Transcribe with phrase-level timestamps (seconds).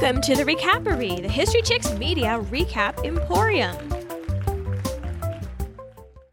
[0.00, 3.76] Welcome to the Recapery, the History Chicks Media Recap Emporium.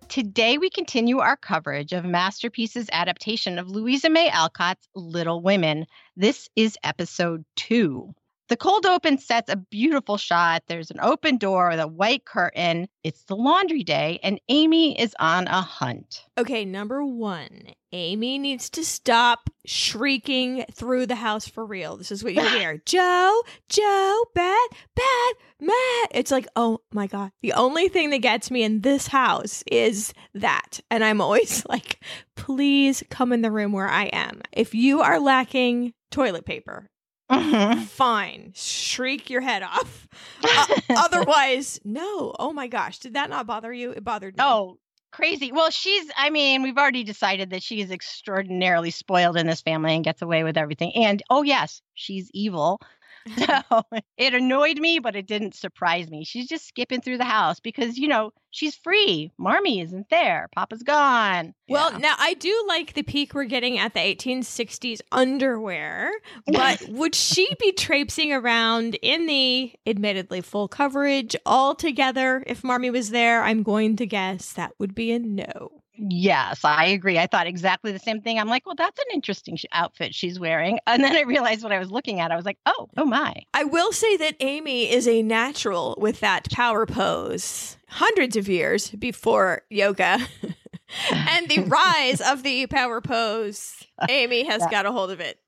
[0.07, 5.87] Today, we continue our coverage of Masterpiece's adaptation of Louisa May Alcott's Little Women.
[6.15, 8.13] This is episode two.
[8.47, 10.63] The cold open sets a beautiful shot.
[10.67, 12.87] There's an open door with a white curtain.
[13.03, 16.25] It's the laundry day, and Amy is on a hunt.
[16.37, 21.97] Okay, number one, Amy needs to stop shrieking through the house for real.
[21.97, 26.07] This is what you hear Jo, Jo, bad, bad, mad.
[26.11, 27.31] It's like, oh my God.
[27.41, 30.79] The only thing that gets me in this house is that.
[30.91, 31.99] And I'm always like,
[32.35, 34.41] please come in the room where I am.
[34.51, 36.89] If you are lacking toilet paper,
[37.31, 37.83] Mhm.
[37.87, 40.07] fine shriek your head off
[40.43, 40.65] Uh,
[40.97, 44.77] otherwise no oh my gosh did that not bother you it bothered me Oh,
[45.11, 45.51] crazy.
[45.53, 49.95] Well, she's, I mean, we've already decided that she is extraordinarily spoiled in this family
[49.95, 50.91] and gets away with everything.
[50.93, 52.79] And oh, yes, she's evil.
[53.37, 53.81] So
[54.17, 56.23] it annoyed me, but it didn't surprise me.
[56.23, 59.31] She's just skipping through the house because, you know, she's free.
[59.39, 60.47] Marmee isn't there.
[60.55, 61.53] Papa's gone.
[61.67, 61.97] well Yeah.
[61.97, 66.11] now i do like the peak we're getting at the 1860s underwear
[66.47, 72.91] but would she be traipsing around in the admittedly full coverage all together if marmee
[72.91, 77.17] was there i'm going to guess that would be a no Yes, I agree.
[77.17, 78.37] I thought exactly the same thing.
[78.39, 80.79] I'm like, well, that's an interesting sh- outfit she's wearing.
[80.87, 82.31] And then I realized what I was looking at.
[82.31, 83.43] I was like, oh, oh my.
[83.53, 88.89] I will say that Amy is a natural with that power pose hundreds of years
[88.91, 90.19] before yoga.
[91.11, 93.75] and the rise of the power pose,
[94.09, 94.69] Amy has Yeah.
[94.71, 95.39] got a hold of it.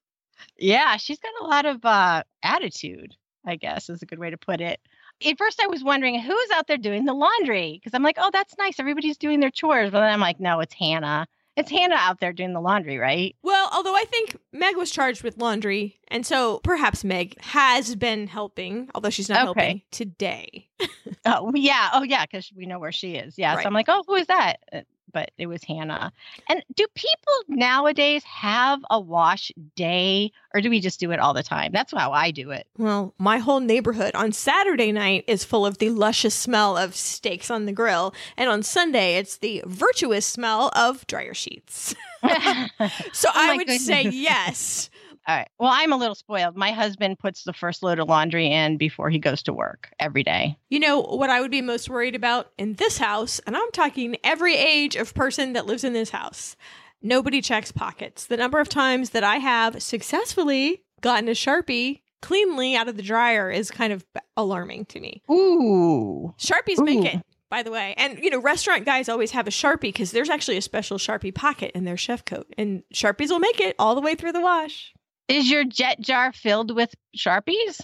[0.58, 4.38] Yeah, she's got a lot of uh, attitude, I guess is a good way to
[4.38, 4.80] put it.
[5.25, 8.29] At first, I was wondering who's out there doing the laundry because I'm like, oh,
[8.31, 8.79] that's nice.
[8.79, 9.89] Everybody's doing their chores.
[9.91, 11.27] But then I'm like, no, it's Hannah.
[11.55, 13.35] It's Hannah out there doing the laundry, right?
[13.41, 18.27] Well, although I think Meg was charged with laundry, and so perhaps Meg has been
[18.27, 19.59] helping, although she's not Okay.
[19.61, 20.67] helping today.
[21.25, 21.89] Oh, yeah.
[21.94, 23.38] Oh, yeah, because we know where she is.
[23.38, 23.56] Yeah.
[23.56, 23.63] Right.
[23.63, 24.57] So I'm like, oh, who is that?
[24.72, 24.81] Uh,
[25.13, 26.12] But it was Hannah.
[26.50, 31.34] And do people nowadays have a wash day or do we just do it all
[31.34, 31.72] the time?
[31.72, 32.68] That's how I do it.
[32.78, 37.50] Well, my whole neighborhood on Saturday night is full of the luscious smell of steaks
[37.51, 41.95] on the grill, and on Sunday it's the virtuous smell of dryer sheets.
[43.13, 44.89] So oh I Oh my would say yes.
[45.27, 45.49] All right.
[45.59, 46.55] Well, I'm a little spoiled.
[46.55, 50.23] My husband puts the first load of laundry in before he goes to work every
[50.23, 50.57] day.
[50.69, 54.15] You know what I would be most worried about in this house, and I'm talking
[54.23, 56.55] every age of person that lives in this house.
[57.01, 58.25] Nobody checks pockets.
[58.25, 63.03] The number of times that I have successfully gotten a Sharpie cleanly out of the
[63.03, 64.05] dryer is kind of
[64.38, 65.21] alarming to me.
[65.29, 66.33] Ooh.
[66.39, 67.94] Sharpies make it, by the way.
[67.97, 71.35] And, you know, restaurant guys always have a Sharpie because there's actually a special Sharpie
[71.35, 72.47] pocket in their chef coat.
[72.57, 74.94] And Sharpies will make it all the way through the wash.
[75.27, 77.81] Is your jet jar filled with Sharpies?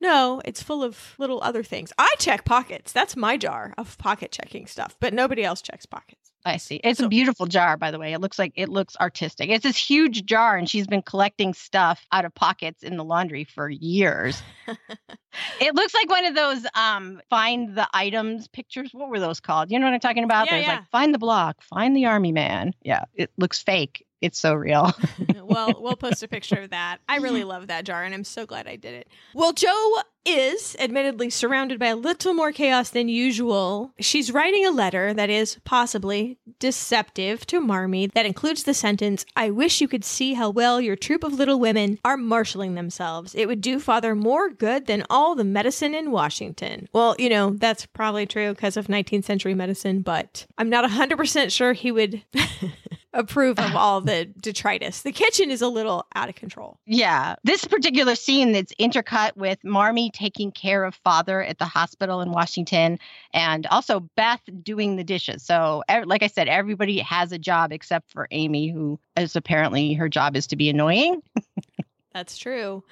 [0.00, 1.92] No, it's full of little other things.
[1.98, 2.92] I check pockets.
[2.92, 6.20] That's my jar of pocket checking stuff, but nobody else checks pockets.
[6.44, 6.76] I see.
[6.84, 8.12] It's So- a beautiful jar, by the way.
[8.12, 9.48] It looks like it looks artistic.
[9.50, 13.42] It's this huge jar, and she's been collecting stuff out of pockets in the laundry
[13.44, 14.40] for years.
[15.60, 18.90] it looks like one of those um find the items pictures.
[18.92, 19.72] What were those called?
[19.72, 20.46] You know what I'm talking about?
[20.46, 20.74] Yeah, There's yeah.
[20.76, 22.74] like find the block, find the army man.
[22.82, 24.05] Yeah, it looks fake.
[24.20, 24.92] It's so real.
[25.42, 26.98] well, we'll post a picture of that.
[27.08, 29.08] I really love that jar, and I'm so glad I did it.
[29.34, 33.92] Well, Jo is admittedly surrounded by a little more chaos than usual.
[34.00, 39.50] She's writing a letter that is possibly deceptive to Marmee that includes the sentence I
[39.50, 43.36] wish you could see how well your troop of little women are marshaling themselves.
[43.36, 46.88] It would do Father more good than all the medicine in Washington.
[46.92, 51.52] Well, you know, that's probably true because of 19th century medicine, but I'm not 100%
[51.52, 52.24] sure he would.
[53.16, 55.02] approve of all the detritus.
[55.02, 56.78] The kitchen is a little out of control.
[56.86, 57.36] Yeah.
[57.42, 62.30] This particular scene that's intercut with Marmee taking care of father at the hospital in
[62.30, 62.98] Washington
[63.32, 65.42] and also Beth doing the dishes.
[65.42, 70.08] So, like I said, everybody has a job except for Amy, who is apparently her
[70.08, 71.22] job is to be annoying.
[72.12, 72.84] That's true.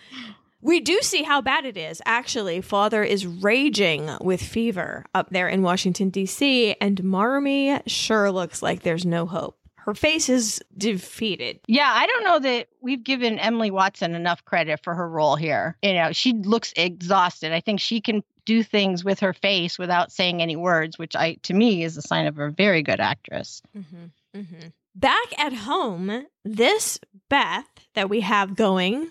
[0.60, 2.00] We do see how bad it is.
[2.06, 8.62] Actually, father is raging with fever up there in Washington, D.C., and Marmee sure looks
[8.62, 9.58] like there's no hope.
[9.84, 11.60] Her face is defeated.
[11.66, 15.76] Yeah, I don't know that we've given Emily Watson enough credit for her role here.
[15.82, 17.52] You know, she looks exhausted.
[17.52, 21.34] I think she can do things with her face without saying any words, which I
[21.42, 23.60] to me is a sign of a very good actress.
[23.76, 24.40] Mm-hmm.
[24.40, 24.68] Mm-hmm.
[24.94, 26.98] Back at home, this
[27.28, 29.10] Beth that we have going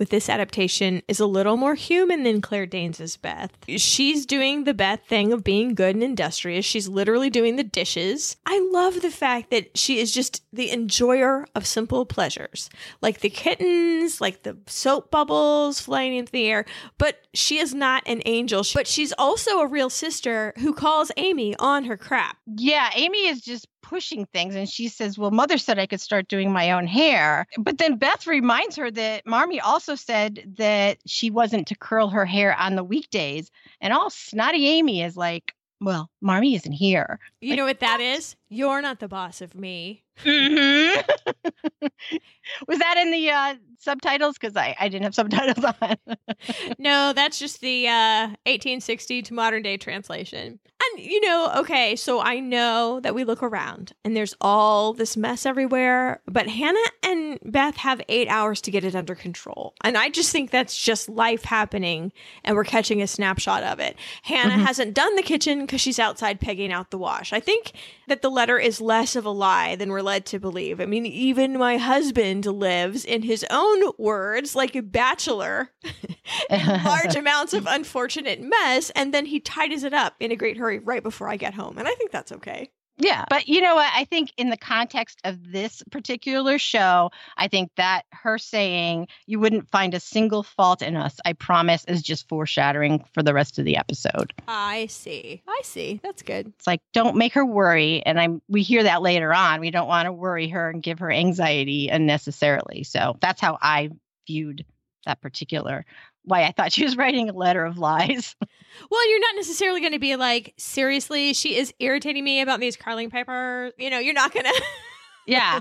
[0.00, 3.52] with this adaptation is a little more human than Claire Danes' Beth.
[3.68, 6.64] She's doing the Beth thing of being good and industrious.
[6.64, 8.38] She's literally doing the dishes.
[8.46, 12.70] I love the fact that she is just the enjoyer of simple pleasures,
[13.02, 16.64] like the kittens, like the soap bubbles flying into the air.
[16.96, 21.54] But she is not an angel, but she's also a real sister who calls Amy
[21.58, 22.38] on her crap.
[22.46, 26.28] Yeah, Amy is just pushing things and she says well mother said i could start
[26.28, 27.46] doing my own hair.
[27.58, 32.26] But then beth reminds her that marmee also said that she wasn't to curl her
[32.26, 33.50] hair on the weekdays
[33.80, 37.18] and all snotty amy is like well marmee isn't here.
[37.40, 38.36] You like, know what that is?
[38.48, 41.00] You're not the boss of me mm-hmm.
[42.68, 45.96] was that in the uh, subtitles because I, I didn't have subtitles on
[46.78, 52.20] no that's just the uh, 1860 to modern day translation and you know, okay, so
[52.20, 57.38] I know that we look around and there's all this mess everywhere, but Hannah and
[57.44, 59.74] Beth have eight hours to get it under control.
[59.84, 62.12] And I just think that's just life happening
[62.44, 63.96] and we're catching a snapshot of it.
[64.22, 64.62] Hannah mm-hmm.
[64.62, 67.32] hasn't done the kitchen because she's outside pegging out the wash.
[67.32, 67.72] I think
[68.08, 70.80] that the letter is less of a lie than we're led to believe.
[70.80, 75.70] I mean, even my husband lives, in his own words, like a bachelor
[76.50, 80.80] large amounts of unfortunate mess, and then he tidies it up in a great hurry
[80.80, 81.78] right before I get home.
[81.78, 82.72] And I think that's okay.
[83.00, 83.24] Yeah.
[83.28, 83.90] But you know what?
[83.94, 89.40] I think in the context of this particular show, I think that her saying you
[89.40, 93.58] wouldn't find a single fault in us, I promise, is just foreshadowing for the rest
[93.58, 94.32] of the episode.
[94.46, 95.42] I see.
[95.48, 96.00] I see.
[96.02, 96.52] That's good.
[96.58, 98.02] It's like don't make her worry.
[98.04, 99.60] And I'm we hear that later on.
[99.60, 102.84] We don't want to worry her and give her anxiety unnecessarily.
[102.84, 103.90] So that's how I
[104.26, 104.64] viewed
[105.06, 105.86] that particular
[106.24, 108.36] why I thought she was writing a letter of lies.
[108.90, 112.76] well, you're not necessarily going to be like, seriously, she is irritating me about these
[112.76, 113.72] curling paper.
[113.78, 114.62] You know, you're not going to.
[115.26, 115.60] yeah.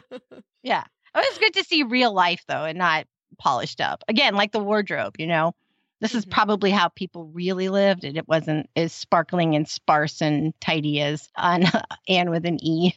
[0.63, 0.83] Yeah.
[1.15, 3.07] It was good to see real life, though, and not
[3.37, 4.03] polished up.
[4.07, 5.53] Again, like the wardrobe, you know,
[6.01, 6.31] this is mm-hmm.
[6.31, 11.29] probably how people really lived, and it wasn't as sparkling and sparse and tidy as
[11.35, 11.63] on
[12.07, 12.93] Anne with an E.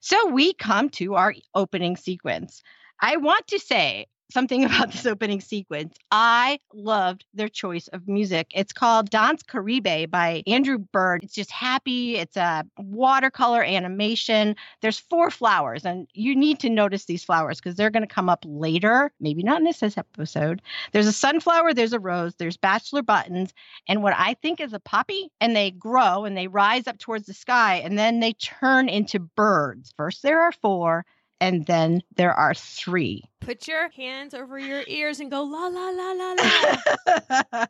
[0.00, 2.62] so we come to our opening sequence.
[3.00, 5.96] I want to say something about this opening sequence.
[6.10, 8.48] I loved their choice of music.
[8.54, 11.22] It's called Danse Caribe by Andrew Bird.
[11.22, 12.16] It's just happy.
[12.16, 14.56] It's a watercolor animation.
[14.82, 18.28] There's four flowers, and you need to notice these flowers because they're going to come
[18.28, 19.12] up later.
[19.20, 20.62] Maybe not in this episode.
[20.92, 23.52] There's a sunflower, there's a rose, there's bachelor buttons,
[23.88, 25.30] and what I think is a poppy.
[25.40, 29.18] And they grow and they rise up towards the sky, and then they turn into
[29.18, 29.92] birds.
[29.96, 31.04] First, there are four,
[31.40, 33.24] and then there are three.
[33.40, 36.34] Put your hands over your ears and go la la la la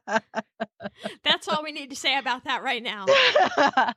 [0.07, 0.19] la.
[1.25, 3.07] That's all we need to say about that right now.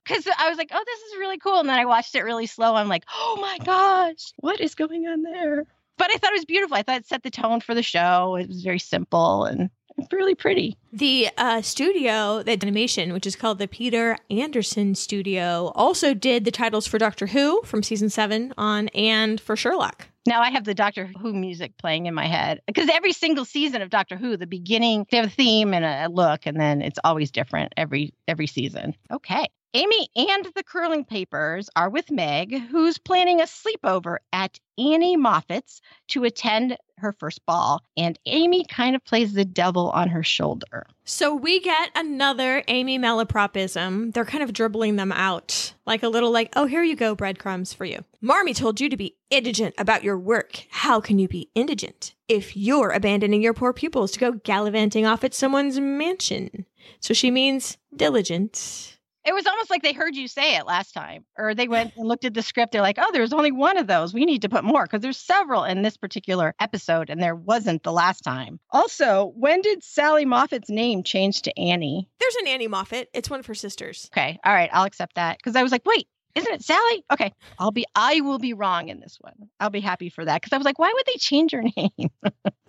[0.04, 1.60] Because I was like, oh, this is really cool.
[1.60, 2.76] And then I watched it really slow.
[2.76, 5.66] I'm like, oh my gosh, what is going on there?
[5.98, 6.76] But I thought it was beautiful.
[6.76, 8.36] I thought it set the tone for the show.
[8.36, 9.70] It was very simple and
[10.12, 10.78] really pretty.
[10.92, 16.52] The uh, studio, the animation, which is called the Peter Anderson Studio, also did the
[16.52, 20.08] titles for Doctor Who from season seven on and for Sherlock.
[20.26, 23.82] Now I have the Doctor Who music playing in my head because every single season
[23.82, 27.00] of Doctor Who, the beginning they have a theme and a look, and then it's
[27.04, 28.96] always different every every season.
[29.12, 29.48] Okay.
[29.76, 35.80] Amy and the curling papers are with Meg, who's planning a sleepover at Annie Moffat's
[36.08, 40.88] to attend her first ball, and Amy kind of plays the devil on her shoulder.
[41.04, 44.12] So we get another Amy malapropism.
[44.12, 47.72] They're kind of dribbling them out, like a little like, oh, here you go, breadcrumbs
[47.72, 48.04] for you.
[48.22, 50.66] Marmee told you to be indigent about your work.
[50.72, 55.24] How can you be indigent if you're abandoning your poor pupils to go gallivanting off
[55.24, 56.66] at someone's mansion?
[57.00, 58.98] So she means diligent.
[59.26, 62.08] It was almost like they heard you say it last time, or they went and
[62.08, 62.72] looked at the script.
[62.72, 64.14] They're like, oh, there's only one of those.
[64.14, 67.84] We need to put more because there's several in this particular episode, and there wasn't
[67.84, 68.60] the last time.
[68.72, 72.10] Also, when did Sally Moffat's name change to Annie?
[72.20, 73.10] There's an Annie Moffat.
[73.14, 74.10] It's one of her sisters.
[74.14, 74.40] Okay.
[74.44, 74.70] All right.
[74.74, 77.04] I'll accept that because I was like, wait, isn't it Sally?
[77.12, 79.50] Okay, I'll be I will be wrong in this one.
[79.60, 82.10] I'll be happy for that because I was like, why would they change her name?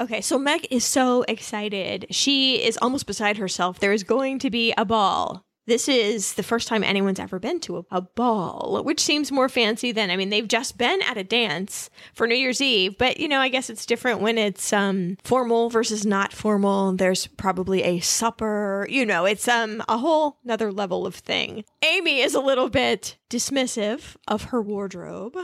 [0.01, 2.07] okay, so Meg is so excited.
[2.11, 3.79] She is almost beside herself.
[3.79, 7.61] There is going to be a ball this is the first time anyone's ever been
[7.61, 11.17] to a, a, ball, which seems more fancy than I mean they've just been at
[11.17, 14.73] a dance for New Year's Eve, but you know I guess it's different when it's
[14.73, 16.93] um formal versus not formal.
[16.93, 21.65] There's probably a supper, you know, it's um a whole another level of thing.
[21.83, 25.37] Amy is a little bit dismissive of her wardrobe.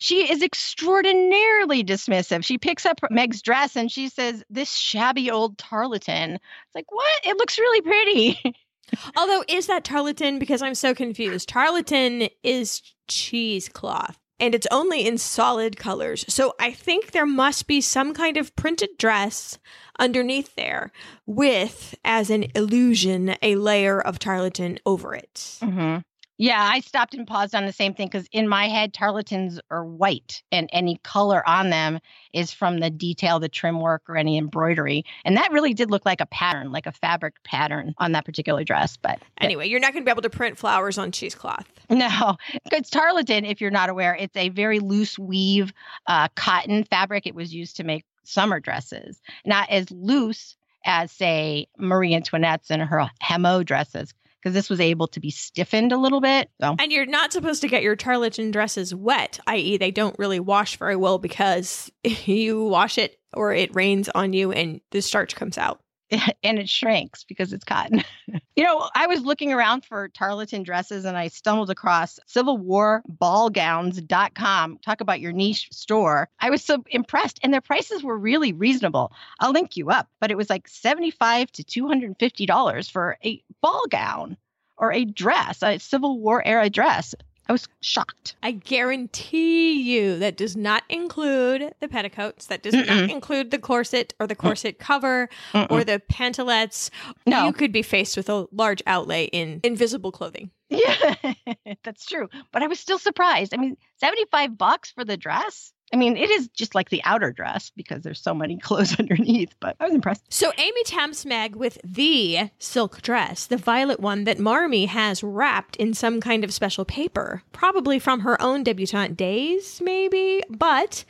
[0.00, 2.44] She is extraordinarily dismissive.
[2.44, 6.36] She picks up Meg's dress and she says, This shabby old tarlatan.
[6.36, 7.20] It's like, what?
[7.24, 8.54] It looks really pretty.
[9.16, 10.38] Although, is that tarlatan?
[10.38, 11.48] Because I'm so confused.
[11.48, 14.18] Tarlatan is cheesecloth.
[14.40, 16.24] and it's only in solid colors.
[16.28, 19.58] So I think there must be some kind of printed dress
[19.98, 20.92] underneath there
[21.26, 25.58] with, as an illusion, a layer of tarlatan over it.
[25.60, 25.98] Mm-hmm.
[26.40, 29.84] Yeah, I stopped and paused on the same thing because in my head, tarlatans are
[29.84, 31.98] white and any color on them
[32.32, 35.04] is from the detail, the trim work, or any embroidery.
[35.24, 38.62] And that really did look like a pattern, like a fabric pattern on that particular
[38.62, 38.96] dress.
[38.96, 41.66] But anyway, you're not going to be able to print flowers on cheesecloth.
[41.90, 42.36] No,
[42.70, 44.14] it's tarlatan, if you're not aware.
[44.14, 45.72] It's a very loose weave
[46.06, 47.26] uh, cotton fabric.
[47.26, 50.54] It was used to make summer dresses, not as loose
[50.84, 55.92] as, say, Marie Antoinette's and her hemo dresses because this was able to be stiffened
[55.92, 56.50] a little bit.
[56.60, 56.76] So.
[56.78, 60.76] And you're not supposed to get your tarlatan dresses wet, i.e., they don't really wash
[60.76, 65.58] very well because you wash it or it rains on you and the starch comes
[65.58, 65.80] out.
[66.42, 68.02] and it shrinks because it's cotton.
[68.56, 74.78] you know, I was looking around for tarlatan dresses and I stumbled across civilwarballgowns.com.
[74.78, 76.28] Talk about your niche store.
[76.40, 79.12] I was so impressed and their prices were really reasonable.
[79.40, 84.36] I'll link you up, but it was like 75 to $250 for a ball gown
[84.78, 87.14] or a dress, a Civil War era dress.
[87.48, 88.36] I was shocked.
[88.42, 92.86] I guarantee you that does not include the petticoats, that does Mm-mm.
[92.86, 94.40] not include the corset or the mm.
[94.40, 95.70] corset cover Mm-mm.
[95.70, 96.90] or the pantalettes.
[97.26, 97.46] No.
[97.46, 100.50] You could be faced with a large outlay in invisible clothing.
[100.68, 101.14] Yeah,
[101.84, 102.28] that's true.
[102.52, 103.54] But I was still surprised.
[103.54, 105.72] I mean, 75 bucks for the dress?
[105.92, 109.54] I mean, it is just like the outer dress because there's so many clothes underneath,
[109.60, 110.22] but I was impressed.
[110.28, 115.76] So Amy taps Meg with the silk dress, the violet one that Marmee has wrapped
[115.76, 121.04] in some kind of special paper, probably from her own debutante days, maybe, but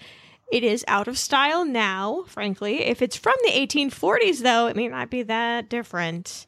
[0.51, 2.85] it is out of style now, frankly.
[2.85, 6.47] If it's from the 1840s, though, it may not be that different.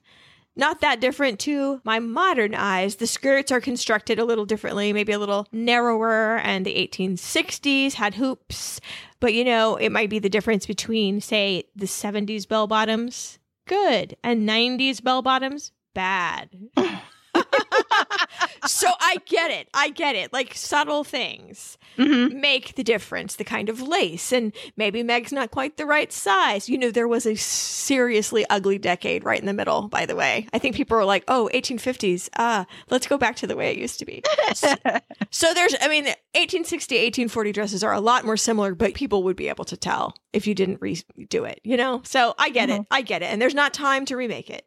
[0.56, 2.96] Not that different to my modern eyes.
[2.96, 8.14] The skirts are constructed a little differently, maybe a little narrower, and the 1860s had
[8.14, 8.80] hoops.
[9.20, 14.16] But you know, it might be the difference between, say, the 70s bell bottoms, good,
[14.24, 16.50] and 90s bell bottoms, bad.
[18.66, 19.68] so I get it.
[19.74, 20.32] I get it.
[20.32, 22.40] Like subtle things mm-hmm.
[22.40, 23.36] make the difference.
[23.36, 26.68] The kind of lace, and maybe Meg's not quite the right size.
[26.68, 30.46] You know, there was a seriously ugly decade right in the middle, by the way.
[30.52, 32.28] I think people were like, oh, 1850s.
[32.36, 34.22] Ah, uh, let's go back to the way it used to be.
[34.54, 34.74] so,
[35.30, 39.36] so there's, I mean, 1860, 1840 dresses are a lot more similar, but people would
[39.36, 42.02] be able to tell if you didn't redo it, you know?
[42.04, 42.82] So I get mm-hmm.
[42.82, 42.86] it.
[42.90, 43.26] I get it.
[43.26, 44.64] And there's not time to remake it.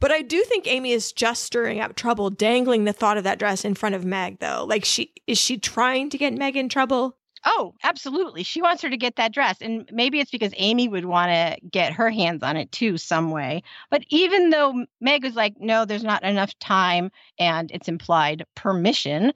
[0.00, 3.38] But I do think Amy is just stirring up trouble, dangling the thought of that
[3.38, 4.64] dress in front of Meg, though.
[4.68, 7.16] Like, she is she trying to get Meg in trouble?
[7.44, 8.42] Oh, absolutely.
[8.42, 9.58] She wants her to get that dress.
[9.60, 13.30] And maybe it's because Amy would want to get her hands on it too, some
[13.30, 13.62] way.
[13.90, 19.32] But even though Meg was like, no, there's not enough time and it's implied permission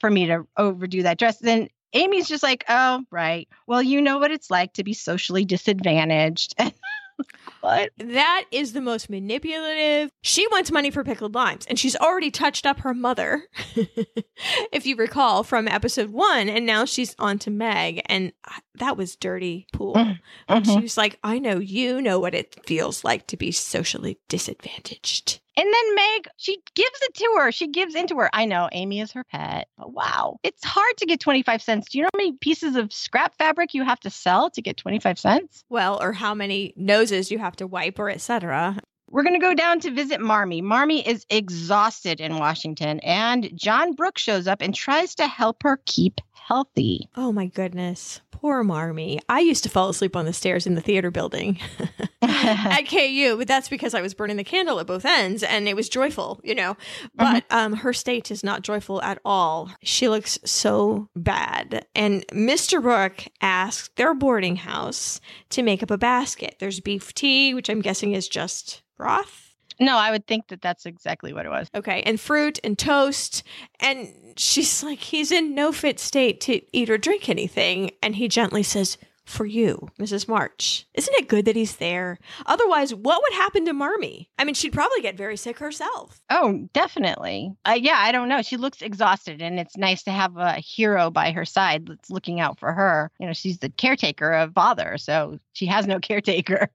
[0.00, 3.48] for me to overdo that dress, then Amy's just like, oh, right.
[3.66, 6.54] Well, you know what it's like to be socially disadvantaged.
[7.60, 7.90] what?
[7.98, 10.10] That is the most manipulative.
[10.22, 13.44] She wants money for pickled limes, and she's already touched up her mother,
[14.72, 18.32] if you recall from episode one, and now she's on to Meg, and
[18.76, 19.94] that was dirty pool.
[19.94, 20.70] Mm-hmm.
[20.70, 25.41] She was like, I know you know what it feels like to be socially disadvantaged.
[25.56, 27.52] And then Meg, she gives it to her.
[27.52, 28.30] She gives into her.
[28.32, 29.68] I know Amy is her pet.
[29.76, 30.38] But wow.
[30.42, 31.90] It's hard to get 25 cents.
[31.90, 34.76] Do you know how many pieces of scrap fabric you have to sell to get
[34.76, 35.64] 25 cents?
[35.68, 38.78] Well, or how many noses you have to wipe or etc.
[39.12, 40.62] We're going to go down to visit Marmee.
[40.62, 45.78] Marmee is exhausted in Washington, and John Brooks shows up and tries to help her
[45.84, 47.08] keep healthy.
[47.16, 48.20] Oh my goodness.
[48.30, 49.20] Poor Marmee.
[49.28, 51.58] I used to fall asleep on the stairs in the theater building
[52.22, 55.76] at KU, but that's because I was burning the candle at both ends and it
[55.76, 56.76] was joyful, you know.
[57.14, 57.58] But uh-huh.
[57.58, 59.70] um, her state is not joyful at all.
[59.82, 61.86] She looks so bad.
[61.94, 62.82] And Mr.
[62.82, 65.20] Brooke asked their boarding house
[65.50, 66.56] to make up a basket.
[66.58, 69.51] There's beef tea, which I'm guessing is just broth?
[69.80, 71.68] No, I would think that that's exactly what it was.
[71.74, 73.42] Okay, and fruit and toast.
[73.80, 77.90] And she's like, he's in no fit state to eat or drink anything.
[78.02, 80.28] And he gently says, For you, Mrs.
[80.28, 80.86] March.
[80.94, 82.18] Isn't it good that he's there?
[82.46, 84.28] Otherwise, what would happen to Marmee?
[84.38, 86.20] I mean, she'd probably get very sick herself.
[86.30, 87.54] Oh, definitely.
[87.64, 88.42] Uh, yeah, I don't know.
[88.42, 92.40] She looks exhausted, and it's nice to have a hero by her side that's looking
[92.40, 93.10] out for her.
[93.18, 96.70] You know, she's the caretaker of father, so she has no caretaker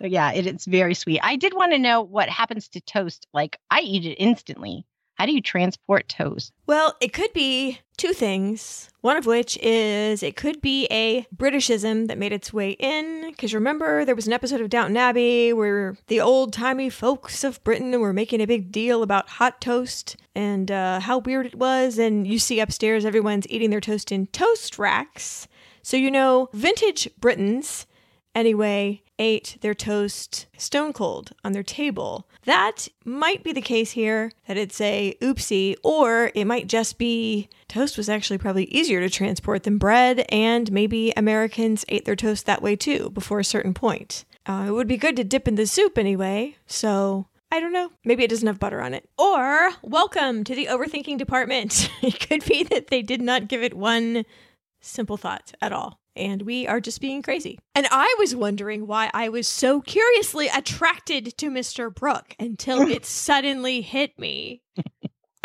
[0.00, 1.20] yeah, it, it's very sweet.
[1.22, 3.26] I did want to know what happens to toast.
[3.32, 4.84] Like, I eat it instantly.
[5.16, 6.52] How do you transport toast?
[6.66, 8.90] Well, it could be two things.
[9.00, 13.30] One of which is it could be a Britishism that made its way in.
[13.30, 17.64] Because remember, there was an episode of Downton Abbey where the old timey folks of
[17.64, 21.98] Britain were making a big deal about hot toast and uh, how weird it was.
[21.98, 25.48] And you see upstairs, everyone's eating their toast in toast racks.
[25.82, 27.86] So, you know, vintage Britons,
[28.34, 32.28] anyway, ate their toast stone cold on their table.
[32.44, 37.48] That might be the case here, that it's a oopsie, or it might just be
[37.68, 42.46] toast was actually probably easier to transport than bread, and maybe Americans ate their toast
[42.46, 44.24] that way too before a certain point.
[44.46, 47.90] Uh, it would be good to dip in the soup anyway, so I don't know.
[48.04, 49.08] Maybe it doesn't have butter on it.
[49.18, 51.90] Or, welcome to the overthinking department.
[52.02, 54.24] it could be that they did not give it one
[54.80, 56.00] simple thought at all.
[56.16, 57.58] And we are just being crazy.
[57.74, 61.94] And I was wondering why I was so curiously attracted to Mr.
[61.94, 64.62] Brooke until it suddenly hit me.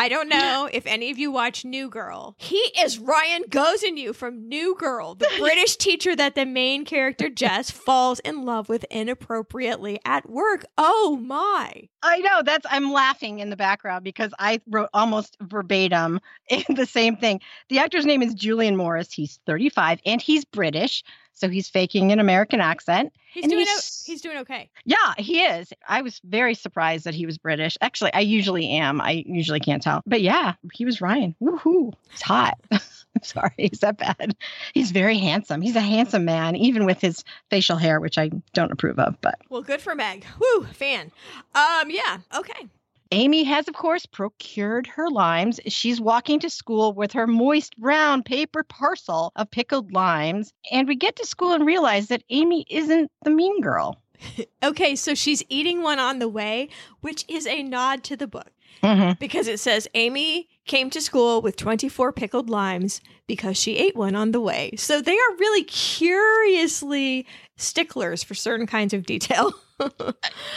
[0.02, 2.34] I don't know if any of you watch New Girl.
[2.40, 7.70] He is Ryan Geauxinue from New Girl, the British teacher that the main character Jess
[7.70, 10.66] falls in love with inappropriately at work.
[10.76, 11.88] Oh my.
[12.02, 16.88] I know that's I'm laughing in the background because I wrote almost verbatim in the
[16.88, 17.40] same thing.
[17.70, 19.14] The actor's name is Julian Morris.
[19.14, 21.04] He's 35 and he's British.
[21.34, 23.14] So he's faking an American accent.
[23.34, 24.70] He's doing he's- o- he's doing okay.
[24.86, 25.72] Yeah, he is.
[25.88, 27.78] I was very surprised that he was British.
[27.82, 29.00] Actually, I usually am.
[29.02, 30.02] I usually can't tell.
[30.06, 31.34] But yeah, he was Ryan.
[31.42, 31.94] Woohoo.
[32.12, 32.60] He's hot.
[32.72, 32.80] I'm
[33.24, 33.54] sorry.
[33.58, 34.36] Is that bad?
[34.74, 35.62] He's very handsome.
[35.62, 39.20] He's a handsome man, even with his facial hair, which I don't approve of.
[39.22, 40.26] But Well, good for Meg.
[40.40, 41.12] Woo, fan.
[41.56, 42.68] Um, yeah, okay.
[43.12, 45.60] Amy has, of course, procured her limes.
[45.68, 50.54] She's walking to school with her moist brown paper parcel of pickled limes.
[50.72, 54.02] And we get to school and realize that Amy isn't the mean girl.
[54.64, 58.52] Okay, so she's eating one on the way, which is a nod to the book
[58.84, 59.12] Mm-hmm.
[59.20, 64.16] because it says Amy came to school with 24 pickled limes because she ate one
[64.16, 64.72] on the way.
[64.76, 67.28] So they are really curiously
[67.58, 69.54] sticklers for certain kinds of detail.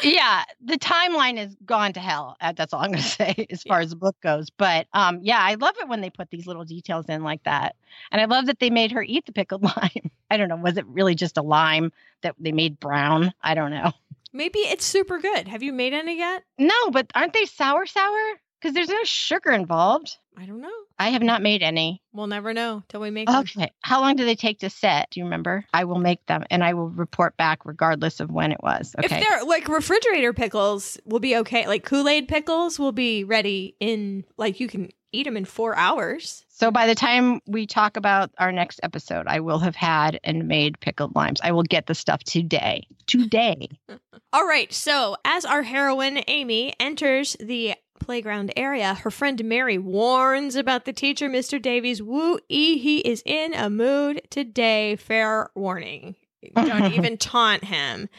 [0.02, 2.37] Yeah, the timeline is gone to hell.
[2.40, 4.50] uh, That's all I'm going to say as far as the book goes.
[4.50, 7.76] But um, yeah, I love it when they put these little details in like that.
[8.12, 10.11] And I love that they made her eat the pickled lime.
[10.31, 10.57] I don't know.
[10.57, 13.33] Was it really just a lime that they made brown?
[13.43, 13.93] I don't know.
[14.33, 15.47] Maybe it's super good.
[15.49, 16.43] Have you made any yet?
[16.59, 18.33] No, but aren't they sour sour?
[18.61, 20.16] Because there's no sugar involved.
[20.36, 20.72] I don't know.
[20.98, 22.02] I have not made any.
[22.12, 23.40] We'll never know till we make them.
[23.40, 23.72] Okay.
[23.82, 25.10] How long do they take to set?
[25.10, 25.64] Do you remember?
[25.72, 28.94] I will make them and I will report back regardless of when it was.
[28.99, 29.18] Okay.
[29.18, 31.66] If they're like refrigerator pickles, will be okay.
[31.66, 35.76] Like Kool Aid pickles will be ready in like you can eat them in four
[35.76, 36.44] hours.
[36.49, 40.49] So by the time we talk about our next episode, I will have had and
[40.49, 41.40] made pickled limes.
[41.42, 42.86] I will get the stuff today.
[43.06, 43.68] Today.
[44.32, 44.73] All right.
[44.73, 50.93] So as our heroine Amy enters the playground area, her friend Mary warns about the
[50.93, 51.60] teacher, Mr.
[51.60, 52.02] Davis.
[52.02, 54.97] Woo ee, he is in a mood today.
[54.97, 56.14] Fair warning.
[56.54, 58.10] Don't even taunt him.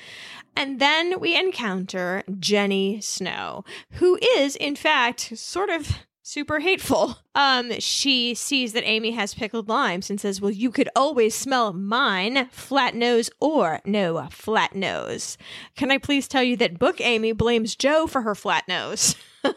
[0.56, 7.20] And then we encounter Jenny Snow, who is, in fact, sort of super hateful.
[7.36, 11.74] Um, she sees that Amy has pickled limes and says, Well, you could always smell
[11.74, 15.38] mine, flat nose or no flat nose.
[15.76, 19.16] Can I please tell you that Book Amy blames Jo for her flat nose?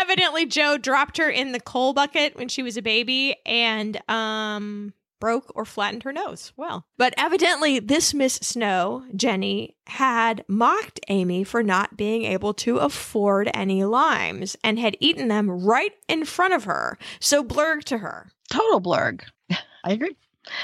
[0.00, 4.92] Evidently, Jo dropped her in the coal bucket when she was a baby and um
[5.22, 6.52] broke or flattened her nose.
[6.56, 12.78] Well, but evidently, this Miss Snow, Jenny, had mocked Amy for not being able to
[12.78, 16.98] afford any limes and had eaten them right in front of her.
[17.20, 18.32] So blurg to her.
[18.50, 19.22] Total blurg.
[19.84, 20.16] I agree.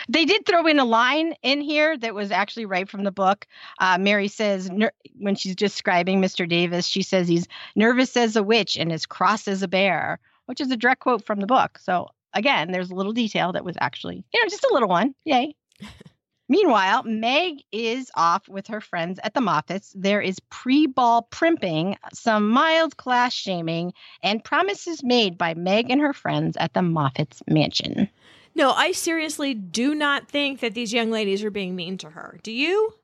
[0.09, 3.47] They did throw in a line in here that was actually right from the book.
[3.79, 4.91] Uh, Mary says, ner-
[5.21, 6.49] when she's describing Mr.
[6.49, 10.61] Davis, she says he's nervous as a witch and as cross as a bear, which
[10.61, 11.79] is a direct quote from the book.
[11.81, 15.15] So, again, there's a little detail that was actually, you know, just a little one.
[15.25, 15.55] Yay.
[16.51, 19.93] Meanwhile, Meg is off with her friends at the Moffats.
[19.95, 26.01] There is pre ball primping, some mild class shaming, and promises made by Meg and
[26.01, 28.09] her friends at the Moffats mansion.
[28.55, 32.41] No, I seriously do not think that these young ladies are being mean to her.
[32.43, 32.95] Do you?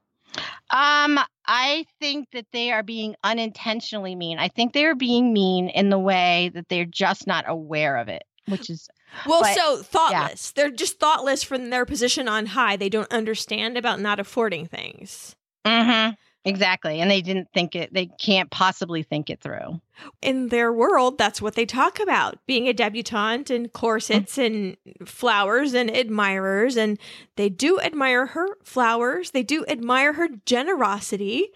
[0.70, 4.38] Um, I think that they are being unintentionally mean.
[4.38, 8.24] I think they're being mean in the way that they're just not aware of it,
[8.48, 8.88] which is
[9.26, 10.50] Well, But- so thoughtless.
[10.52, 12.76] They're just thoughtless from their position on high.
[12.76, 15.34] They don't understand about not affording things.
[15.66, 16.12] mm-hmm,
[16.44, 17.00] exactly.
[17.00, 19.80] And they didn't think it, they can't possibly think it through.
[20.20, 25.72] In their world, that's what they talk about being a debutante and corsets and flowers
[25.74, 26.76] and admirers.
[26.76, 26.98] And
[27.36, 31.48] they do admire her flowers, they do admire her generosity.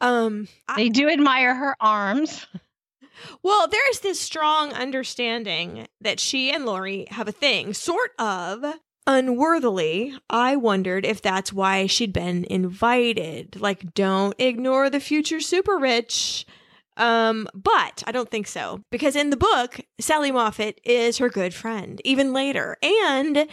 [0.00, 2.46] Um, I- They do admire her arms.
[3.42, 8.64] Well, there is this strong understanding that she and Laurie have a thing, sort of
[9.06, 10.14] unworthily.
[10.30, 13.60] I wondered if that's why she'd been invited.
[13.60, 16.46] Like, don't ignore the future super rich.
[16.96, 21.52] Um, but I don't think so because in the book, Sally Moffat is her good
[21.52, 22.76] friend even later.
[22.82, 23.48] And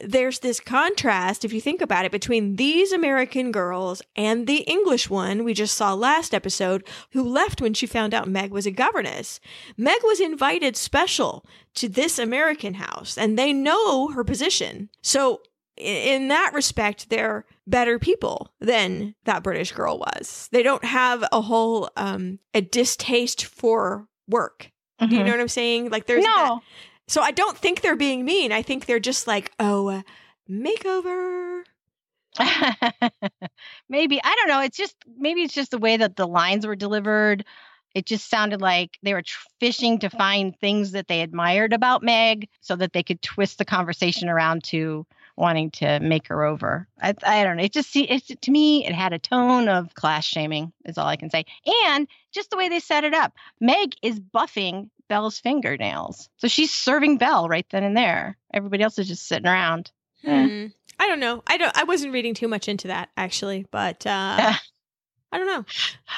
[0.00, 5.10] there's this contrast, if you think about it, between these American girls and the English
[5.10, 8.70] one we just saw last episode, who left when she found out Meg was a
[8.70, 9.40] governess.
[9.76, 14.88] Meg was invited special to this American house, and they know her position.
[15.02, 15.40] So,
[15.76, 20.48] in that respect, they're better people than that British girl was.
[20.50, 24.72] They don't have a whole um, a distaste for work.
[25.00, 25.10] Mm-hmm.
[25.10, 25.26] Do you mm-hmm.
[25.26, 25.90] know what I'm saying?
[25.90, 26.34] Like there's no.
[26.34, 26.60] That,
[27.08, 28.52] so I don't think they're being mean.
[28.52, 30.02] I think they're just like, oh, uh,
[30.48, 31.62] makeover.
[33.88, 34.60] maybe I don't know.
[34.60, 37.44] It's just maybe it's just the way that the lines were delivered.
[37.94, 39.24] It just sounded like they were
[39.58, 43.64] fishing to find things that they admired about Meg, so that they could twist the
[43.64, 46.86] conversation around to wanting to make her over.
[47.00, 47.62] I, I don't know.
[47.62, 50.72] It just it, to me it had a tone of class shaming.
[50.84, 51.46] Is all I can say.
[51.86, 56.28] And just the way they set it up, Meg is buffing Belle's fingernails.
[56.36, 58.36] So she's serving Belle right then and there.
[58.52, 59.90] Everybody else is just sitting around.
[60.24, 60.46] Eh.
[60.46, 60.66] Hmm.
[61.00, 61.42] I don't know.
[61.46, 64.52] I don't I wasn't reading too much into that actually, but uh
[65.30, 65.64] I don't know.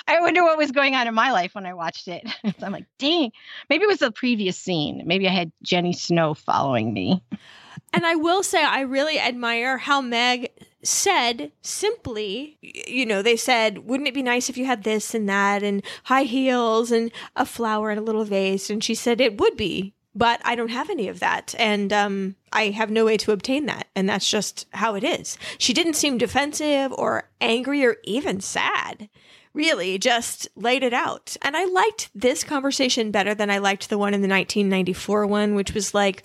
[0.06, 2.28] I wonder what was going on in my life when I watched it.
[2.62, 3.32] I'm like, dang,
[3.68, 5.02] maybe it was the previous scene.
[5.04, 7.20] Maybe I had Jenny Snow following me.
[7.92, 13.78] And I will say, I really admire how Meg said simply, you know, they said,
[13.78, 17.44] wouldn't it be nice if you had this and that and high heels and a
[17.44, 18.70] flower and a little vase?
[18.70, 21.54] And she said, it would be, but I don't have any of that.
[21.58, 23.88] And um, I have no way to obtain that.
[23.94, 25.38] And that's just how it is.
[25.58, 29.08] She didn't seem defensive or angry or even sad.
[29.52, 31.36] Really, just laid it out.
[31.42, 35.54] And I liked this conversation better than I liked the one in the 1994 one,
[35.56, 36.22] which was like,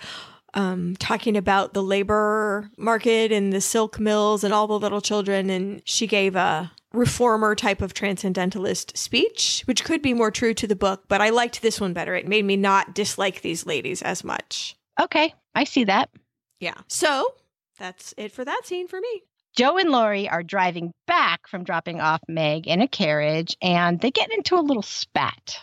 [0.55, 5.49] um, talking about the labor market and the silk mills and all the little children.
[5.49, 10.65] And she gave a reformer type of transcendentalist speech, which could be more true to
[10.65, 12.15] the book, but I liked this one better.
[12.15, 14.75] It made me not dislike these ladies as much.
[14.99, 16.09] Okay, I see that.
[16.59, 16.75] Yeah.
[16.87, 17.33] So
[17.77, 19.23] that's it for that scene for me.
[19.55, 24.11] Jo and Laurie are driving back from dropping off Meg in a carriage and they
[24.11, 25.59] get into a little spat.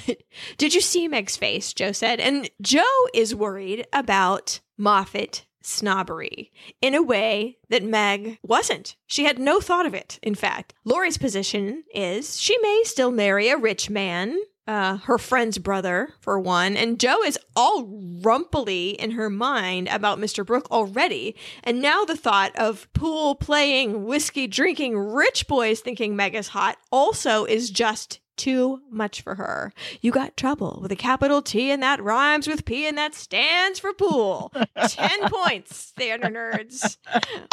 [0.56, 1.72] Did you see Meg's face?
[1.72, 2.20] Jo said.
[2.20, 6.50] And Jo is worried about Moffat snobbery
[6.80, 8.96] in a way that Meg wasn't.
[9.06, 10.74] She had no thought of it, in fact.
[10.84, 16.38] Laurie's position is she may still marry a rich man, uh, her friend's brother, for
[16.38, 17.86] one, and Jo is all
[18.22, 20.44] rumply in her mind about Mr.
[20.46, 21.36] Brooke already.
[21.64, 26.76] And now the thought of pool playing, whiskey drinking rich boys thinking Meg is hot
[26.90, 29.72] also is just too much for her.
[30.00, 33.78] You got trouble with a capital T and that rhymes with P and that stands
[33.78, 34.52] for pool.
[34.86, 36.96] 10 points, standard nerds.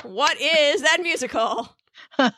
[0.03, 1.75] What is that musical?
[2.19, 2.31] uh,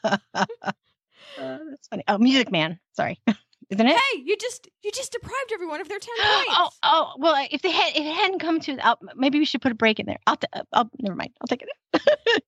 [1.36, 2.04] that's funny.
[2.08, 2.80] Oh, Music Man.
[2.94, 3.20] Sorry.
[3.70, 3.96] Isn't it?
[3.98, 6.46] Hey, you just you just deprived everyone of their ten points.
[6.50, 9.62] oh, oh, well, if they had if it hadn't come to, I'll, maybe we should
[9.62, 10.20] put a break in there.
[10.28, 11.32] I'll, t- I'll never mind.
[11.40, 12.44] I'll take it.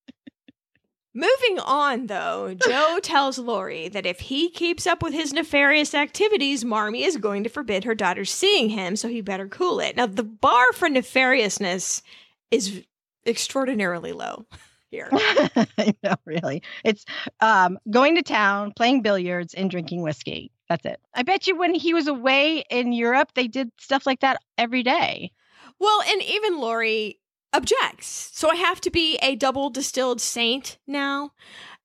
[1.15, 6.65] Moving on, though, Jo tells Laurie that if he keeps up with his nefarious activities,
[6.65, 9.95] Marmee is going to forbid her daughter seeing him, so he better cool it.
[9.95, 12.01] Now, the bar for nefariousness
[12.49, 12.83] is
[13.27, 14.45] extraordinarily low
[14.89, 15.09] here.
[16.03, 16.63] no, really.
[16.83, 17.05] It's
[17.41, 20.51] um, going to town, playing billiards, and drinking whiskey.
[20.67, 20.99] That's it.
[21.13, 24.81] I bet you when he was away in Europe, they did stuff like that every
[24.81, 25.31] day.
[25.79, 27.19] Well, and even Laurie
[27.53, 28.29] objects.
[28.33, 31.31] So I have to be a double distilled saint now.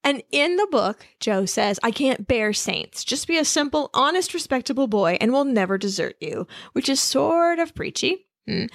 [0.05, 3.05] And in the book, Jo says, I can't bear saints.
[3.05, 7.59] Just be a simple, honest, respectable boy and we'll never desert you, which is sort
[7.59, 8.27] of preachy.
[8.47, 8.67] Hmm.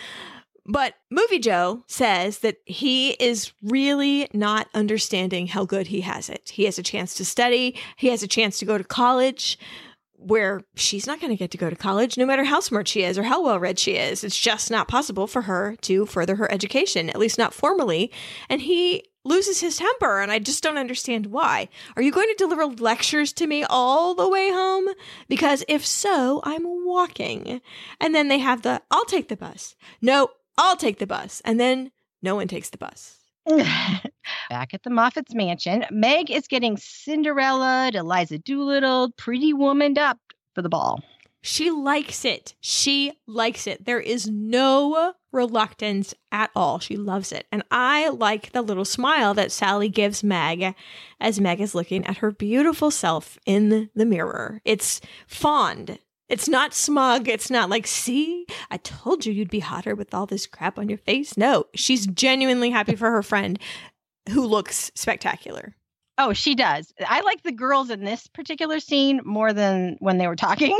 [0.65, 6.49] But Movie Jo says that he is really not understanding how good he has it.
[6.49, 9.57] He has a chance to study, he has a chance to go to college
[10.25, 13.03] where she's not going to get to go to college no matter how smart she
[13.03, 14.23] is or how well read she is.
[14.23, 18.11] It's just not possible for her to further her education, at least not formally.
[18.49, 21.69] And he loses his temper, and I just don't understand why.
[21.95, 24.87] Are you going to deliver lectures to me all the way home?
[25.29, 27.61] Because if so, I'm walking.
[27.99, 29.75] And then they have the I'll take the bus.
[30.01, 31.41] No, I'll take the bus.
[31.45, 33.22] And then no one takes the bus.
[34.49, 40.17] Back at the Moffat's mansion, Meg is getting Cinderella, Eliza Doolittle, pretty womaned up
[40.55, 41.01] for the ball.
[41.45, 42.55] She likes it.
[42.61, 43.83] She likes it.
[43.83, 46.79] There is no reluctance at all.
[46.79, 47.47] She loves it.
[47.51, 50.73] And I like the little smile that Sally gives Meg
[51.19, 54.61] as Meg is looking at her beautiful self in the mirror.
[54.63, 55.99] It's fond
[56.33, 57.29] It's not smug.
[57.29, 60.89] It's not like, see, I told you you'd be hotter with all this crap on
[60.89, 61.37] your face.
[61.37, 63.59] No, she's genuinely happy for her friend
[64.31, 65.75] who looks spectacular.
[66.17, 66.91] Oh, she does.
[67.07, 70.75] I like the girls in this particular scene more than when they were talking.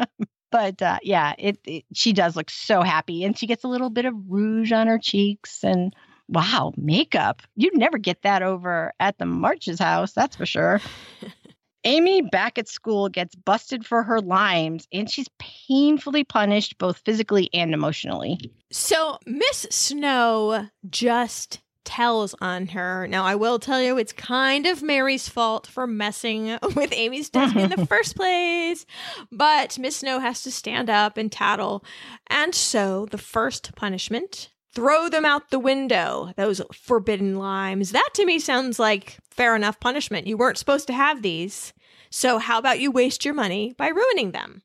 [0.50, 3.90] but uh, yeah, it, it, she does look so happy, and she gets a little
[3.90, 5.94] bit of rouge on her cheeks, and
[6.26, 7.42] wow, makeup.
[7.54, 10.80] You'd never get that over at the March's house, that's for sure.
[11.84, 17.48] Amy back at school gets busted for her limes and she's painfully punished both physically
[17.52, 18.38] and emotionally.
[18.70, 23.06] So Miss Snow just tells on her.
[23.08, 27.56] Now, I will tell you, it's kind of Mary's fault for messing with Amy's desk
[27.56, 28.84] in the first place.
[29.32, 31.82] But Miss Snow has to stand up and tattle.
[32.26, 37.90] And so the first punishment throw them out the window, those forbidden limes.
[37.90, 40.28] That to me sounds like fair enough punishment.
[40.28, 41.72] You weren't supposed to have these.
[42.10, 44.62] So how about you waste your money by ruining them?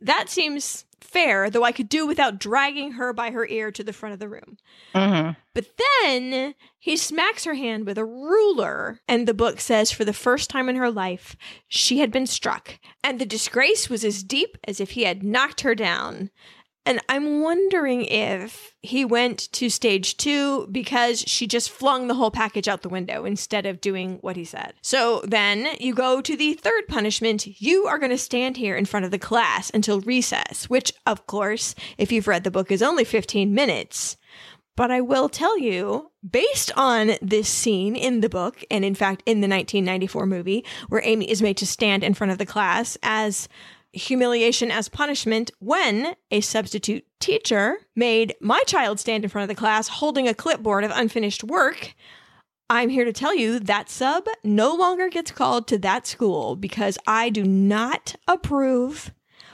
[0.00, 3.92] That seems fair, though I could do without dragging her by her ear to the
[3.92, 4.56] front of the room.
[4.94, 5.32] Mm-hmm.
[5.52, 5.66] But
[6.04, 10.48] then he smacks her hand with a ruler, and the book says for the first
[10.48, 11.34] time in her life,
[11.66, 15.62] she had been struck, and the disgrace was as deep as if he had knocked
[15.62, 16.30] her down.
[16.90, 22.32] And I'm wondering if he went to stage two because she just flung the whole
[22.32, 24.74] package out the window instead of doing what he said.
[24.82, 27.46] So then you go to the third punishment.
[27.62, 31.28] You are going to stand here in front of the class until recess, which, of
[31.28, 34.16] course, if you've read the book, is only 15 minutes.
[34.74, 39.22] But I will tell you, based on this scene in the book, and in fact
[39.26, 42.98] in the 1994 movie, where Amy is made to stand in front of the class
[43.00, 43.48] as
[43.92, 49.58] humiliation as punishment when a substitute teacher made my child stand in front of the
[49.58, 51.94] class holding a clipboard of unfinished work.
[52.68, 56.98] I'm here to tell you that sub no longer gets called to that school because
[57.06, 59.12] I do not approve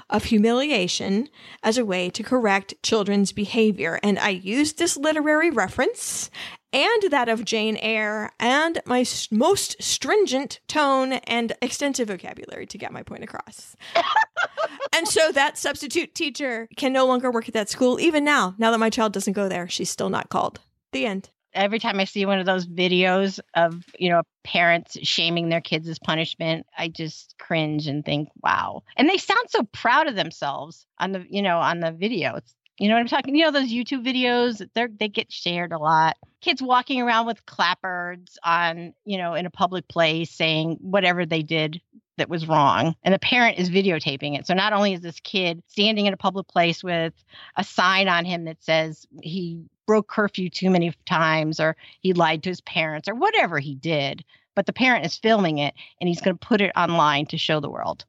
[0.08, 1.28] of humiliation
[1.62, 3.98] as a way to correct children's behavior.
[4.02, 6.30] And I used this literary reference
[6.76, 12.92] and that of Jane Eyre and my most stringent tone and extensive vocabulary to get
[12.92, 13.74] my point across.
[14.94, 18.54] and so that substitute teacher can no longer work at that school, even now.
[18.58, 20.60] Now that my child doesn't go there, she's still not called.
[20.92, 21.30] The end.
[21.54, 25.88] Every time I see one of those videos of, you know, parents shaming their kids
[25.88, 28.82] as punishment, I just cringe and think, wow.
[28.98, 32.36] And they sound so proud of themselves on the, you know, on the video.
[32.36, 33.34] It's you know what I'm talking?
[33.34, 34.66] You know those YouTube videos?
[34.74, 36.16] They they get shared a lot.
[36.40, 41.42] Kids walking around with clapboards on, you know, in a public place saying whatever they
[41.42, 41.80] did
[42.18, 44.46] that was wrong, and the parent is videotaping it.
[44.46, 47.12] So not only is this kid standing in a public place with
[47.56, 52.42] a sign on him that says he broke curfew too many times or he lied
[52.42, 56.20] to his parents or whatever he did, but the parent is filming it and he's
[56.20, 58.04] going to put it online to show the world.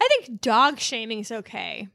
[0.00, 1.88] I think dog shaming is okay.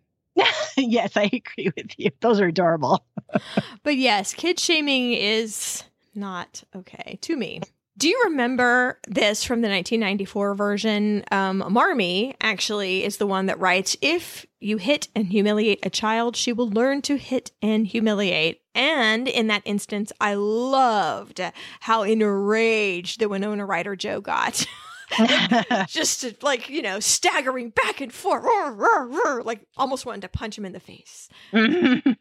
[0.78, 2.12] yes, I agree with you.
[2.21, 3.06] Those are adorable.
[3.84, 5.84] but yes, kid shaming is
[6.15, 7.62] not okay to me.
[7.97, 11.25] Do you remember this from the 1994 version?
[11.34, 16.38] Um, Marmee actually is the one that writes If you hit and humiliate a child,
[16.38, 18.62] she will learn to hit and humiliate.
[18.73, 21.41] And in that instance, I loved
[21.82, 24.65] how enraged the Winona Ryder Jo got.
[25.88, 30.30] just like you know staggering back and forth roar, roar, roar, like almost wanting to
[30.30, 31.30] punch him in the face.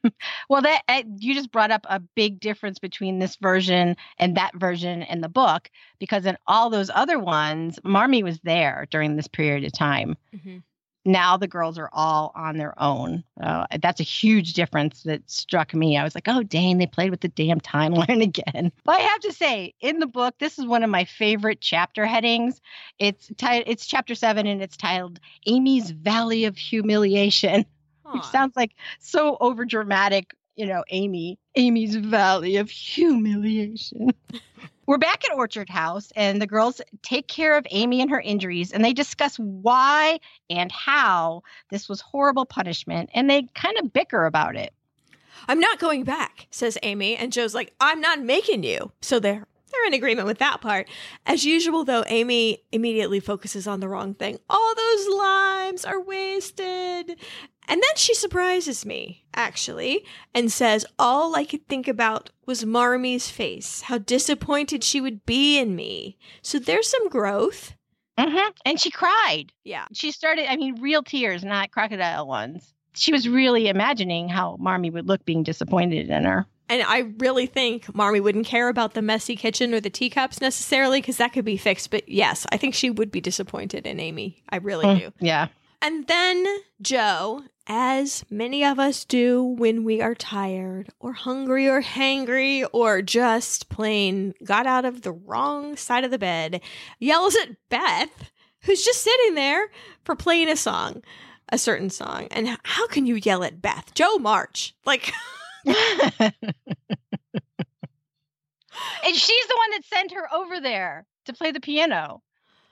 [0.48, 4.54] Well that uh, you just brought up a big difference between this version and that
[4.56, 9.28] version in the book because in all those other ones marmee was there during this
[9.28, 10.16] period of time.
[10.34, 10.58] Mm-hmm
[11.04, 13.24] now the girls are all on their own.
[13.42, 15.96] Uh, that's a huge difference that struck me.
[15.96, 18.72] I was like, oh, dang, they played with the damn timeline again.
[18.84, 22.06] But I have to say, in the book, this is one of my favorite chapter
[22.06, 22.60] headings.
[22.98, 27.64] It's t- it's chapter seven, and it's titled "Amy's Valley of Humiliation,"
[28.06, 28.12] Aww.
[28.14, 30.34] which sounds like so over dramatic.
[30.56, 34.10] You know, Amy, Amy's Valley of Humiliation.
[34.88, 38.72] We're back at Orchard House, and the girls take care of Amy and her injuries,
[38.72, 44.24] and they discuss why and how this was horrible punishment, and they kind of bicker
[44.24, 44.72] about it.
[45.46, 48.90] I'm not going back, says Amy, and Jo's like, I'm not making you.
[49.02, 50.88] So they're they're in agreement with that part.
[51.26, 54.38] As usual, though, Amy immediately focuses on the wrong thing.
[54.48, 57.16] All those limes are wasted.
[57.70, 60.04] And then she surprises me, actually,
[60.34, 65.58] and says all I could think about was Marmee's face, how disappointed she would be
[65.58, 66.16] in me.
[66.40, 67.74] So there's some growth.
[68.18, 68.50] Mm-hmm.
[68.64, 69.52] And she cried.
[69.64, 69.84] Yeah.
[69.92, 72.74] She started, I mean, real tears, not crocodile ones.
[72.94, 76.46] She was really imagining how Marmee would look being disappointed in her.
[76.68, 81.00] And I really think Marmee wouldn't care about the messy kitchen or the teacups necessarily
[81.00, 81.90] because that could be fixed.
[81.90, 84.42] But yes, I think she would be disappointed in Amy.
[84.50, 85.12] I really mm, do.
[85.20, 85.48] Yeah.
[85.80, 86.44] And then
[86.82, 93.02] Jo, as many of us do when we are tired or hungry or hangry or
[93.02, 96.60] just plain got out of the wrong side of the bed,
[96.98, 98.30] yells at Beth,
[98.62, 99.68] who's just sitting there
[100.04, 101.02] for playing a song,
[101.50, 102.26] a certain song.
[102.30, 103.94] And how can you yell at Beth?
[103.94, 104.74] Jo March.
[104.84, 105.12] Like,
[105.68, 106.34] and
[109.14, 112.22] she's the one that sent her over there to play the piano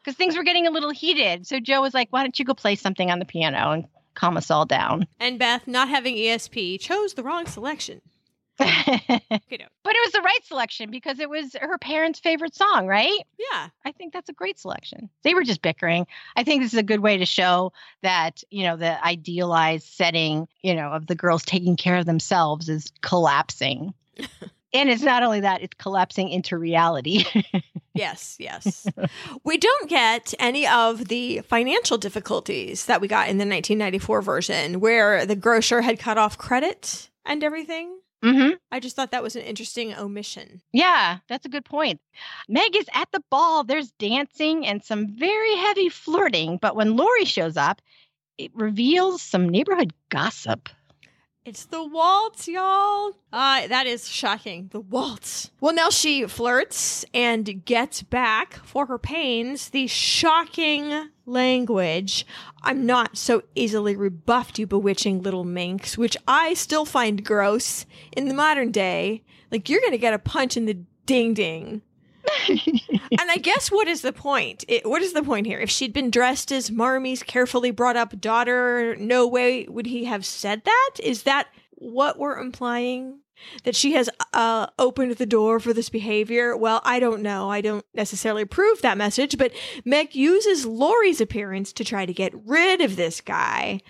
[0.03, 1.47] because things were getting a little heated.
[1.47, 4.37] So Jo was like, why don't you go play something on the piano and calm
[4.37, 5.07] us all down?
[5.21, 8.01] and Beth, not having ESP, chose the wrong selection.
[8.59, 8.71] but
[9.51, 13.21] it was the right selection because it was her parents' favorite song, right?
[13.39, 13.69] yeah.
[13.85, 15.11] I think that's a great selection.
[15.23, 16.07] They were just bickering.
[16.37, 20.49] I think this is a good way to show that, you know, the idealized setting,
[20.63, 23.93] you know, of the girls taking care of themselves is collapsing.
[24.73, 27.25] and it's not only that, it's collapsing into reality.
[27.97, 28.87] Yes, yes.
[29.43, 34.81] we don't get any of the financial difficulties that we got in the 1994 version
[34.81, 37.99] where the grocer had cut off credit and everything.
[38.23, 40.61] Hmm I just thought that was an interesting omission.
[40.73, 42.01] Yeah, that's a good point.
[42.49, 43.65] Meg is at the ball.
[43.65, 46.59] There's dancing and some very heavy flirting.
[46.61, 47.81] But when Laurie shows up,
[48.39, 50.69] it reveals some neighborhood gossip.
[51.47, 53.13] It's the waltz, y'all.
[53.33, 54.69] Uh, that is shocking.
[54.73, 55.53] The waltz.
[55.61, 62.27] Well, now she flirts and gets back for her pains the shocking language.
[62.65, 68.27] I'm not so easily rebuffed, you bewitching little minx, which I still find gross in
[68.27, 69.23] the modern day.
[69.53, 71.83] Like, you're going to get a punch in the ding ding.
[73.19, 74.65] and I guess what is the point?
[74.69, 75.59] It, what is the point here?
[75.59, 80.25] If she'd been dressed as Marmee's carefully brought up daughter, no way would he have
[80.25, 80.91] said that?
[81.03, 83.21] Is that what we're implying?
[83.65, 86.57] That she has uh, opened the door for this behavior?
[86.57, 87.51] Well, I don't know.
[87.51, 89.53] I don't necessarily approve that message, but
[89.85, 93.83] Meg uses Laurie's appearance to try to get rid of this guy.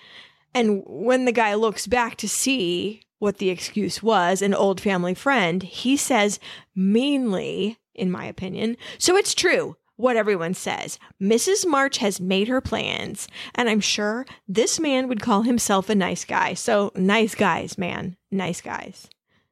[0.53, 5.13] And when the guy looks back to see what the excuse was, an old family
[5.13, 6.39] friend, he says
[6.75, 10.99] meanly, in my opinion, so it's true what everyone says.
[11.21, 11.65] Mrs.
[11.65, 16.23] March has made her plans, and I'm sure this man would call himself a nice
[16.23, 16.53] guy.
[16.53, 18.15] So, nice guys, man.
[18.31, 19.09] Nice guys.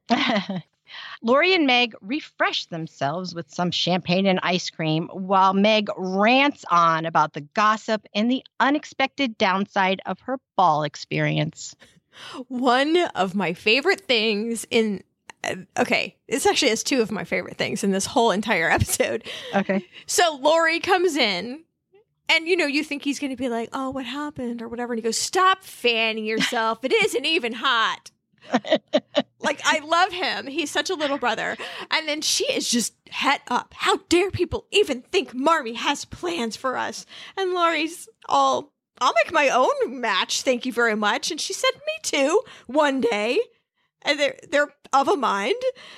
[1.21, 7.05] Laurie and Meg refresh themselves with some champagne and ice cream while Meg rants on
[7.05, 11.75] about the gossip and the unexpected downside of her ball experience.
[12.47, 15.03] One of my favorite things in.
[15.45, 19.23] Uh, Okay, this actually is two of my favorite things in this whole entire episode.
[19.53, 19.86] Okay.
[20.05, 21.63] So Laurie comes in,
[22.29, 24.93] and you know, you think he's going to be like, "Oh, what happened?" or whatever,
[24.93, 26.84] and he goes, "Stop fanning yourself.
[26.84, 28.12] It isn't even hot."
[29.39, 30.45] like I love him.
[30.47, 31.58] He's such a little brother.
[31.89, 33.73] And then she is just het up.
[33.75, 37.08] How dare people even think Marmee has plans for us?
[37.38, 41.31] And Laurie's all, I'll make my own match, thank you very much.
[41.31, 43.39] And she said, Me too, one day.
[44.06, 45.56] And they're they're of a mind.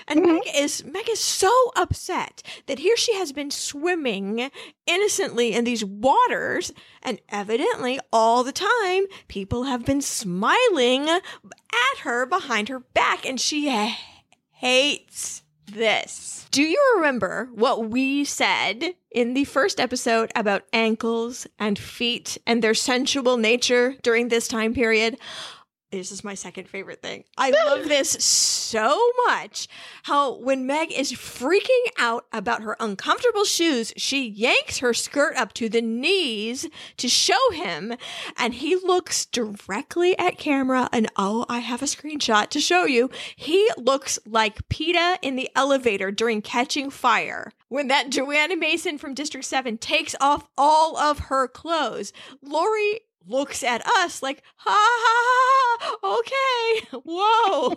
[0.07, 0.33] And Mhm.
[0.35, 4.49] Meg is Meg is so upset that here she has been swimming
[4.87, 6.71] innocently in these waters,
[7.03, 13.39] and evidently all the time people have been smiling at her behind her back, and
[13.39, 13.99] she ha-
[14.51, 16.45] hates this.
[16.49, 22.63] Do you remember what we said in the first episode about ankles and feet and
[22.63, 25.19] their sensual nature during this time period?
[25.89, 27.23] This is my second favorite thing.
[27.37, 29.69] I love this so much.
[30.03, 35.53] How when Meg is freaking out about her uncomfortable shoes, she yanks her skirt up
[35.53, 37.95] to the knees to show him,
[38.37, 40.89] and he looks directly at camera.
[40.91, 43.09] And oh, I have a screenshot to show you.
[43.35, 47.53] He looks like Peeta in the elevator during Catching Fire.
[47.69, 53.63] When that Johanna Mason from District 7 takes off all of her clothes, Laurie looks
[53.63, 57.75] at us like, ha ha, ha okay, whoa.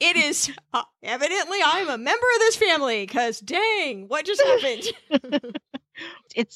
[0.00, 5.52] it is uh, evidently I'm a member of this family because dang, what just happened?
[6.34, 6.54] It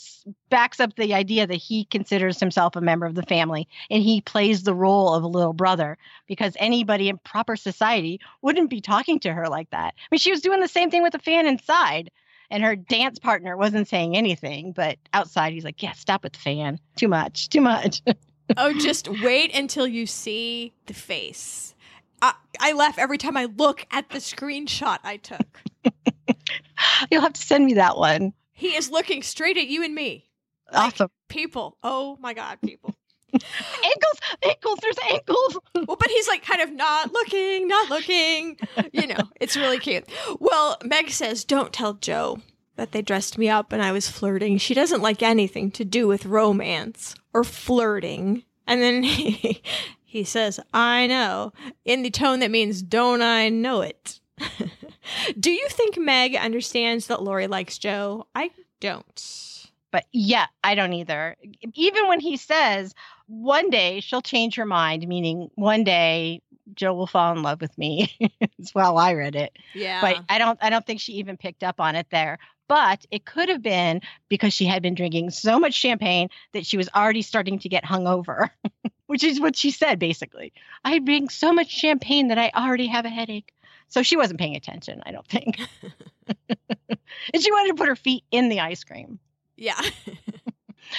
[0.51, 4.21] backs up the idea that he considers himself a member of the family and he
[4.21, 9.21] plays the role of a little brother because anybody in proper society wouldn't be talking
[9.21, 9.95] to her like that.
[9.97, 12.11] I mean, she was doing the same thing with the fan inside.
[12.51, 16.39] And her dance partner wasn't saying anything, but outside he's like, "Yeah, stop with the
[16.39, 16.79] fan.
[16.97, 18.03] Too much, too much."
[18.57, 21.75] oh, just wait until you see the face.
[22.23, 25.61] I, I laugh every time I look at the screenshot I took.
[27.11, 28.33] You'll have to send me that one.
[28.53, 30.25] He is looking straight at you and me.
[30.73, 31.11] Like, Awesome.
[31.29, 31.77] People.
[31.83, 32.95] Oh my God, people.
[33.33, 34.79] Ankles, ankles.
[34.81, 35.59] There's ankles.
[35.74, 38.59] well, but he's like kind of not looking, not looking.
[38.93, 40.09] You know, it's really cute.
[40.39, 42.41] Well, Meg says, don't tell Jo
[42.76, 44.57] that they dressed me up and I was flirting.
[44.57, 48.45] She doesn't like anything to do with romance or flirting.
[48.66, 49.62] And then he,
[50.05, 51.53] he says, I know,
[51.85, 54.20] in the tone that means, don't I know it?
[55.41, 58.26] do you think Meg understands that Laurie likes Jo?
[58.35, 58.51] I
[58.81, 59.68] don't.
[59.91, 61.37] But yeah, I don't either.
[61.74, 62.95] Even when he says,
[63.29, 66.43] one day she'll change her mind, meaning one day
[66.74, 68.16] Jo will fall in love with me.
[68.61, 69.57] As well, I read it.
[69.74, 70.01] Yeah.
[70.01, 72.39] But I don't I don't think she even picked up on it there.
[72.68, 76.76] But it could have been because she had been drinking so much champagne that she
[76.76, 78.51] was already starting to get hungover,
[79.07, 80.53] which is what she said basically.
[80.85, 83.53] I drink so much champagne that I already have a headache.
[83.91, 85.59] So she wasn't paying attention, I don't think.
[86.49, 89.18] and she wanted to put her feet in the ice cream.
[89.57, 89.81] yeah.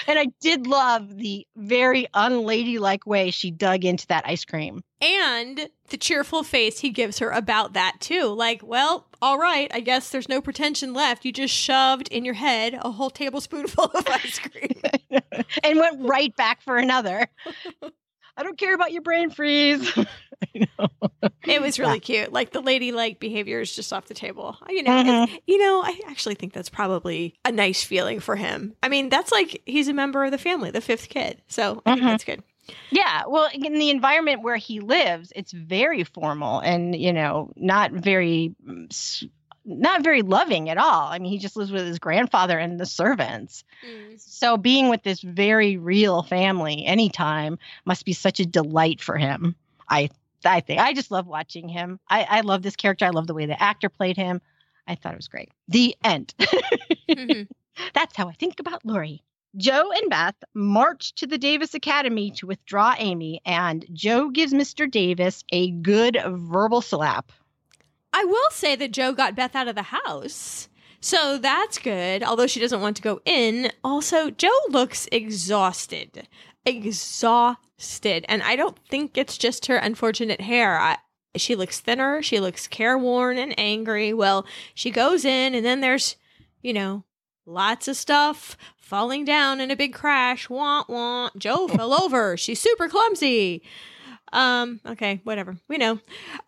[0.07, 4.81] And I did love the very unladylike way she dug into that ice cream.
[5.01, 8.25] and the cheerful face he gives her about that too.
[8.27, 11.25] Like, well, all right, I guess there's no pretension left.
[11.25, 14.81] You just shoved in your head a whole tablespoonful of ice cream.
[15.63, 17.27] and went right back for another.
[18.39, 19.91] I don't care about your brain freeze.
[21.45, 22.31] It was really cute.
[22.31, 24.55] Like the ladylike behavior is just off the table.
[24.69, 28.75] You know, it's- you know, I actually think that's probably a nice feeling for him.
[28.83, 31.41] I mean, that's like he's a member of the family, the fifth kid.
[31.47, 32.09] So I think Mhm.
[32.09, 32.43] that's good.
[32.91, 37.91] Yeah, well, in the environment where he lives, it's very formal and you know not
[37.91, 39.23] very, mm, s-
[39.69, 41.07] not very loving at all.
[41.07, 43.63] I mean, he just lives with his grandfather and the servants.
[44.17, 49.55] So being with this very real family anytime must be such a delight for him.
[49.87, 50.09] I
[50.45, 51.99] I think I just love watching him.
[52.09, 53.05] I, I love this character.
[53.05, 54.41] I love the way the actor played him.
[54.87, 55.51] I thought it was great.
[55.67, 56.33] The end.
[57.09, 57.47] Mhm.
[57.93, 59.23] That's how I think about Laurie.
[59.57, 64.89] Jo and Beth march to the Davis Academy to withdraw Amy, and Jo gives Mr.
[64.89, 67.31] Davis a good verbal slap.
[68.13, 70.69] I will say that Jo got Beth out of the house.
[71.01, 73.71] So that's good, although she doesn't want to go in.
[73.83, 76.27] Also, Jo looks exhausted.
[76.65, 78.25] Exhausted.
[78.27, 80.77] And I don't think it's just her unfortunate hair.
[80.77, 80.97] I,
[81.37, 82.21] she looks thinner.
[82.21, 84.13] She looks careworn and angry.
[84.13, 86.17] Well, she goes in, and then there's,
[86.61, 87.05] you know,
[87.45, 90.49] lots of stuff falling down in a big crash.
[90.49, 91.29] Wah, wah.
[91.37, 92.35] Jo fell over.
[92.35, 93.63] She's super clumsy.
[94.33, 95.57] Um, okay, whatever.
[95.67, 95.99] We know.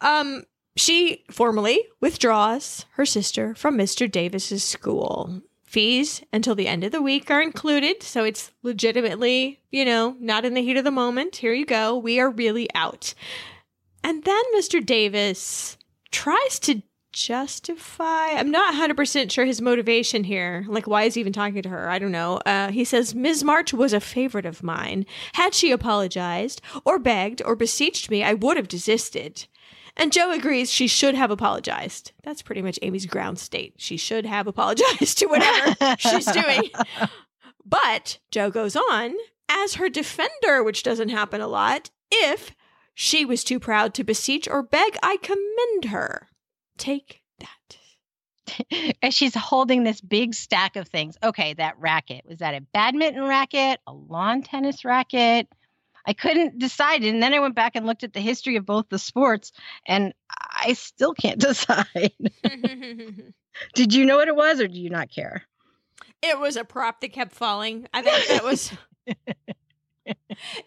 [0.02, 0.44] Um,
[0.76, 4.10] she formally withdraws her sister from Mr.
[4.10, 5.42] Davis's school.
[5.64, 10.44] Fees until the end of the week are included, so it's legitimately, you know, not
[10.44, 11.38] in the heat of the moment.
[11.38, 11.98] Here you go.
[11.98, 13.14] We are really out.
[14.04, 14.86] And then Mr.
[14.86, 15.78] Davis
[16.12, 16.82] tries to
[17.14, 20.66] justify, I'm not 100% sure his motivation here.
[20.68, 21.90] Like, why is he even talking to her?
[21.90, 22.38] I don't know.
[22.46, 23.44] Uh, he says, Ms.
[23.44, 25.06] March was a favorite of mine.
[25.34, 29.46] Had she apologized, or begged, or beseeched me, I would have desisted.
[30.02, 32.12] And Jo agrees she should have apologized.
[32.24, 33.76] That's pretty much Amy's ground state.
[33.78, 36.72] She should have apologized to whatever she's doing.
[37.64, 39.14] But Jo goes on,
[39.48, 42.56] as her defender, which doesn't happen a lot, if
[42.96, 46.28] she was too proud to beseech or beg, I commend her.
[46.80, 47.78] Take that.
[49.04, 51.16] As she's holding this big stack of things.
[51.24, 52.26] Okay, that racket.
[52.28, 53.80] Was that a badminton racket?
[53.86, 55.48] A lawn tennis racket?
[56.06, 57.04] I couldn't decide.
[57.04, 59.52] And then I went back and looked at the history of both the sports,
[59.86, 62.14] and I still can't decide.
[63.74, 65.44] Did you know what it was, or do you not care?
[66.24, 67.88] it was a prop that kept falling.
[67.94, 68.72] I think that was.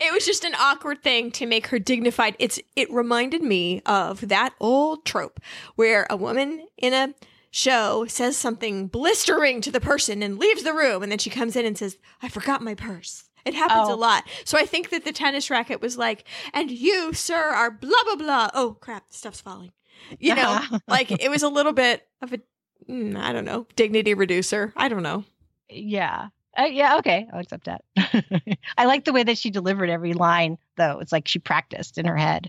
[0.00, 2.36] It was just an awkward thing to make her dignified.
[2.38, 5.40] It's it reminded me of that old trope
[5.74, 7.14] where a woman in a
[7.50, 11.56] show says something blistering to the person and leaves the room and then she comes
[11.56, 13.94] in and says, "I forgot my purse." It happens Oh.
[13.94, 14.24] a lot.
[14.44, 18.16] So I think that the tennis racket was like, "And you, sir, are blah blah
[18.16, 19.72] blah." Oh, crap, stuff's falling.
[20.18, 22.40] You know, like it was a little bit of a
[22.88, 24.72] mm, I don't know, dignity reducer.
[24.76, 25.24] I don't know.
[25.68, 26.28] Yeah.
[26.56, 27.26] Uh, yeah, okay.
[27.32, 27.82] I'll accept that.
[28.78, 31.00] I like the way that she delivered every line, though.
[31.00, 32.48] It's like she practiced in her head.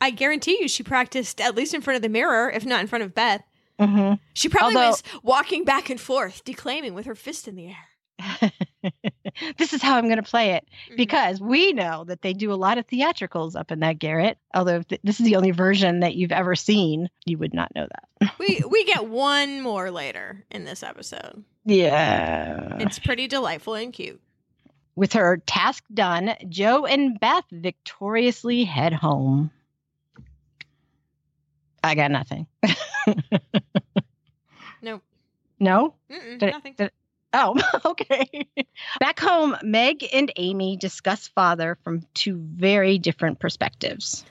[0.00, 2.86] I guarantee you she practiced at least in front of the mirror, if not in
[2.86, 3.42] front of Beth.
[3.80, 7.66] hmm She probably Although- was walking back and forth, declaiming with her fist in the
[7.68, 8.52] air.
[9.58, 10.96] this is how I'm going to play it Mm-hmm.
[10.96, 14.38] because we know that they do a lot of theatricals up in that garret.
[14.54, 17.86] Although th- this is the only version that you've ever seen, you would not know
[17.86, 18.32] that.
[18.38, 21.44] we we get one more later in this episode.
[21.64, 22.78] Yeah.
[22.80, 24.20] It's pretty delightful and cute.
[24.96, 29.50] With her task done, Jo and Beth victoriously head home.
[31.84, 32.46] I got nothing.
[34.82, 35.02] Nope.
[35.58, 35.94] No?
[36.10, 36.74] Mm-mm, Did nothing.
[36.76, 36.90] did
[37.32, 38.48] oh, okay.
[38.98, 44.24] Back home, Meg and Amy discuss father from two very different perspectives.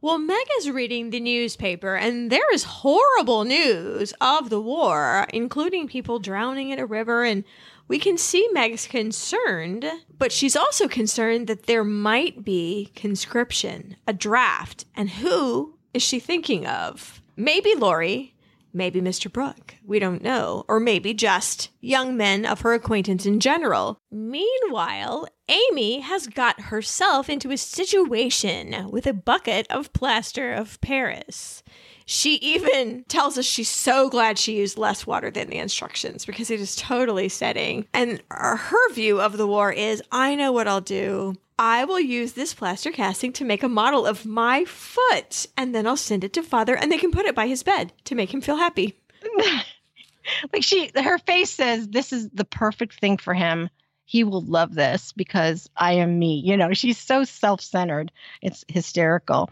[0.00, 5.86] Well, Meg is reading the newspaper, and there is horrible news of the war, including
[5.86, 7.22] people drowning in a river.
[7.22, 7.44] And
[7.86, 9.84] we can see Meg's concerned,
[10.18, 14.86] but she's also concerned that there might be conscription, a draft.
[14.96, 17.22] And who is she thinking of?
[17.36, 18.31] Maybe Laurie,
[18.72, 19.32] maybe Mr.
[19.32, 19.76] Brooke.
[19.84, 20.64] We don't know.
[20.68, 24.00] Or maybe just young men of her acquaintance in general.
[24.10, 31.62] Meanwhile, Amy has got herself into a situation with a bucket of plaster of Paris.
[32.06, 36.50] She even tells us she's so glad she used less water than the instructions because
[36.50, 37.86] it is totally setting.
[37.92, 41.34] And her view of the war is I know what I'll do.
[41.58, 45.86] I will use this plaster casting to make a model of my foot, and then
[45.86, 48.32] I'll send it to father, and they can put it by his bed to make
[48.32, 48.98] him feel happy.
[50.52, 53.68] like she, her face says, This is the perfect thing for him.
[54.04, 56.42] He will love this because I am me.
[56.44, 58.10] You know, she's so self centered.
[58.40, 59.48] It's hysterical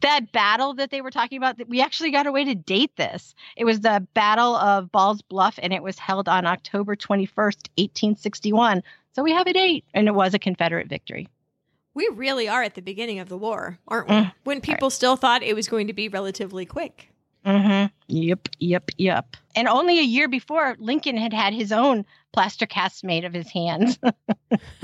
[0.00, 3.34] that battle that they were talking about, we actually got a way to date this.
[3.56, 8.82] It was the Battle of Ball's Bluff, and it was held on October 21st, 1861.
[9.14, 11.28] So we have a date, and it was a Confederate victory.
[11.94, 14.14] We really are at the beginning of the war, aren't we?
[14.14, 14.92] Mm, when people right.
[14.92, 17.11] still thought it was going to be relatively quick.
[17.44, 17.86] Mm-hmm.
[18.08, 19.36] Yep, yep, yep.
[19.56, 23.48] And only a year before, Lincoln had had his own plaster cast made of his
[23.50, 23.98] hands.
[24.02, 24.10] I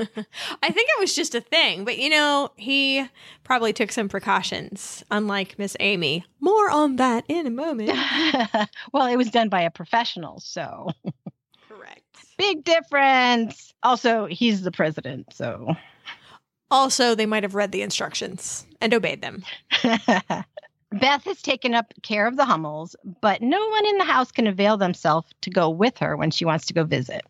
[0.04, 3.06] think it was just a thing, but you know, he
[3.44, 6.24] probably took some precautions, unlike Miss Amy.
[6.40, 7.90] More on that in a moment.
[8.92, 10.90] well, it was done by a professional, so.
[11.68, 12.02] Correct.
[12.36, 13.72] Big difference.
[13.82, 15.74] Also, he's the president, so.
[16.70, 19.42] Also, they might have read the instructions and obeyed them.
[20.92, 24.46] Beth has taken up care of the Hummels, but no one in the house can
[24.46, 27.22] avail themselves to go with her when she wants to go visit.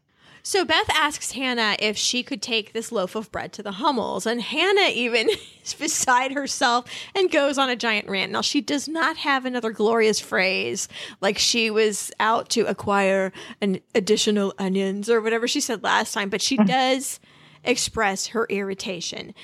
[0.44, 4.26] So Beth asks Hannah if she could take this loaf of bread to the Hummels,
[4.26, 5.28] and Hannah even
[5.64, 8.32] is beside herself and goes on a giant rant.
[8.32, 10.88] Now, she does not have another glorious phrase
[11.20, 16.30] like she was out to acquire an additional onions or whatever she said last time,
[16.30, 16.66] but she mm.
[16.66, 17.20] does
[17.64, 19.34] express her irritation.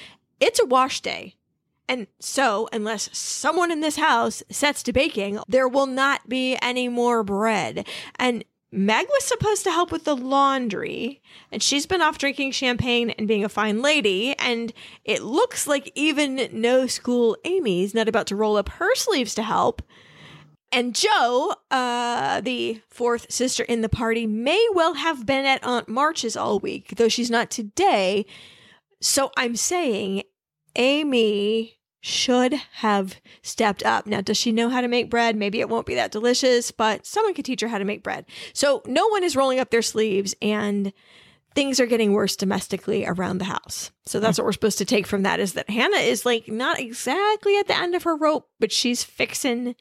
[0.40, 1.34] It's a wash day.
[1.88, 6.88] And so, unless someone in this house sets to baking, there will not be any
[6.88, 7.86] more bread.
[8.18, 11.22] And Meg was supposed to help with the laundry,
[11.52, 14.34] and she's been off drinking champagne and being a fine lady.
[14.38, 14.72] And
[15.04, 19.42] it looks like even no school Amy's not about to roll up her sleeves to
[19.42, 19.80] help.
[20.72, 25.88] And Jo, uh, the fourth sister in the party, may well have been at Aunt
[25.88, 28.26] March's all week, though she's not today.
[29.00, 30.24] So I'm saying
[30.76, 34.06] Amy should have stepped up.
[34.06, 35.36] Now, does she know how to make bread?
[35.36, 38.26] Maybe it won't be that delicious, but someone could teach her how to make bread.
[38.52, 40.92] So, no one is rolling up their sleeves and
[41.54, 43.92] things are getting worse domestically around the house.
[44.06, 46.80] So that's what we're supposed to take from that is that Hannah is like not
[46.80, 49.76] exactly at the end of her rope, but she's fixing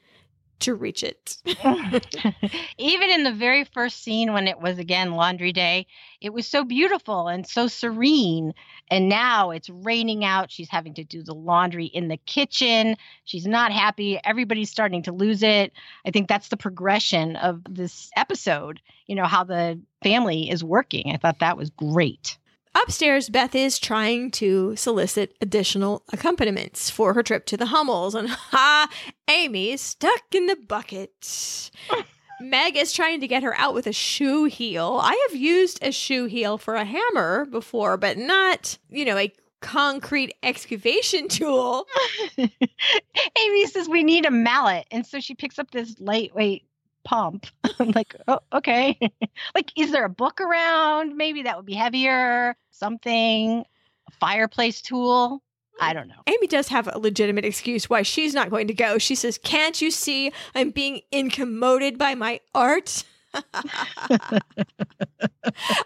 [0.60, 1.36] to reach it.
[2.78, 5.86] Even in the very first scene when it was again laundry day,
[6.20, 8.54] it was so beautiful and so serene.
[8.90, 10.50] And now it's raining out.
[10.50, 12.96] She's having to do the laundry in the kitchen.
[13.24, 14.18] She's not happy.
[14.24, 15.72] Everybody's starting to lose it.
[16.06, 21.12] I think that's the progression of this episode, you know, how the family is working.
[21.12, 22.38] I thought that was great.
[22.74, 28.28] Upstairs, Beth is trying to solicit additional accompaniments for her trip to the Hummels, and
[28.30, 28.88] ha,
[29.28, 31.70] Amy's stuck in the bucket.
[32.40, 34.98] Meg is trying to get her out with a shoe heel.
[35.02, 39.32] I have used a shoe heel for a hammer before, but not, you know, a
[39.60, 41.86] concrete excavation tool.
[42.36, 44.86] Amy says we need a mallet.
[44.90, 46.66] And so she picks up this lightweight
[47.04, 47.46] pump.
[47.78, 48.98] I'm like, oh, okay.
[49.54, 51.16] like, is there a book around?
[51.16, 53.64] Maybe that would be heavier, something,
[54.08, 55.42] a fireplace tool.
[55.80, 56.22] I don't know.
[56.26, 58.98] Amy does have a legitimate excuse why she's not going to go.
[58.98, 63.04] She says, Can't you see I'm being incommoded by my art?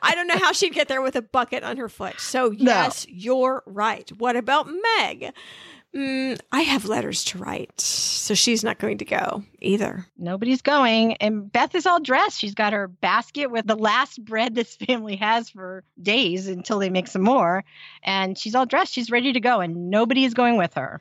[0.02, 2.20] I don't know how she'd get there with a bucket on her foot.
[2.20, 3.14] So, yes, no.
[3.16, 4.10] you're right.
[4.18, 5.32] What about Meg?
[5.96, 10.06] Mm, I have letters to write, so she's not going to go either.
[10.18, 11.14] Nobody's going.
[11.14, 12.38] And Beth is all dressed.
[12.38, 16.90] She's got her basket with the last bread this family has for days until they
[16.90, 17.64] make some more.
[18.02, 18.92] And she's all dressed.
[18.92, 21.00] She's ready to go, and nobody is going with her.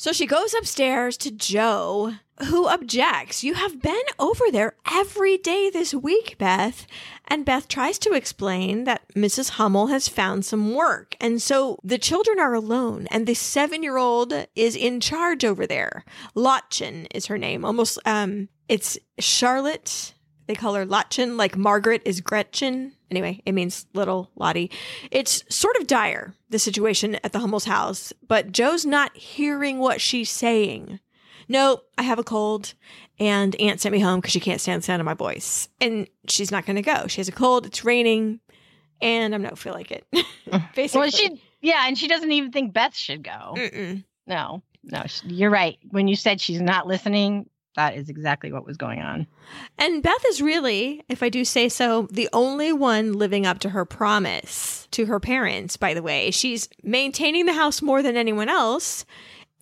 [0.00, 3.42] So she goes upstairs to Jo, who objects.
[3.42, 6.86] You have been over there every day this week, Beth.
[7.26, 9.50] And Beth tries to explain that Mrs.
[9.50, 11.16] Hummel has found some work.
[11.20, 15.66] And so the children are alone, and the seven year old is in charge over
[15.66, 16.04] there.
[16.36, 17.64] Lottchen is her name.
[17.64, 20.14] Almost, um, it's Charlotte
[20.48, 22.92] They call her Lottchen, like Margaret is Gretchen.
[23.10, 24.70] Anyway, it means little Lottie.
[25.10, 30.00] It's sort of dire, the situation at the Hummel's house, but Jo's not hearing what
[30.00, 31.00] she's saying.
[31.48, 32.72] No, I have a cold,
[33.18, 35.68] and Aunt sent me home because she can't stand the sound of my voice.
[35.82, 37.06] And she's not going to go.
[37.08, 38.40] She has a cold, it's raining,
[39.02, 40.06] and I'm not feel like it.
[40.74, 41.00] Basically.
[41.00, 43.54] Well, she yeah, and she doesn't even think Beth should go.
[43.56, 44.04] Mm-mm.
[44.26, 45.78] No, no, you're right.
[45.90, 49.28] When you said she's not listening, that is exactly what was going on.
[49.78, 53.68] And Beth is really, if I do say so, the only one living up to
[53.68, 56.32] her promise to her parents, by the way.
[56.32, 59.04] She's maintaining the house more than anyone else.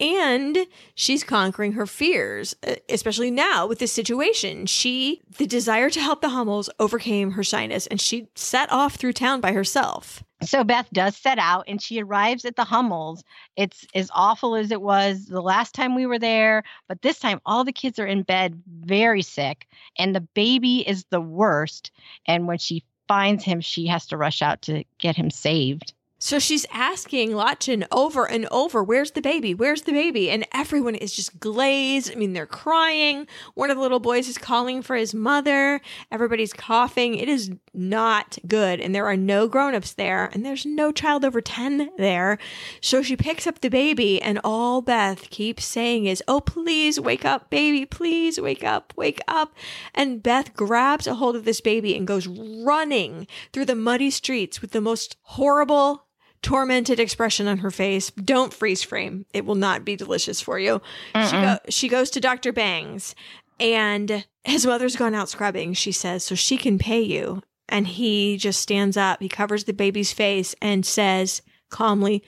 [0.00, 2.54] And she's conquering her fears,
[2.88, 4.64] especially now with this situation.
[4.64, 9.12] She, the desire to help the Hummels overcame her shyness and she set off through
[9.12, 10.22] town by herself.
[10.42, 13.24] So Beth does set out and she arrives at the Hummels.
[13.56, 17.40] It's as awful as it was the last time we were there, but this time
[17.46, 19.66] all the kids are in bed very sick
[19.98, 21.90] and the baby is the worst.
[22.26, 25.94] And when she finds him, she has to rush out to get him saved.
[26.18, 29.52] So she's asking Lottchen over and over, Where's the baby?
[29.52, 30.30] Where's the baby?
[30.30, 32.10] And everyone is just glazed.
[32.10, 33.26] I mean, they're crying.
[33.52, 35.82] One of the little boys is calling for his mother.
[36.10, 37.16] Everybody's coughing.
[37.16, 38.80] It is not good.
[38.80, 40.30] And there are no grown-ups there.
[40.32, 42.38] And there's no child over 10 there.
[42.80, 47.26] So she picks up the baby, and all Beth keeps saying is, Oh, please wake
[47.26, 47.84] up, baby.
[47.84, 49.54] Please wake up, wake up.
[49.94, 54.62] And Beth grabs a hold of this baby and goes running through the muddy streets
[54.62, 56.04] with the most horrible
[56.46, 58.10] tormented expression on her face.
[58.12, 59.26] Don't freeze frame.
[59.32, 60.80] It will not be delicious for you.
[61.14, 62.52] She, go- she goes to Dr.
[62.52, 63.14] Bangs
[63.58, 67.42] and his mother's gone out scrubbing, she says, so she can pay you.
[67.68, 72.22] And he just stands up, he covers the baby's face and says calmly,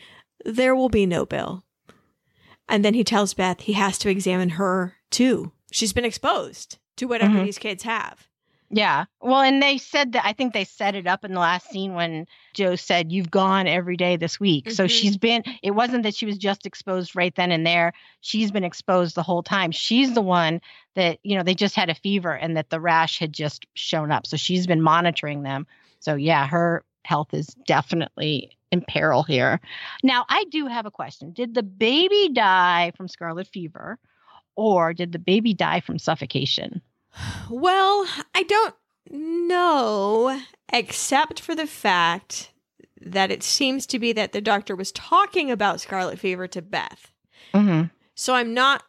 [0.44, 1.62] There will be no bill.
[2.68, 5.52] And then he tells Beth he has to examine her too.
[5.70, 7.44] She's been exposed to whatever Mhm.
[7.44, 8.27] these kids have.
[8.70, 9.06] Yeah.
[9.22, 11.94] Well, and they said that I think they set it up in the last scene
[11.94, 14.70] when Jo said, You've gone every day this week.
[14.70, 14.90] So Mhm.
[14.90, 17.94] she's been, it wasn't that she was just exposed right then and there.
[18.20, 19.70] She's been exposed the whole time.
[19.70, 20.60] She's the one
[20.96, 24.12] that, you know, they just had a fever and that the rash had just shown
[24.12, 24.26] up.
[24.26, 25.66] So she's been monitoring them.
[26.00, 29.60] So yeah, her health is definitely in peril here.
[30.02, 31.32] Now, I do have a question.
[31.32, 33.98] Did the baby die from scarlet fever
[34.56, 36.82] or did the baby die from suffocation?
[37.50, 38.74] Well, I don't
[39.11, 40.40] know,
[40.72, 42.52] except for the fact
[43.00, 47.12] that it seems to be that the doctor was talking about scarlet fever to Beth.
[47.54, 47.86] Mm-hmm.
[48.14, 48.82] So I'm not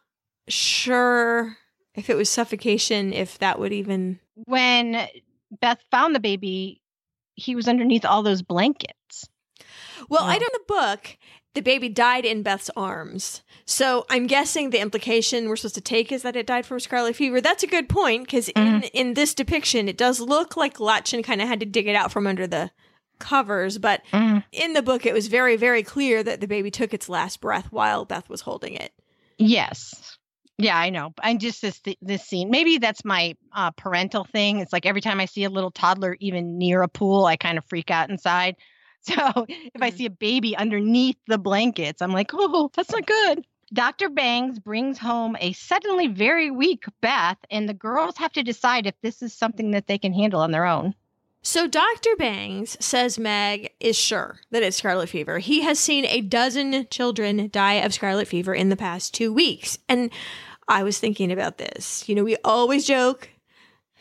[0.48, 1.56] sure
[1.94, 4.20] if it was suffocation, if that would even.
[4.46, 5.06] when
[5.60, 6.82] Beth found the baby,
[7.34, 9.28] he was underneath all those blankets.
[10.08, 10.38] Well, I Yeah.
[10.40, 11.18] don't the book.
[11.54, 13.42] The baby died in Beth's arms.
[13.64, 17.16] So I'm guessing the implication we're supposed to take is that it died from scarlet
[17.16, 17.40] fever.
[17.40, 21.40] That's a good point because in, in this depiction, it does look like Lottchen kind
[21.42, 22.70] of had to dig it out from under the
[23.18, 24.02] covers, but
[24.52, 27.66] in the book, it was very, very clear that the baby took its last breath
[27.70, 28.92] while Beth was holding it.
[29.38, 30.18] Yes.
[30.58, 31.14] Yeah, I know.
[31.22, 32.50] I just this this scene.
[32.50, 34.58] Maybe that's my uh, parental thing.
[34.58, 37.56] It's like every time I see a little toddler even near a pool, I kind
[37.56, 38.56] of freak out inside.
[39.06, 39.96] So if I Mhm.
[39.96, 43.44] see a baby underneath the blankets, I'm like, oh, that's not good.
[43.72, 44.08] Dr.
[44.10, 48.94] Bangs brings home a suddenly very weak Beth, and the girls have to decide if
[49.00, 50.94] this is something that they can handle on their own.
[51.42, 52.16] So Dr.
[52.18, 55.38] Bangs says Meg is sure that it's scarlet fever.
[55.38, 59.78] He has seen a dozen children die of scarlet fever in the past two weeks.
[59.88, 60.10] And
[60.68, 62.06] I was thinking about this.
[62.08, 63.30] You know, we always joke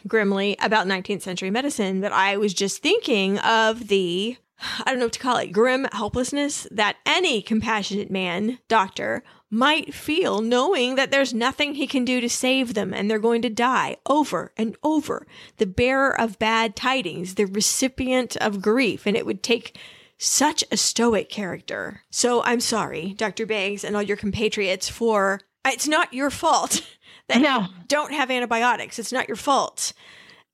[0.08, 5.06] grimly about 19th century medicine, but I was just thinking of the, I don't know
[5.06, 11.12] what to call it, grim helplessness that any compassionate man, doctor, might feel knowing that
[11.12, 14.76] there's nothing he can do to save them and they're going to die over and
[14.84, 15.26] over.
[15.58, 19.78] The bearer of bad tidings, the recipient of grief, and it would take
[20.18, 22.02] such a stoic character.
[22.12, 23.46] So I'm sorry, Dr.
[23.46, 26.86] Bangs and all your compatriots, for it's not your fault
[27.28, 27.62] that No.
[27.62, 29.00] you don't have antibiotics.
[29.00, 29.94] It's not your fault.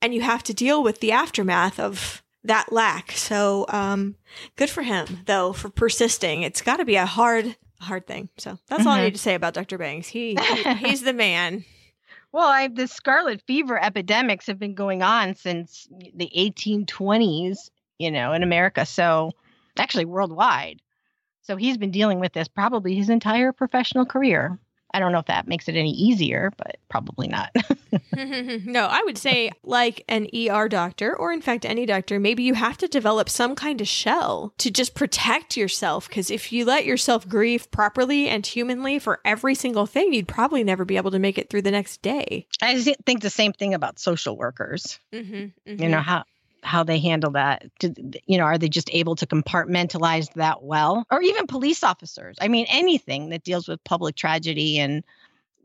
[0.01, 3.11] And you have to deal with the aftermath of that lack.
[3.11, 4.15] So um
[4.55, 6.41] good for him though for persisting.
[6.43, 8.29] It's got to be a hard hard thing.
[8.37, 9.03] So that's all I Mhm.
[9.05, 9.77] need to say about Dr.
[9.77, 10.07] Bangs.
[10.07, 11.63] He, he he's the man.
[12.31, 18.33] Well, I, the scarlet fever epidemics have been going on since the 1820s, you know,
[18.33, 18.85] in America.
[18.85, 19.31] So,
[19.79, 20.81] actually, worldwide.
[21.43, 24.59] So, he's been dealing with this probably his entire professional career.
[24.95, 27.53] I don't know if that makes it any easier, but probably not.
[28.15, 32.53] no, I would say, like an ER doctor, or in fact, any doctor, maybe you
[32.53, 36.07] have to develop some kind of shell to just protect yourself.
[36.07, 40.63] Because if you let yourself grieve properly and humanly for every single thing, you'd probably
[40.63, 42.47] never be able to make it through the next day.
[42.61, 44.97] I think the same thing about social workers.
[45.13, 45.83] Mm-hmm, mm-hmm.
[45.83, 46.23] You know, how
[46.65, 47.65] how they handle that.
[48.25, 51.05] You know, are they just able to compartmentalize that well?
[51.11, 52.37] Or even police officers.
[52.41, 55.03] I mean, anything that deals with public tragedy and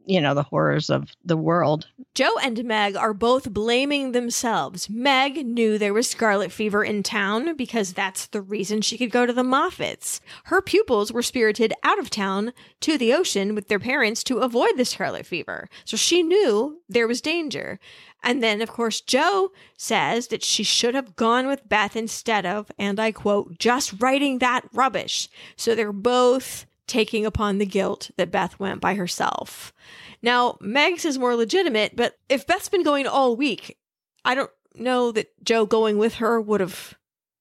[0.06, 1.86] you know the horrors of the world.
[2.14, 4.90] Jo and Meg are both blaming themselves.
[4.90, 9.26] Meg knew there was scarlet fever in town because that's the reason she could go
[9.26, 10.20] to the Moffats.
[10.44, 14.76] Her pupils were spirited out of town to the ocean with their parents to avoid
[14.76, 15.68] the scarlet fever.
[15.84, 17.78] So she knew there was danger.
[18.22, 22.70] And then, of course, Jo says that she should have gone with Beth instead of,
[22.78, 25.28] and I quote, just writing that rubbish.
[25.56, 29.72] So they're both taking upon the guilt that Beth went by herself.
[30.22, 33.78] Now, Meg's is more legitimate, but if Beth's been going all week,
[34.24, 36.94] I don't know that Jo going with her would have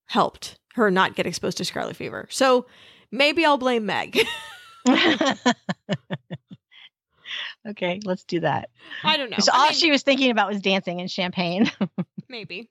[0.05, 2.27] helped her not get exposed to scarlet fever.
[2.29, 2.67] So
[3.11, 4.19] maybe I'll blame Meg.
[7.69, 8.69] okay, let's do that.
[9.03, 9.37] I don't know.
[9.39, 11.71] So all mean, she was thinking about was dancing and champagne.
[12.29, 12.69] maybe.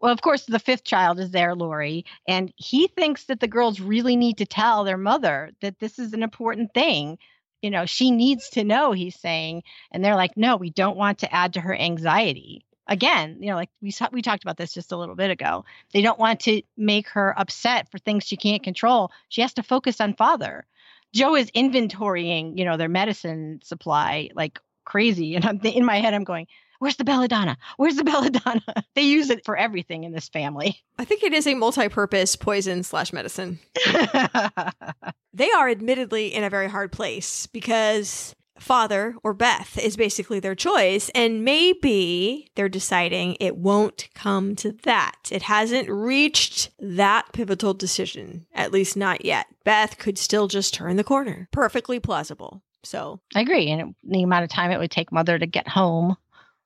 [0.00, 3.80] Well, of course, the fifth child is there, Laurie, and he thinks that the girls
[3.80, 7.18] really need to tell their mother that this is an important thing.
[7.62, 9.62] You know, she needs to know, he's saying.
[9.90, 12.64] And they're like, no, we don't want to add to her anxiety.
[12.86, 15.64] Again, you know, like we we talked about this just a little bit ago.
[15.94, 19.10] They don't want to make her upset for things she can't control.
[19.30, 20.66] She has to focus on father.
[21.14, 25.34] Jo is inventorying, you know, their medicine supply like crazy.
[25.34, 26.46] And I'm in my head, I'm going,
[26.80, 27.56] Where's the belladonna?
[27.76, 28.84] Where's the belladonna?
[28.94, 30.82] they use it for everything in this family.
[30.98, 33.58] I think it is a multi-purpose poison slash medicine.
[35.32, 40.54] they are admittedly in a very hard place because father or Beth is basically their
[40.54, 41.10] choice.
[41.14, 45.28] And maybe they're deciding it won't come to that.
[45.30, 49.46] It hasn't reached that pivotal decision, at least not yet.
[49.64, 51.48] Beth could still just turn the corner.
[51.52, 52.62] Perfectly plausible.
[52.82, 53.70] So I agree.
[53.70, 56.16] And the amount of time it would take mother to get home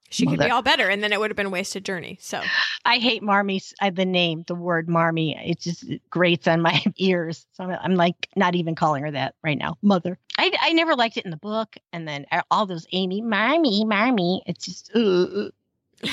[0.09, 2.17] she could be all better, and then it would have been a wasted journey.
[2.21, 2.41] So
[2.85, 3.61] I hate Marmee.
[3.81, 7.45] Uh, the name, the word Marmee, it just grates on my ears.
[7.53, 9.77] So I'm, I'm, like not even calling her that right now.
[9.81, 10.17] Mother.
[10.37, 14.41] I, I never liked it in the book, and then all those Amy, Marmee, Marmee.
[14.45, 14.95] It's just.
[14.95, 15.49] Uh,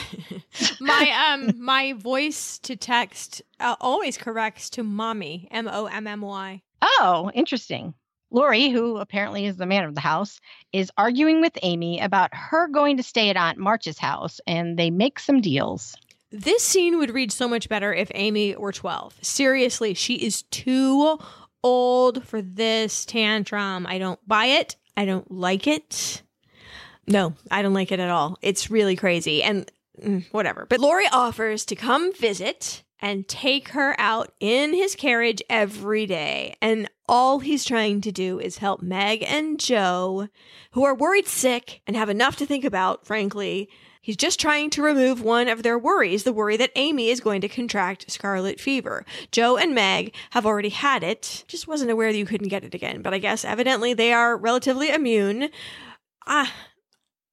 [0.81, 6.23] my um my voice to text uh, always corrects to mommy m o m m
[6.23, 6.63] y.
[6.83, 7.95] Oh, interesting.
[8.31, 10.41] Laurie, who apparently is the man of the house,
[10.73, 14.91] is arguing with Amy about her going to stay at Aunt March's house, and they
[14.91, 15.97] make some deals.
[16.33, 19.19] This scene would read so much better if Amy were 12.
[19.23, 21.19] Seriously, she is too
[21.63, 23.87] old for this tantrum.
[23.87, 24.77] I don't buy it.
[24.97, 26.23] I don't like it.
[27.07, 28.39] No, I don't like it at all.
[28.43, 29.71] It's really crazy and
[30.03, 30.67] mm, whatever.
[30.69, 36.57] But Laurie offers to come visit and take her out in his carriage every day.
[36.61, 40.29] And all he's trying to do is help Meg and Jo,
[40.73, 43.69] who are worried sick and have enough to think about, frankly.
[44.01, 47.41] He's just trying to remove one of their worries, the worry that Amy is going
[47.41, 49.05] to contract scarlet fever.
[49.33, 51.45] Jo and Meg have already had it.
[51.49, 54.37] Just wasn't aware that you couldn't get it again, but I guess evidently they are
[54.37, 55.49] relatively immune.
[56.25, 56.53] Ah,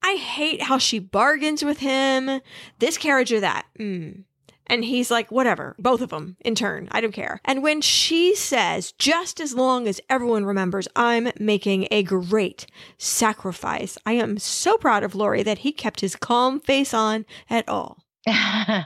[0.02, 2.42] I hate how she bargains with him.
[2.80, 3.68] This carriage or that.
[3.80, 4.24] Mm.
[4.68, 6.88] And he's like, whatever, both of them in turn.
[6.92, 7.42] I don't care.
[7.46, 12.66] And when she says, just as long as everyone remembers, I'm making a great
[12.98, 17.68] sacrifice, I am so proud of Laurie that he kept his calm face on at
[17.68, 18.04] all.
[18.26, 18.86] and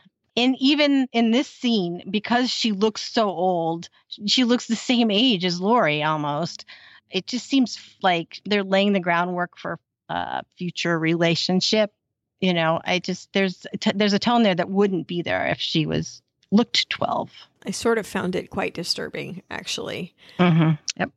[0.60, 3.90] even in this scene, because she looks so old,
[4.26, 6.66] she looks the same age as Laurie almost.
[7.10, 11.92] It just seems like they're laying the groundwork for a future relationship
[12.40, 13.66] you know i just there's
[13.96, 16.22] there's a tone there that wouldn't be there if she was
[16.52, 17.32] looked 12
[17.66, 20.16] i sort of found it quite disturbing actually.
[20.40, 20.72] Mm-hmm.
[20.98, 21.12] yep.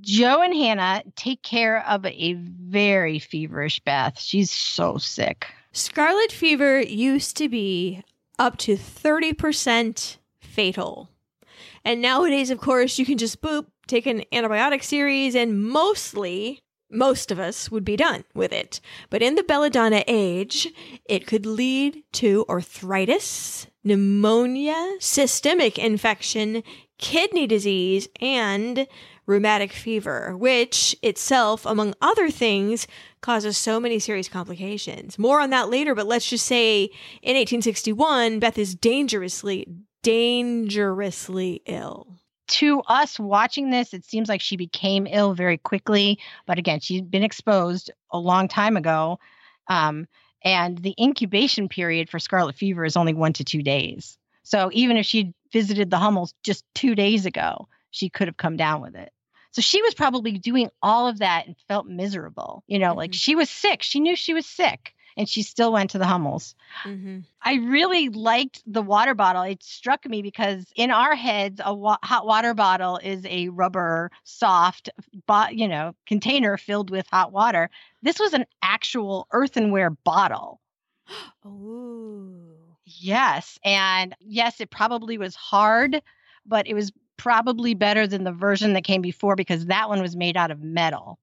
[0.00, 4.18] Jo and hannah take care of a very feverish beth.
[4.18, 5.46] She's so sick.
[5.72, 8.02] Scarlet fever used to be
[8.38, 11.08] up to 30% fatal.
[11.84, 16.60] And nowadays of course you can just boop take an antibiotic series and mostly
[16.90, 18.80] most of us would be done with it.
[19.10, 20.68] But in the belladonna age,
[21.04, 26.62] it could lead to arthritis, pneumonia, systemic infection,
[26.98, 28.86] kidney disease, and
[29.26, 32.86] rheumatic fever, which itself, among other things,
[33.20, 35.18] causes so many serious complications.
[35.18, 36.84] More on that later, but let's just say
[37.22, 39.66] in 1861, Beth is dangerously,
[40.02, 42.06] dangerously ill.
[42.48, 46.18] To us watching this, it seems like she became ill very quickly.
[46.46, 49.18] But again, she'd been exposed a long time ago.
[49.68, 50.06] Um,
[50.42, 54.18] and the incubation period for scarlet fever is only one to two days.
[54.42, 58.56] So even if she'd visited the Hummels just two days ago, she could have come
[58.56, 59.10] down with it.
[59.50, 62.62] So she was probably doing all of that and felt miserable.
[62.66, 62.98] You know, mm-hmm.
[62.98, 63.82] like she was sick.
[63.82, 66.54] She knew she was sick and she still went to the Hummels.
[66.84, 67.20] Mm-hmm.
[67.42, 69.42] I really liked the water bottle.
[69.42, 74.10] It struck me because in our heads, a wa- hot water bottle is a rubber,
[74.24, 74.90] soft,
[75.26, 77.70] bo- you know, container filled with hot water.
[78.02, 80.60] This was an actual earthenware bottle.
[81.46, 82.56] Ooh.
[82.84, 86.00] Yes, and yes, it probably was hard,
[86.46, 90.14] but it was probably better than the version that came before because that one was
[90.14, 91.18] made out of metal.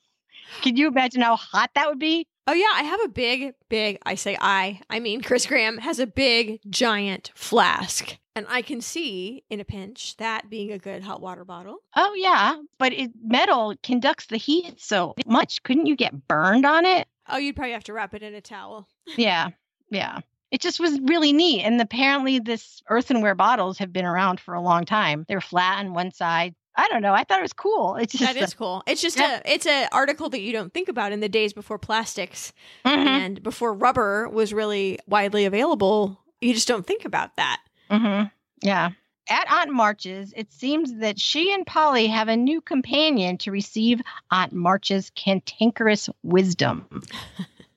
[0.62, 2.26] Can you imagine how hot that would be?
[2.46, 3.98] Oh yeah, I have a big, big.
[4.04, 4.80] I say I.
[4.90, 9.64] I mean, Chris Graham has a big, giant flask, and I can see in a
[9.64, 11.78] pinch that being a good hot water bottle.
[11.96, 15.62] Oh yeah, but it, metal conducts the heat so much.
[15.62, 17.06] Couldn't you get burned on it?
[17.28, 18.88] Oh, you'd probably have to wrap it in a towel.
[19.16, 19.48] yeah,
[19.90, 20.20] yeah.
[20.50, 21.62] It just was really neat.
[21.62, 25.24] And apparently, this earthenware bottles have been around for a long time.
[25.28, 27.12] They're flat on one side, I don't know.
[27.12, 27.96] I thought it was cool.
[27.96, 28.82] It's just that is cool.
[28.86, 29.40] It's just yeah.
[29.44, 32.52] a it's an article that you don't think about in the days before plastics
[32.84, 33.06] mm-hmm.
[33.06, 36.18] and before rubber was really widely available.
[36.40, 37.60] You just don't think about that.
[37.90, 38.28] Mm-hmm.
[38.62, 38.90] Yeah.
[39.28, 44.00] At Aunt March's, it seems that she and Polly have a new companion to receive
[44.30, 46.86] Aunt March's cantankerous wisdom.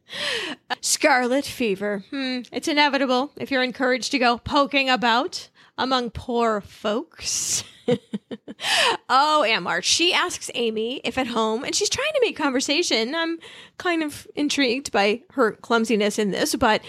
[0.82, 2.04] Scarlet fever.
[2.10, 2.41] Hmm.
[2.52, 7.63] It's inevitable if you're encouraged to go poking about among poor folks.
[9.09, 9.86] oh, Aunt March.
[9.86, 13.15] She asks Amy if at home, and she's trying to make conversation.
[13.15, 13.39] I'm
[13.78, 16.82] kind of intrigued by her clumsiness in this, but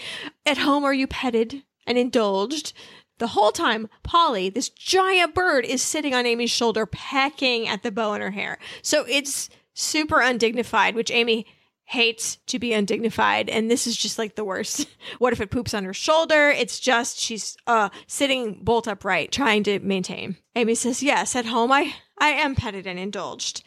[0.45, 2.73] at home, are you petted and indulged?
[3.17, 7.91] The whole time, Polly, this giant bird, is sitting on Amy's shoulder, pecking at the
[7.91, 8.57] bow in her hair.
[8.81, 11.45] So it's super undignified, which Amy
[11.85, 14.87] hates to be undignified and this is just like the worst
[15.19, 19.63] what if it poops on her shoulder it's just she's uh sitting bolt upright trying
[19.63, 23.63] to maintain amy says yes at home i i am petted and indulged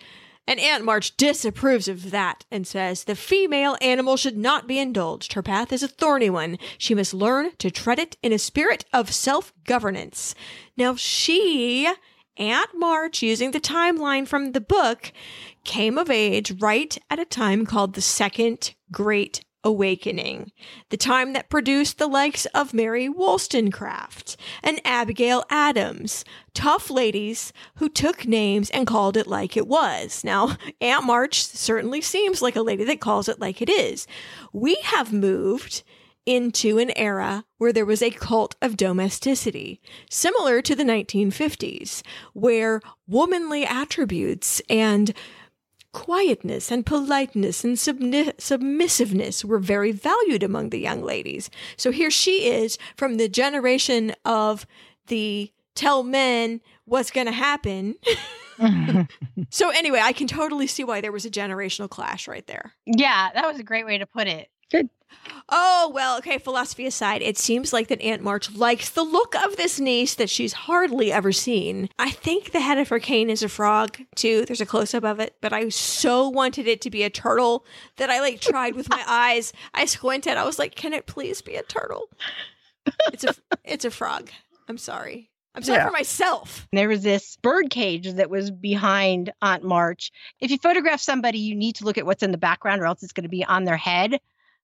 [0.48, 5.34] and Aunt March disapproves of that and says the female animal should not be indulged.
[5.34, 6.56] Her path is a thorny one.
[6.78, 10.34] She must learn to tread it in a spirit of self governance.
[10.74, 11.92] Now, she,
[12.38, 15.12] Aunt March, using the timeline from the book,
[15.68, 20.50] came of age right at a time called the Second Great Awakening,
[20.88, 27.90] the time that produced the likes of Mary Wollstonecraft and Abigail Adams, tough ladies who
[27.90, 30.24] took names and called it like it was.
[30.24, 34.06] Now, Aunt March certainly seems like a lady that calls it like it is.
[34.54, 35.82] We have moved
[36.24, 42.02] into an era where there was a cult of domesticity, similar to the 1950s,
[42.32, 45.12] where womanly attributes and
[45.98, 51.50] quietness and politeness and subni- submissiveness were very valued among the young ladies.
[51.76, 54.64] So here she is from the generation of
[55.08, 57.96] the tell men what's going to happen.
[59.50, 62.74] so anyway, I can totally see why there was a generational clash right there.
[62.86, 64.48] Yeah, that was a great way to put it.
[64.70, 64.88] Good.
[65.48, 69.56] Oh, well, okay, philosophy aside, it seems like that Aunt March likes the look of
[69.56, 71.88] this niece that she's hardly ever seen.
[71.98, 74.44] I think the head of her cane is a frog, too.
[74.44, 77.64] There's a close up of it, but I so wanted it to be a turtle
[77.96, 79.52] that I like tried with my eyes.
[79.72, 80.36] I squinted.
[80.36, 82.10] I was like, can it please be a turtle?
[83.12, 84.30] It's a it's a frog.
[84.68, 85.30] I'm sorry.
[85.54, 85.86] I'm sorry yeah.
[85.86, 86.68] for myself.
[86.72, 90.12] There was this bird cage that was behind Aunt March.
[90.40, 93.02] If you photograph somebody, you need to look at what's in the background, or else
[93.02, 94.20] it's going to be on their head.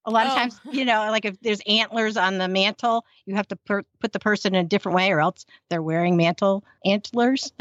[0.06, 0.30] A lot oh.
[0.30, 3.84] of times, you know, like if there's antlers on the mantle, you have to per-
[4.00, 7.52] put the person in a different way, or else they're wearing mantle antlers.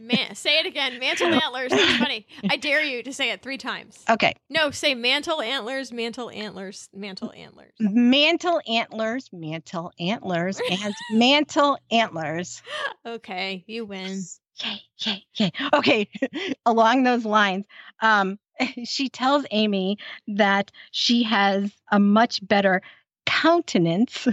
[0.00, 0.98] Man, say it again.
[0.98, 1.70] Mantle antlers.
[1.70, 2.26] That's funny.
[2.48, 4.02] I dare you to say it three times.
[4.08, 4.34] Okay.
[4.48, 7.72] No, say mantle antlers, mantle antlers, mantle antlers.
[7.78, 12.62] Mantle antlers, mantle antlers, and mantle antlers.
[13.06, 14.22] Okay, you win.
[14.64, 15.52] Yay, yay, yay.
[15.72, 16.08] Okay,
[16.66, 17.64] along those lines,
[18.00, 18.38] um,
[18.84, 19.98] she tells Amy
[20.28, 22.82] that she has a much better
[23.26, 24.26] countenance.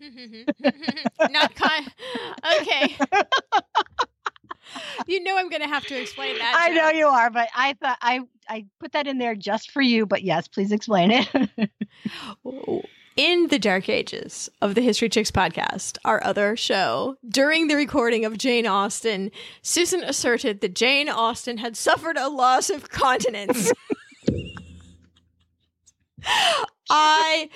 [1.30, 1.86] Not con.
[2.60, 2.96] Okay.
[5.06, 6.54] you know I'm going to have to explain that.
[6.56, 9.82] I know you are, but I thought I I put that in there just for
[9.82, 10.06] you.
[10.06, 11.70] But yes, please explain it.
[13.18, 18.24] In the dark ages of the History Chicks podcast, our other show, during the recording
[18.24, 23.72] of Jane Austen, Susan asserted that Jane Austen had suffered a loss of continence.
[26.90, 27.50] I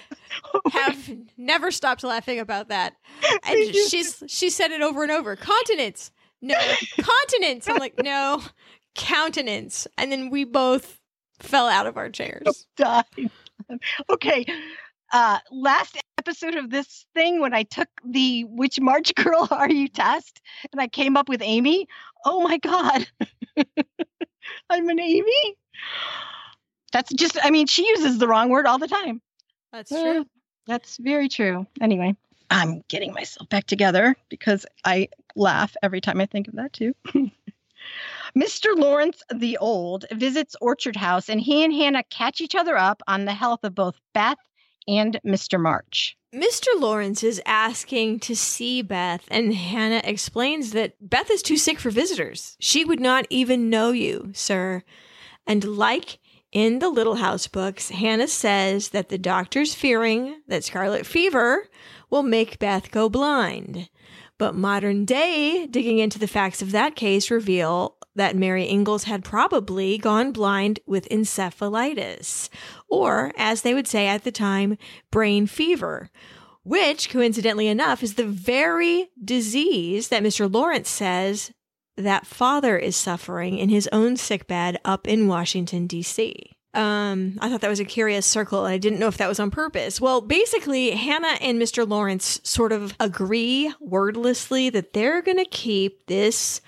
[0.73, 2.95] have never stopped laughing about that.
[3.45, 5.37] And she's she said it over and over.
[5.37, 6.11] Continence.
[6.41, 6.57] no,
[7.01, 7.69] continence.
[7.69, 8.43] I'm like, no,
[8.97, 9.87] countenance.
[9.97, 10.99] And then we both
[11.39, 12.67] fell out of our chairs.
[12.77, 13.05] died.
[14.11, 14.45] okay.
[15.13, 19.89] Uh, last episode of this thing when I took the which March girl are you
[19.89, 20.41] test
[20.73, 21.87] and I came up with Amy.
[22.25, 23.07] Oh my god.
[24.71, 25.57] I'm an Amy.
[26.93, 29.21] That's just I mean she uses the wrong word all the time.
[29.73, 30.27] That's true.
[30.67, 31.67] That's very true.
[31.81, 32.15] Anyway,
[32.51, 36.95] I'm getting myself back together because I laugh every time I think of that too.
[38.37, 38.77] Mr.
[38.77, 43.25] Lawrence the Old visits Orchard House and he and Hannah catch each other up on
[43.25, 44.39] the health of both Beth
[44.87, 45.61] and Mr.
[45.61, 46.17] March.
[46.35, 46.69] Mr.
[46.79, 51.91] Lawrence is asking to see Beth, and Hannah explains that Beth is too sick for
[51.91, 52.57] visitors.
[52.59, 54.83] She would not even know you, sir.
[55.47, 56.19] And like
[56.53, 61.69] in the Little House books, Hannah says that the doctor's fearing that scarlet fever
[62.09, 63.91] will make Beth go blind.
[64.39, 69.25] But modern day digging into the facts of that case reveal that Mary Ingalls had
[69.25, 72.49] probably gone blind with encephalitis,
[72.89, 74.77] or as they would say at the time,
[75.11, 76.11] brain fever,
[76.63, 80.53] which coincidentally enough is the very disease that Mr.
[80.53, 81.53] Lawrence says
[81.97, 86.57] that father is suffering in his own sickbed up in Washington, D.C.
[86.75, 88.65] Um, I thought that was a curious circle.
[88.65, 90.01] I didn't know if that was on purpose.
[90.01, 91.87] Well, basically, Hannah and Mr.
[91.87, 96.63] Lawrence sort of agree wordlessly that they're going to keep this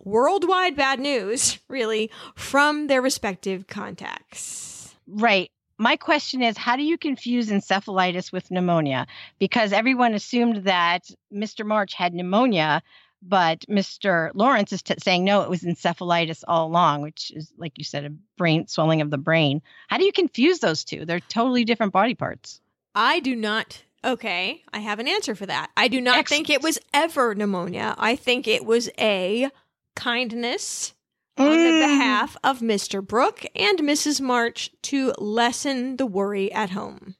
[0.00, 4.94] worldwide bad news, really, from their respective contacts.
[5.06, 5.50] Right.
[5.78, 9.06] My question is how do you confuse encephalitis with pneumonia?
[9.38, 11.64] Because everyone assumed that Mr.
[11.64, 12.82] March had pneumonia,
[13.22, 14.30] but Mr.
[14.34, 18.04] Lawrence is t- saying no, it was encephalitis all along, which is, like you said,
[18.04, 19.62] a brain swelling of the brain.
[19.88, 21.04] How do you confuse those two?
[21.04, 22.60] They're totally different body parts.
[22.94, 23.82] I do not.
[24.04, 25.70] Okay, I have an answer for that.
[25.76, 27.94] I do not think it was ever pneumonia.
[27.98, 29.50] I think it was a
[29.98, 30.94] kindness
[31.36, 31.80] on the Mm.
[31.80, 33.06] behalf of Mr.
[33.06, 34.20] Brooke and Mrs.
[34.20, 37.14] March to lessen the worry at home.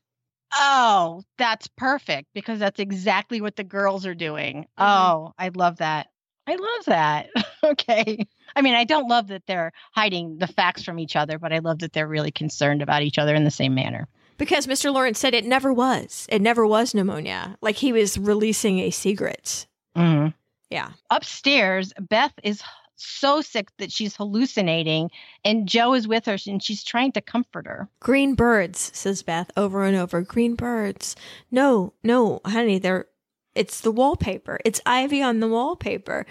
[0.54, 4.62] Oh, that's perfect because that's exactly what the girls are doing.
[4.62, 4.66] Mhm.
[4.78, 6.08] Oh, I love that.
[6.46, 7.28] I love that.
[7.64, 8.26] okay.
[8.56, 11.58] I mean, I don't love that they're hiding the facts from each other, but I
[11.58, 14.08] love that they're really concerned about each other in the same manner.
[14.38, 14.92] Because Mr.
[14.92, 16.26] Lawrence said it never was.
[16.30, 17.58] It never was pneumonia.
[17.60, 19.66] Like he was releasing a secret.
[19.96, 20.34] Mm Mhm.
[20.70, 20.90] Yeah.
[21.10, 22.62] Upstairs, Beth is
[22.96, 25.10] so sick that she's hallucinating,
[25.44, 27.88] and Jo is with her and she's trying to comfort her.
[28.00, 30.20] Green birds, says Beth over and over.
[30.22, 31.16] Green birds.
[31.50, 33.06] No, no, honey, they're
[33.54, 34.60] it's the wallpaper.
[34.64, 36.26] It's ivy on the wallpaper.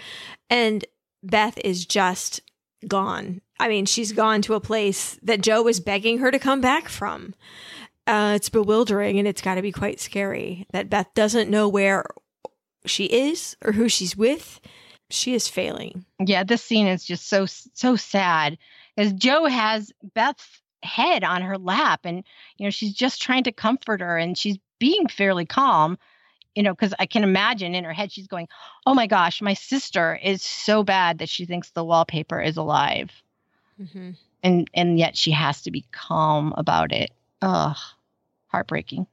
[0.48, 0.84] And
[1.22, 2.40] Beth is just
[2.86, 3.42] gone.
[3.60, 6.88] I mean, she's gone to a place that Jo was begging her to come back
[6.88, 7.34] from.
[8.06, 12.06] Uh, it's bewildering and it's got to be quite scary that Beth doesn't know where
[12.88, 14.60] she is or who she's with.
[15.10, 16.04] She is failing.
[16.18, 18.58] Yeah, this scene is just so so sad
[18.96, 22.22] as Jo has Beth's head on her lap and
[22.56, 25.98] you know she's just trying to comfort her and she's being fairly calm
[26.54, 28.46] you know because I can imagine in her head she's going
[28.86, 33.10] oh my gosh my sister is so bad that she thinks the wallpaper is alive
[33.82, 34.10] Mm-hmm.
[34.44, 37.10] and and yet she has to be calm about it
[37.42, 37.76] ugh
[38.48, 39.06] heartbreaking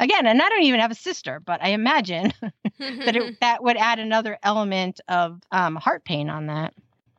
[0.00, 2.32] again and I don't even have a sister but I imagine
[2.78, 6.74] that it, that would add another element of um, heart pain on that.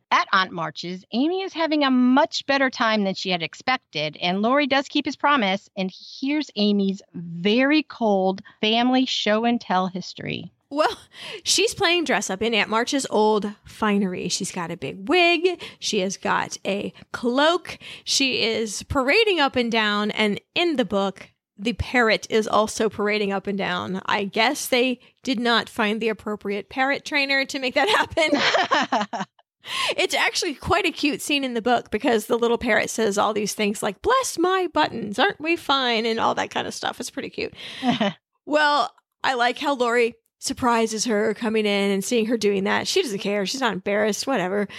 [0.10, 4.42] At Aunt March's, Amy is having a much better time than she had expected, and
[4.42, 10.54] Laurie does keep his promise, and here's Amy's very cold family show and tell history.
[10.70, 10.98] Well,
[11.44, 14.28] she's playing dress up in Aunt March's old finery.
[14.28, 15.62] She's got a big wig.
[15.80, 17.78] She has got a cloak.
[18.04, 20.12] She is parading up and down.
[20.12, 24.02] And in the book, the parrot is also parading up and down.
[24.06, 29.26] I guess they did not find the appropriate parrot trainer to make that happen.
[29.98, 33.34] it's actually quite a cute scene in the book because the little parrot says all
[33.34, 36.06] these things like, bless my buttons, aren't we fine?
[36.06, 37.00] And all that kind of stuff.
[37.00, 37.54] It's pretty cute.
[38.50, 38.90] Well,
[39.26, 42.88] I like how Laurie surprises her coming in and seeing her doing that.
[42.88, 43.46] She doesn't care.
[43.46, 44.70] She's not embarrassed, whatever.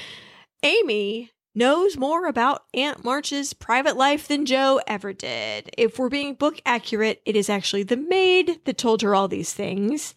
[0.63, 5.69] Amy knows more about Aunt March's private life than Jo ever did.
[5.77, 9.53] If we're being book accurate, it is actually the maid that told her all these
[9.53, 10.15] things.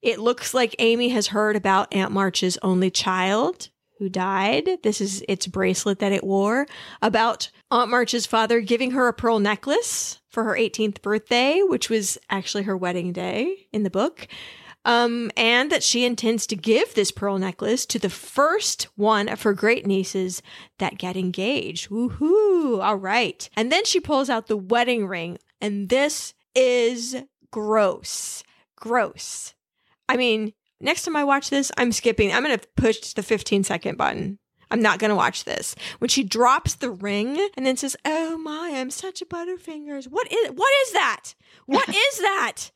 [0.00, 3.68] It looks like Amy has heard about Aunt March's only child
[3.98, 4.68] who died.
[4.84, 6.66] This is its bracelet that it wore.
[7.02, 12.16] About Aunt March's father giving her a pearl necklace for her 18th birthday, which was
[12.30, 14.28] actually her wedding day in the book.
[14.86, 19.42] Um, and that she intends to give this pearl necklace to the first one of
[19.42, 20.42] her great nieces
[20.78, 21.90] that get engaged.
[21.90, 22.80] Woohoo!
[22.80, 23.50] All right.
[23.56, 27.16] And then she pulls out the wedding ring, and this is
[27.50, 28.44] gross.
[28.76, 29.54] Gross.
[30.08, 32.32] I mean, next time I watch this, I'm skipping.
[32.32, 34.38] I'm going to push the 15 second button.
[34.70, 35.74] I'm not going to watch this.
[35.98, 40.30] When she drops the ring and then says, "Oh my, I'm such a butterfingers." What
[40.30, 41.34] is what is that?
[41.66, 42.70] What is that?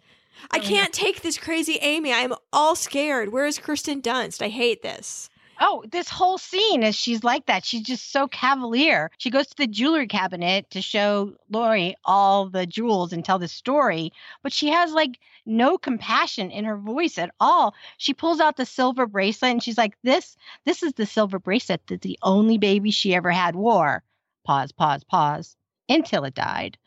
[0.51, 2.13] I oh, can't take this crazy Amy.
[2.13, 3.33] I'm all scared.
[3.33, 4.43] Where is Kirsten Dunst?
[4.43, 5.31] I hate this.
[5.63, 7.67] Oh, this whole scene is she's like that.
[7.67, 9.11] She's just so cavalier.
[9.19, 13.47] She goes to the jewelry cabinet to show Laurie all the jewels and tell the
[13.47, 14.11] story,
[14.43, 17.75] but she has like no compassion in her voice at all.
[17.99, 20.35] She pulls out the silver bracelet and she's like, "This,
[20.65, 24.03] this is the silver bracelet that the only baby she ever had wore."
[24.45, 25.57] Pause, pause, pause
[25.91, 26.79] until it died.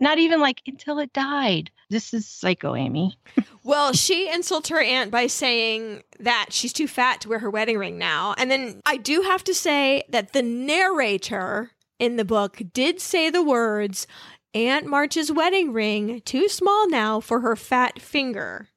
[0.00, 1.70] Not even like until it died.
[1.90, 3.16] This is psycho Amy.
[3.62, 7.76] Well, she insults her aunt by saying that she's too fat to wear her wedding
[7.76, 8.34] ring now.
[8.38, 13.28] And then I do have to say that the narrator in the book did say
[13.28, 14.06] the words
[14.54, 18.70] Aunt March's wedding ring too small now for her fat finger.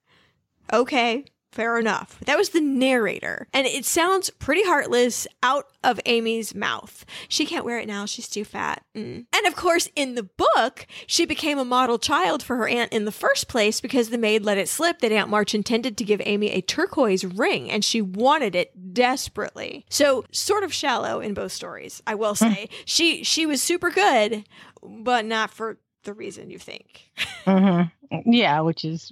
[0.71, 2.19] Okay, fair enough.
[2.25, 3.47] That was the narrator.
[3.53, 7.05] And it sounds pretty heartless out of Amy's mouth.
[7.27, 8.05] She can't wear it now.
[8.05, 8.83] She's too fat.
[8.95, 9.25] Mm.
[9.33, 13.05] And of course, in the book, she became a model child for her aunt in
[13.05, 16.21] the first place because the maid let it slip that Aunt March intended to give
[16.25, 19.85] Amy a turquoise ring and she wanted it desperately.
[19.89, 22.69] So, sort of shallow in both stories, I will say.
[22.85, 24.45] she she was super good,
[24.81, 27.09] but not for the reason you think.
[27.45, 28.31] Mm-hmm.
[28.31, 29.11] Yeah, which is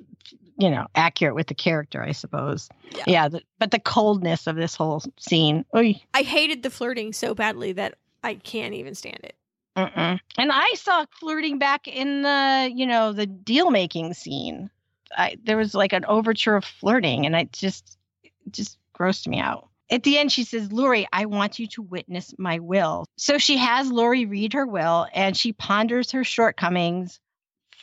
[0.58, 2.70] you know accurate with the character, I suppose.
[2.96, 3.04] Yeah.
[3.08, 5.66] Yeah, the, but the coldness of this whole scene.
[5.76, 6.02] Oy.
[6.14, 9.36] I hated the flirting so badly that I can't even stand it.
[9.78, 10.20] Mm-mm.
[10.38, 14.70] And I saw flirting back in the, you know, the deal making scene.
[15.18, 19.40] I, there was like an overture of flirting, and it just, it just grossed me
[19.40, 19.68] out.
[19.90, 23.06] At the end, she says, laurie I want you to witness my will.
[23.18, 27.20] So she has laurie read her will and she ponders her shortcomings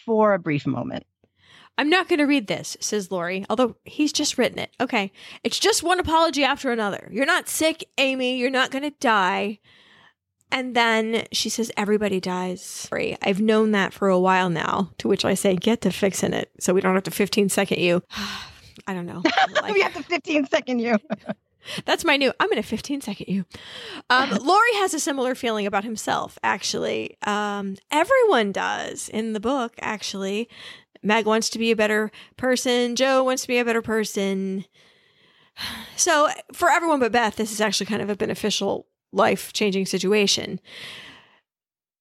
[0.06, 1.04] for a brief moment.
[1.78, 4.70] I'm not going to read this, says Laurie, although he's just written it.
[4.80, 5.12] Okay.
[5.44, 7.08] It's just one apology after another.
[7.12, 8.36] You're not sick, Amy.
[8.36, 9.60] You're not going to die.
[10.50, 12.88] And then she says, Everybody dies.
[13.22, 14.90] I've known that for a while now.
[14.98, 17.78] To which I say, Get to fixing it so we don't have to 15 second
[17.78, 18.02] you.
[18.86, 19.22] I don't know.
[19.62, 20.96] Like we have the 15 second you.
[21.84, 22.32] That's my new.
[22.40, 23.44] I'm going to 15 second you.
[24.10, 27.16] Um, Laurie has a similar feeling about himself, actually.
[27.24, 30.48] Um, everyone does in the book, actually.
[31.08, 32.94] Meg wants to be a better person.
[32.94, 34.64] Jo wants to be a better person.
[35.96, 40.60] So, for everyone but Beth, this is actually kind of a beneficial, life changing situation.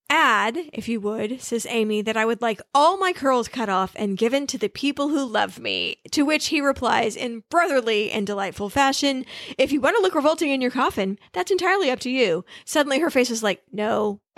[0.10, 3.92] Add, if you would, says Amy, that I would like all my curls cut off
[3.98, 5.98] and given to the people who love me.
[6.12, 9.26] To which he replies in brotherly and delightful fashion,
[9.58, 12.46] If you want to look revolting in your coffin, that's entirely up to you.
[12.64, 14.22] Suddenly her face is like, No.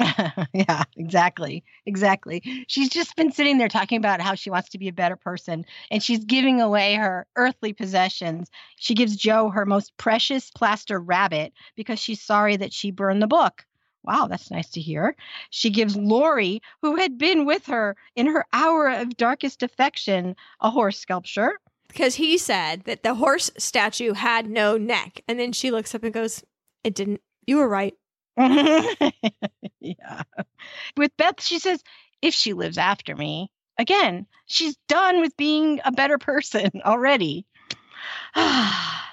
[0.53, 1.63] yeah, exactly.
[1.85, 2.65] Exactly.
[2.67, 5.65] She's just been sitting there talking about how she wants to be a better person
[5.91, 8.49] and she's giving away her earthly possessions.
[8.77, 13.27] She gives Jo her most precious plaster rabbit because she's sorry that she burned the
[13.27, 13.65] book.
[14.03, 15.15] Wow, that's nice to hear.
[15.49, 20.69] She gives Laurie, who had been with her in her hour of darkest affection, a
[20.69, 21.59] horse sculpture.
[21.87, 25.21] Because he said that the horse statue had no neck.
[25.27, 26.43] And then she looks up and goes,
[26.83, 27.21] It didn't.
[27.45, 27.95] You were right.
[28.37, 30.21] yeah.
[30.95, 31.83] With Beth, she says,
[32.21, 37.45] if she lives after me, again, she's done with being a better person already.
[38.35, 39.08] Ah.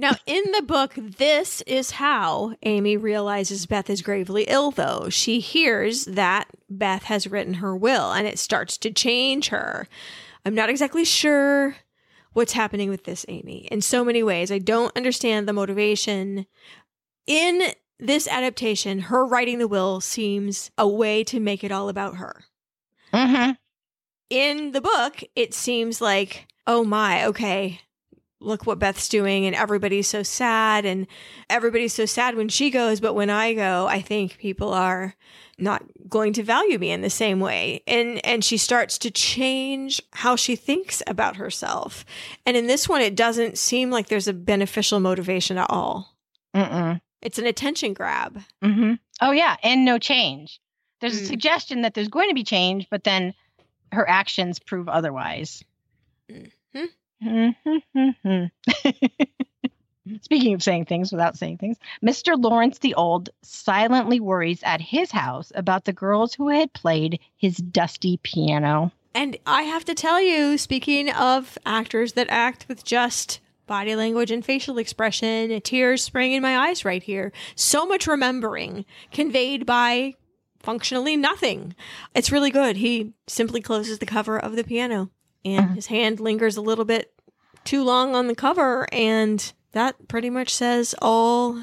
[0.00, 5.08] Now, in the book, this is how Amy realizes Beth is gravely ill, though.
[5.08, 9.88] She hears that Beth has written her will and it starts to change her.
[10.46, 11.74] I'm not exactly sure
[12.32, 14.52] what's happening with this, Amy, in so many ways.
[14.52, 16.46] I don't understand the motivation.
[17.26, 22.18] In this adaptation, her writing the will seems a way to make it all about
[22.18, 22.44] her.
[23.12, 23.50] mm-hmm.
[24.30, 27.80] In the book, it seems like, oh my, okay,
[28.40, 31.06] look what Beth's doing and everybody's so sad and
[31.50, 35.14] everybody's so sad when she goes but when I go I think people are
[35.58, 40.00] not going to value me in the same way and and she starts to change
[40.12, 42.04] how she thinks about herself
[42.46, 46.14] and in this one it doesn't seem like there's a beneficial motivation at all
[46.54, 47.00] Mm-mm.
[47.22, 48.94] it's an attention grab Mm-hmm.
[49.20, 49.56] Oh, yeah.
[49.64, 50.60] And no change.
[51.00, 51.26] There's a Mm.
[51.26, 53.34] suggestion that there's going to be change, but then
[53.90, 55.64] her actions prove otherwise.
[57.22, 58.44] Mm-hmm.
[60.22, 62.42] Speaking of saying things without saying things, Mr.
[62.42, 67.56] Lawrence the Old silently worries at his house about the girls who had played his
[67.56, 68.92] dusty piano.
[69.14, 74.30] And I have to tell you, speaking of actors that act with just body language
[74.30, 77.32] and facial expression, tears sprang in my eyes right here.
[77.54, 80.14] So much remembering conveyed by
[80.60, 81.74] functionally nothing.
[82.14, 82.76] It's really good.
[82.76, 85.10] He simply closes the cover of the piano
[85.44, 85.74] and Mhm.
[85.74, 87.12] his hand lingers a little bit
[87.64, 91.62] too long on the cover, and that pretty much says all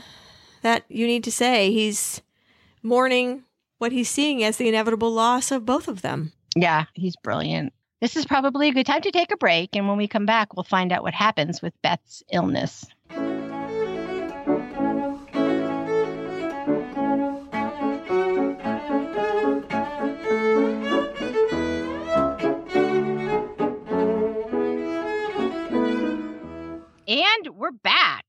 [0.61, 1.71] that you need to say.
[1.71, 2.21] He's
[2.83, 3.43] mourning
[3.77, 6.31] what he's seeing as the inevitable loss of both of them.
[6.55, 7.73] Yeah, he's brilliant.
[8.01, 9.75] This is probably a good time to take a break.
[9.75, 12.85] And when we come back, we'll find out what happens with Beth's illness.
[27.15, 28.25] And we're back.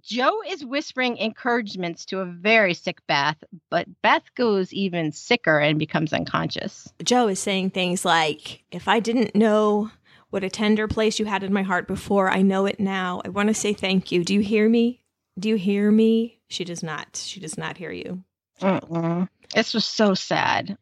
[0.00, 5.76] Jo is whispering encouragements to a very sick Beth, but Beth goes even sicker and
[5.76, 6.88] becomes unconscious.
[7.02, 9.90] Jo is saying things like, If I didn't know
[10.30, 13.22] what a tender place you had in my heart before, I know it now.
[13.24, 14.22] I want to say thank you.
[14.22, 15.02] Do you hear me?
[15.36, 16.38] Do you hear me?
[16.46, 17.16] She does not.
[17.16, 18.22] She does not hear you.
[18.62, 19.28] Mm-mm.
[19.52, 20.78] This was so sad.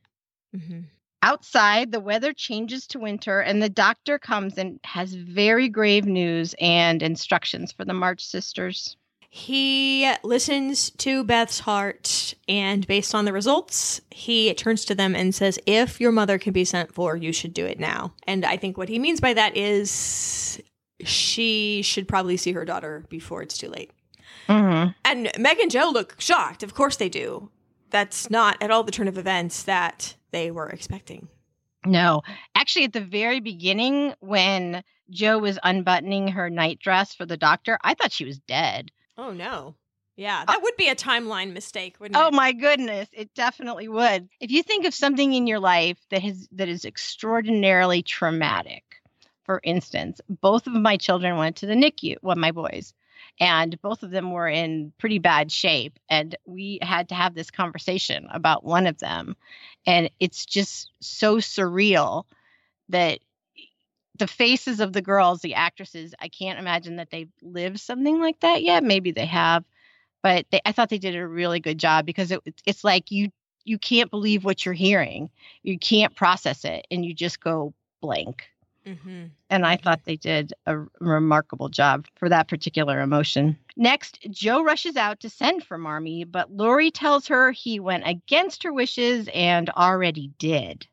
[0.55, 0.81] Mm-hmm.
[1.23, 6.55] Outside, the weather changes to winter, and the doctor comes and has very grave news
[6.61, 8.97] and instructions for the March sisters.
[9.29, 15.35] He listens to Beth's heart, and based on the results, he turns to them and
[15.35, 18.15] says, If your mother can be sent for, you should do it now.
[18.27, 20.61] And I think what he means by that is
[21.01, 23.91] she should probably see her daughter before it's too late.
[24.49, 24.93] Mm-hmm.
[25.05, 26.63] And Meg and Jo look shocked.
[26.63, 27.51] Of course they do.
[27.91, 31.29] That's not at all the turn of events that they were expecting.
[31.87, 32.23] No,
[32.55, 37.95] actually, at the very beginning, when Jo was unbuttoning her nightdress for the doctor, I
[37.95, 38.91] thought she was dead.
[39.17, 39.75] Oh, no.
[40.17, 42.33] Yeah, uh that would be a timeline mistake, wouldn't Oh it?
[42.33, 44.29] Oh my goodness, it definitely would.
[44.41, 48.85] If you think of something in your life that has that is extraordinarily traumatic,
[49.45, 52.95] for instance, both of my children went to the NICU, well, my boys,
[53.39, 55.99] and both of them were in pretty bad shape.
[56.09, 59.37] And we had to have this conversation about one of them.
[59.87, 62.25] And it's just so surreal
[62.89, 63.21] that
[64.19, 68.41] the faces of the girls, the actresses, I can't imagine that they've lived something like
[68.41, 68.83] that yet.
[68.83, 69.65] Maybe they have,
[70.23, 73.31] but they, I thought they did a really good job because it, it's like you
[73.65, 75.29] you can't believe what you're hearing,
[75.65, 78.45] you can't process it, and you just go blank.
[78.87, 79.25] Mm-hmm.
[79.51, 83.59] And I thought they did a remarkable job for that particular emotion.
[83.77, 88.63] Next, Jo rushes out to send for Marmee, but Laurie tells her he went against
[88.63, 90.87] her wishes and already did.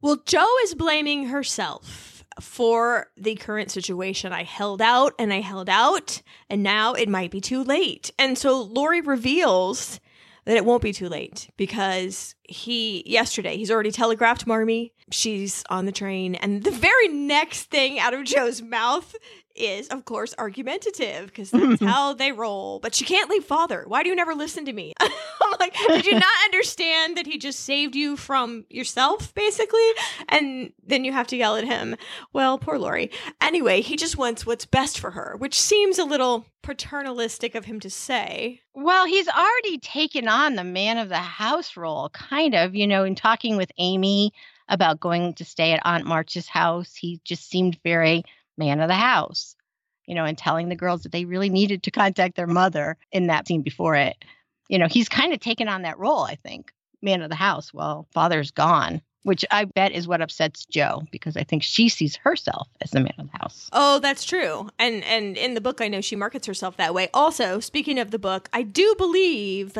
[0.00, 4.32] Well, Jo is blaming herself for the current situation.
[4.32, 8.10] I held out and I held out, and now it might be too late.
[8.18, 10.00] And so Laurie reveals
[10.44, 14.92] that it won't be too late because he, yesterday, he's already telegraphed Marmee.
[15.10, 16.34] She's on the train.
[16.34, 19.14] And the very next thing out of Jo's mouth
[19.54, 22.80] is, of course, argumentative because that's how they roll.
[22.80, 23.84] But she can't leave father.
[23.86, 24.94] Why do you never listen to me?
[25.00, 25.10] I'm
[25.60, 29.88] like, did you not understand that he just saved you from yourself, basically?
[30.28, 31.96] And then you have to yell at him.
[32.32, 33.10] Well, poor Laurie.
[33.40, 37.78] Anyway, he just wants what's best for her, which seems a little paternalistic of him
[37.80, 38.60] to say.
[38.74, 43.04] Well, he's already taken on the man of the house role, kind of, you know,
[43.04, 44.32] in talking with Amy
[44.68, 46.94] about going to stay at Aunt March's house.
[46.94, 48.24] He just seemed very
[48.56, 49.56] man of the house,
[50.06, 53.28] you know, and telling the girls that they really needed to contact their mother in
[53.28, 54.16] that scene before it.
[54.68, 56.72] You know, he's kind of taken on that role, I think,
[57.02, 57.72] man of the house.
[57.72, 62.16] Well, father's gone, which I bet is what upsets Jo because I think she sees
[62.16, 63.68] herself as the man of the house.
[63.72, 64.68] Oh, that's true.
[64.78, 67.08] And and in the book I know she markets herself that way.
[67.12, 69.76] Also, speaking of the book, I do believe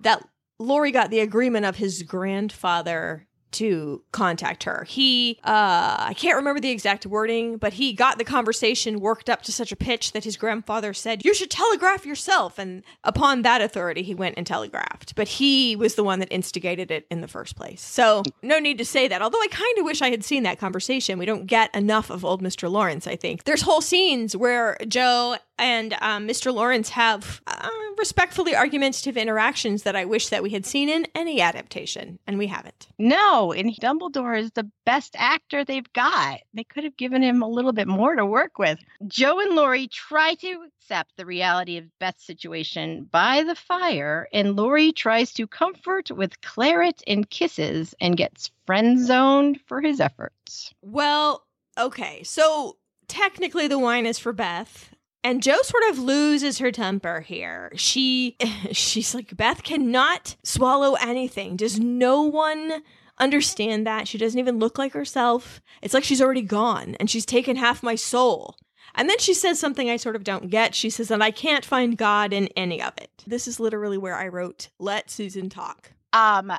[0.00, 0.26] that
[0.58, 4.84] Laurie got the agreement of his grandfather to contact her.
[4.88, 9.42] He uh I can't remember the exact wording, but he got the conversation worked up
[9.42, 13.60] to such a pitch that his grandfather said, "You should telegraph yourself." And upon that
[13.60, 15.14] authority, he went and telegraphed.
[15.14, 17.80] But he was the one that instigated it in the first place.
[17.80, 19.22] So, no need to say that.
[19.22, 21.18] Although I kind of wish I had seen that conversation.
[21.18, 22.70] We don't get enough of old Mr.
[22.70, 23.44] Lawrence, I think.
[23.44, 26.52] There's whole scenes where Jo and um, Mr.
[26.52, 27.68] Lawrence have uh,
[27.98, 32.46] respectfully argumentative interactions that I wish that we had seen in any adaptation, and we
[32.46, 32.88] haven't.
[32.98, 36.40] No, and Dumbledore is the best actor they've got.
[36.54, 38.78] They could have given him a little bit more to work with.
[39.06, 44.56] Jo and Laurie try to accept the reality of Beth's situation by the fire, and
[44.56, 50.72] Laurie tries to comfort with claret and kisses and gets friend zoned for his efforts.
[50.82, 51.44] Well,
[51.78, 52.76] okay, so
[53.08, 54.90] technically the wine is for Beth.
[55.24, 57.72] And Jo sort of loses her temper here.
[57.74, 58.36] She
[58.72, 61.56] she's like Beth cannot swallow anything.
[61.56, 62.82] Does no one
[63.18, 64.08] understand that?
[64.08, 65.60] She doesn't even look like herself.
[65.82, 68.56] It's like she's already gone and she's taken half my soul.
[68.94, 70.74] And then she says something I sort of don't get.
[70.74, 73.10] She says that I can't find God in any of it.
[73.26, 75.92] This is literally where I wrote, let Susan talk.
[76.14, 76.52] Um,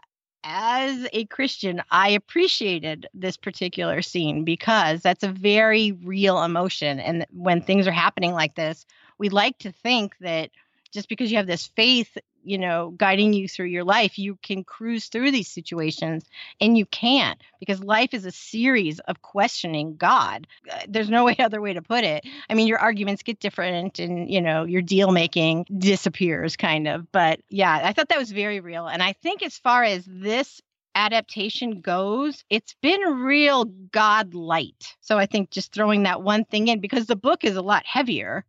[0.49, 7.01] as a Christian, I appreciated this particular scene because that's a very real emotion.
[7.01, 8.85] And when things are happening like this,
[9.17, 10.51] we like to think that
[10.93, 12.17] just because you have this faith,
[12.47, 16.25] you know, guiding you through your life, you can cruise through these situations
[16.61, 20.47] and you can't because life is a series of questioning God.
[20.71, 22.25] Uh, there's no way other way to put it.
[22.49, 27.11] I mean, your arguments get different and, you know, your deal making disappears kind of.
[27.11, 28.87] But yeah, I thought that was very real.
[28.87, 30.61] And I think as far as this
[30.95, 34.95] adaptation goes, it's been real God light.
[35.01, 37.85] So I think just throwing that one thing in because the book is a lot
[37.85, 38.45] heavier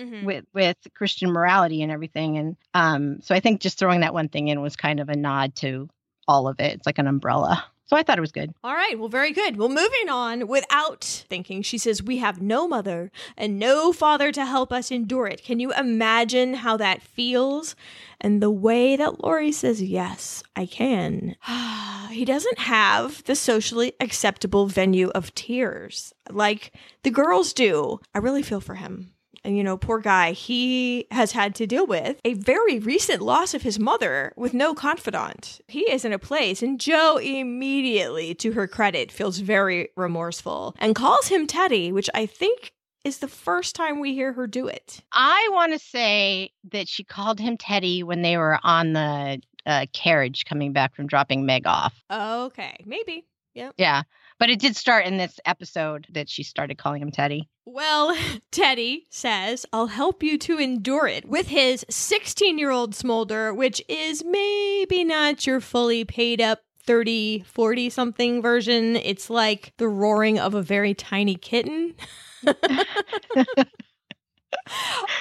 [0.00, 0.24] mm-hmm.
[0.24, 2.38] with with Christian morality and everything.
[2.38, 5.16] And um, so I think just throwing that one thing in was kind of a
[5.16, 5.88] nod to
[6.26, 6.74] all of it.
[6.74, 7.64] It's like an umbrella.
[7.90, 8.54] So I thought it was good.
[8.62, 8.96] All right.
[8.96, 9.56] Well, very good.
[9.56, 14.46] Well, moving on without thinking, she says, We have no mother and no father to
[14.46, 15.42] help us endure it.
[15.42, 17.74] Can you imagine how that feels?
[18.20, 21.34] And the way that Laurie says, Yes, I can.
[22.12, 26.72] he doesn't have the socially acceptable venue of tears like
[27.02, 27.98] the girls do.
[28.14, 29.14] I really feel for him
[29.44, 33.54] and you know, poor guy, he has had to deal with a very recent loss
[33.54, 35.60] of his mother with no confidant.
[35.68, 40.94] He is in a place, and Jo immediately, to her credit, feels very remorseful and
[40.94, 42.72] calls him Teddy, which I think
[43.04, 45.00] is the first time we hear her do it.
[45.12, 49.86] I want to say that she called him Teddy when they were on the uh,
[49.92, 52.02] carriage coming back from dropping Meg off.
[52.10, 53.24] Okay, maybe.
[53.54, 53.70] Yeah.
[53.76, 54.02] Yeah.
[54.40, 57.50] But it did start in this episode that she started calling him Teddy.
[57.66, 58.16] Well,
[58.50, 63.82] Teddy says, I'll help you to endure it with his 16 year old smolder, which
[63.86, 68.96] is maybe not your fully paid up 30, 40 something version.
[68.96, 71.94] It's like the roaring of a very tiny kitten.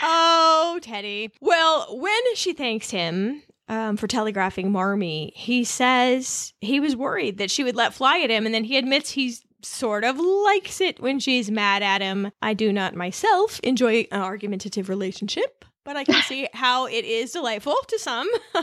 [0.01, 1.29] oh, Teddy.
[1.41, 7.51] Well, when she thanks him, um, for telegraphing Marmee, he says he was worried that
[7.51, 10.99] she would let fly at him, and then he admits he's sort of likes it
[10.99, 12.31] when she's mad at him.
[12.41, 15.65] I do not myself enjoy an argumentative relationship.
[15.85, 18.29] But I can see how it is delightful to some.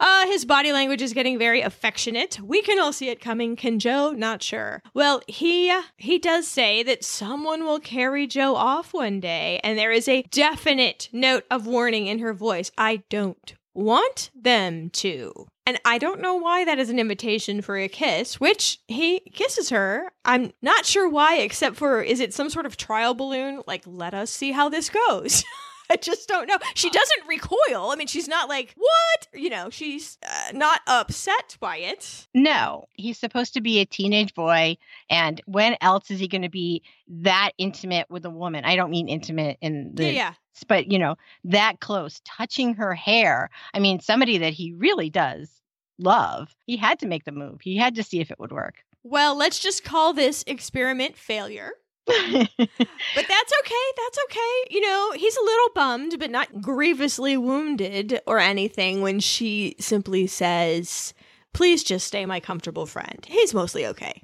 [0.00, 2.38] uh, his body language is getting very affectionate.
[2.40, 3.56] We can all see it coming.
[3.56, 4.10] Can Jo?
[4.10, 4.82] Not sure.
[4.92, 9.92] Well, he he does say that someone will carry Jo off one day, and there
[9.92, 12.70] is a definite note of warning in her voice.
[12.76, 15.46] I don't want them to.
[15.66, 19.70] And I don't know why that is an invitation for a kiss, which he kisses
[19.70, 20.12] her.
[20.24, 23.62] I'm not sure why, except for is it some sort of trial balloon?
[23.66, 25.44] Like, let us see how this goes.
[25.90, 26.56] I just don't know.
[26.74, 27.90] She doesn't recoil.
[27.90, 29.28] I mean, she's not like, what?
[29.32, 32.26] You know, she's uh, not upset by it.
[32.34, 34.76] No, he's supposed to be a teenage boy.
[35.10, 38.64] And when else is he going to be that intimate with a woman?
[38.64, 40.04] I don't mean intimate in the.
[40.04, 40.34] Yeah, yeah.
[40.68, 43.50] But, you know, that close, touching her hair.
[43.74, 45.50] I mean, somebody that he really does
[45.98, 46.54] love.
[46.64, 48.76] He had to make the move, he had to see if it would work.
[49.02, 51.72] Well, let's just call this experiment failure
[52.06, 53.86] but that's okay.
[53.96, 54.64] That's okay.
[54.70, 60.26] You know, he's a little bummed, but not grievously wounded or anything when she simply
[60.26, 61.14] says,
[61.52, 63.24] Please just stay my comfortable friend.
[63.26, 64.22] He's mostly okay.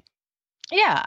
[0.71, 1.03] Yeah.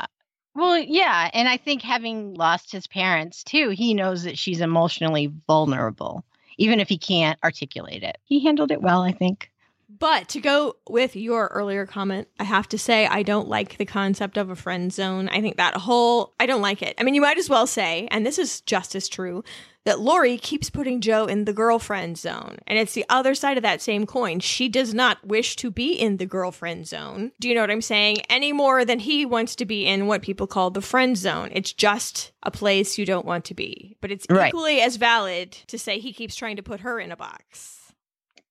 [0.55, 1.31] Well, yeah.
[1.33, 6.25] And I think having lost his parents too, he knows that she's emotionally vulnerable,
[6.59, 8.19] even if he can't articulate it.
[8.25, 9.51] He handled it well, I think.
[9.89, 13.85] But to go with your earlier comment, I have to say I don't like the
[13.85, 15.29] concept of a friend zone.
[15.29, 16.97] I think that whole I don't like it.
[16.99, 19.45] I mean, you might as well say, and this is just as true,
[19.85, 22.59] that Laurie keeps putting Jo in the girlfriend zone.
[22.67, 24.41] And it's the other side of that same coin.
[24.41, 27.31] She does not wish to be in the girlfriend zone.
[27.39, 28.17] Do you know what I'm saying?
[28.29, 31.51] Any more than he wants to be in what people call the friend zone.
[31.53, 33.97] It's just a place you don't want to be.
[34.01, 34.49] But it's right.
[34.49, 37.76] equally as valid to say he keeps trying to put her in a box.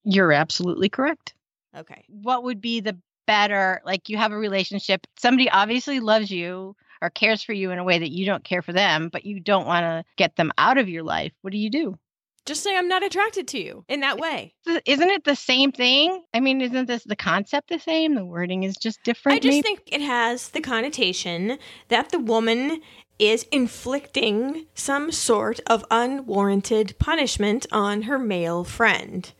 [0.06, 1.34] You're absolutely correct.
[1.76, 2.06] Okay.
[2.08, 7.10] What would be the better, like you have a relationship, somebody obviously loves you or
[7.10, 9.66] cares for you in a way that you don't care for them, but you don't
[9.66, 11.34] want to get them out of your life.
[11.42, 11.98] What do you do?
[12.46, 14.54] Just say I'm not attracted to you in that way.
[14.86, 16.24] Isn't it the same thing?
[16.32, 18.14] I mean, isn't this the concept the same?
[18.14, 19.38] The wording is just different.
[19.38, 19.64] I just maybe?
[19.64, 21.58] think it has the connotation
[21.88, 22.82] that the woman
[23.18, 29.34] is inflicting some sort of unwarranted punishment on her male friend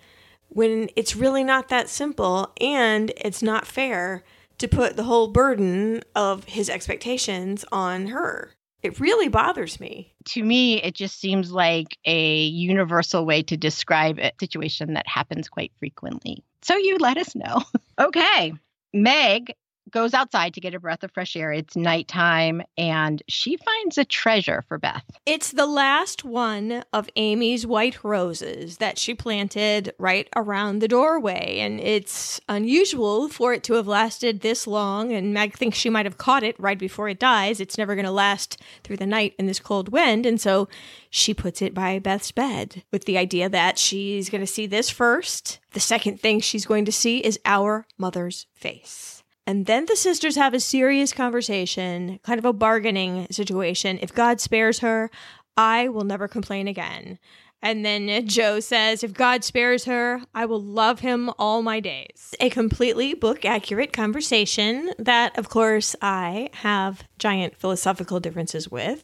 [0.56, 4.24] when it's really not that simple and it's not fair
[4.58, 8.54] to put the whole burden of his expectations on her.
[8.82, 10.14] It really bothers me.
[10.30, 15.50] To me, it just seems like a universal way to describe a situation that happens
[15.50, 16.42] quite frequently.
[16.62, 17.62] So you let us know.
[18.00, 18.54] okay.
[18.94, 19.54] Meg
[19.92, 21.52] goes outside to get a breath of fresh air.
[21.52, 25.04] It's nighttime and she finds a treasure for Beth.
[25.26, 31.60] It's the last one of Amy's white roses that she planted right around the doorway.
[31.60, 35.12] And it's unusual for it to have lasted this long.
[35.12, 37.60] And Meg thinks she might have caught it right before it dies.
[37.60, 40.26] It's never going to last through the night in this cold wind.
[40.26, 40.68] And so
[41.10, 44.90] she puts it by Beth's bed with the idea that she's going to see this
[44.90, 45.60] first.
[45.72, 49.24] The second thing she's going to see is our mother's face.
[49.48, 54.00] And then the sisters have a serious conversation, kind of a bargaining situation.
[54.02, 55.12] If God spares her,
[55.56, 57.20] I will never complain again.
[57.62, 62.34] And then Jo says, If God spares her, I will love him all my days.
[62.40, 69.04] A completely book accurate conversation that, of course, I have giant philosophical differences with,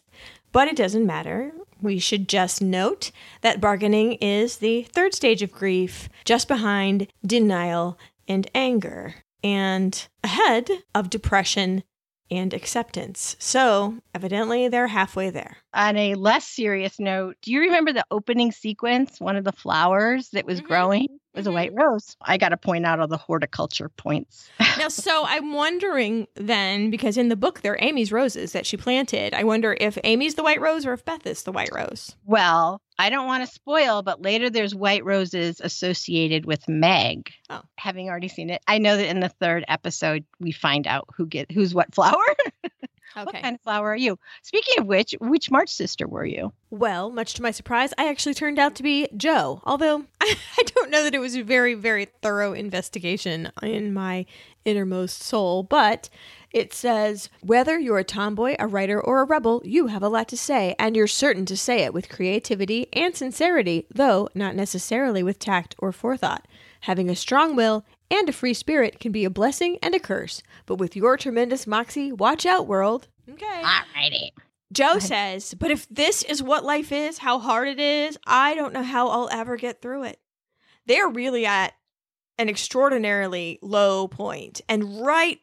[0.52, 1.52] but it doesn't matter.
[1.82, 3.12] We should just note
[3.42, 7.98] that bargaining is the third stage of grief, just behind denial
[8.28, 11.84] and anger and ahead of depression
[12.30, 13.36] and acceptance.
[13.40, 15.58] So, evidently, they're halfway there.
[15.74, 19.20] On a less serious note, do you remember the opening sequence?
[19.20, 20.66] One of the flowers that was Mhm.
[20.66, 21.50] growing was Mhm.
[21.50, 22.16] a white rose.
[22.22, 24.50] I got to point out all the horticulture points.
[24.78, 28.78] now, so I'm wondering then, because in the book there are Amy's roses that she
[28.78, 32.16] planted, I wonder if Amy's the white rose or if Beth is the white rose.
[32.26, 37.32] Well, I don't want to spoil, but later there's white roses associated with Meg.
[37.50, 37.62] Oh.
[37.78, 41.26] Having already seen it, I know that in the third episode we find out who
[41.26, 42.16] get who's what flower.
[43.14, 44.18] What kind of flower are you?
[44.42, 46.54] Speaking of which, which March sister were you?
[46.70, 50.36] Well, much to my surprise, I actually turned out to be Jo, Although I,
[50.76, 54.26] don't know that it was a very, very thorough investigation in my
[54.66, 56.10] innermost soul, but
[56.52, 60.28] it says whether you're a tomboy, a writer, or a rebel, you have a lot
[60.30, 65.24] to say, and you're certain to say it with creativity and sincerity, though not necessarily
[65.24, 66.48] with tact or forethought.
[66.82, 70.44] Having a strong will and a free spirit can be a blessing and a curse,
[70.66, 73.08] but with your tremendous moxie, watch out, world.
[73.30, 73.64] Okay.
[73.64, 74.30] Alrighty.
[74.74, 78.74] Jo says, but if this is what life is, how hard it is, I don't
[78.74, 80.20] know how I'll ever get through it.
[80.86, 81.74] They're really at
[82.38, 84.62] an extraordinarily low point.
[84.70, 85.40] And right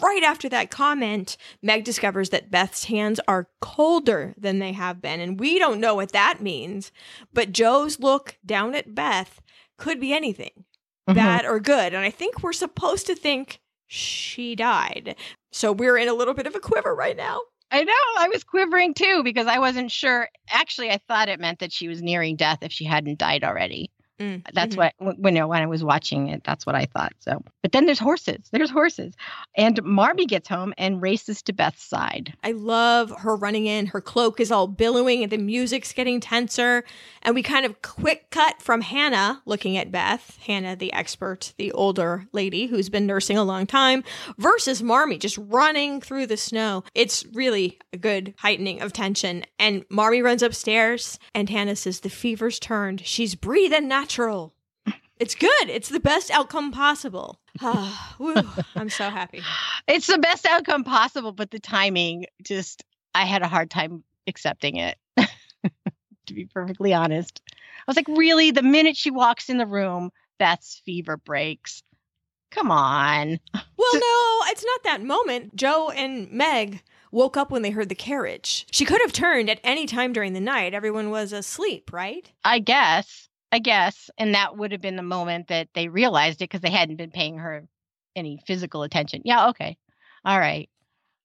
[0.00, 5.20] right after that comment, Meg discovers that Beth's hands are colder than they have been.
[5.20, 6.92] And we don't know what that means.
[7.32, 9.40] But Jo's look down at Beth
[9.76, 10.64] could be anything,
[11.08, 11.14] Mhm.
[11.14, 11.94] bad or good.
[11.94, 15.16] And I think we're supposed to think she died.
[15.52, 17.40] So we're in a little bit of a quiver right now.
[17.70, 17.92] I know.
[18.18, 20.28] I was quivering too because I wasn't sure.
[20.50, 23.90] Actually, I thought it meant that she was nearing death if she hadn't died already.
[24.18, 24.92] Mm, That's mhm.
[24.98, 27.12] what when you know, when I was watching it, that's what I thought.
[27.20, 28.48] So, but then there's horses.
[28.50, 29.14] There's horses,
[29.56, 32.34] and Marmee gets home and races to Beth's side.
[32.42, 33.86] I love her running in.
[33.86, 36.84] Her cloak is all billowing and the music's getting tenser.
[37.22, 41.72] And we kind of quick cut from Hannah looking at Beth, Hannah, the expert, the
[41.72, 44.02] older lady who's been nursing a long time,
[44.38, 46.84] versus Marmee just running through the snow.
[46.94, 49.44] It's really a good heightening of tension.
[49.58, 53.06] And Marmee runs upstairs and Hannah says, The fever's turned.
[53.06, 54.54] She's breathing natural.
[55.20, 55.68] It's good.
[55.68, 57.40] It's the best outcome possible.
[57.60, 58.14] Ah,
[58.76, 59.42] I'm so happy.
[59.88, 62.84] It's the best outcome possible, but the timing just
[63.16, 64.96] I had a hard time accepting it.
[65.16, 68.52] to be perfectly honest, I was like, really?
[68.52, 71.82] The minute she walks in the room, Beth's fever breaks.
[72.52, 73.40] Come on.
[73.52, 75.56] Well, no, it's not that moment.
[75.56, 78.66] Jo and Meg woke up when they heard the carriage.
[78.70, 80.74] She could have turned at any time during the night.
[80.74, 82.30] Everyone was asleep, right?
[82.44, 83.27] I guess.
[83.50, 84.10] I guess.
[84.18, 87.10] And that would have been the moment that they realized it because they hadn't been
[87.10, 87.66] paying her
[88.14, 89.22] any physical attention.
[89.24, 89.76] Yeah, okay.
[90.24, 90.68] All right.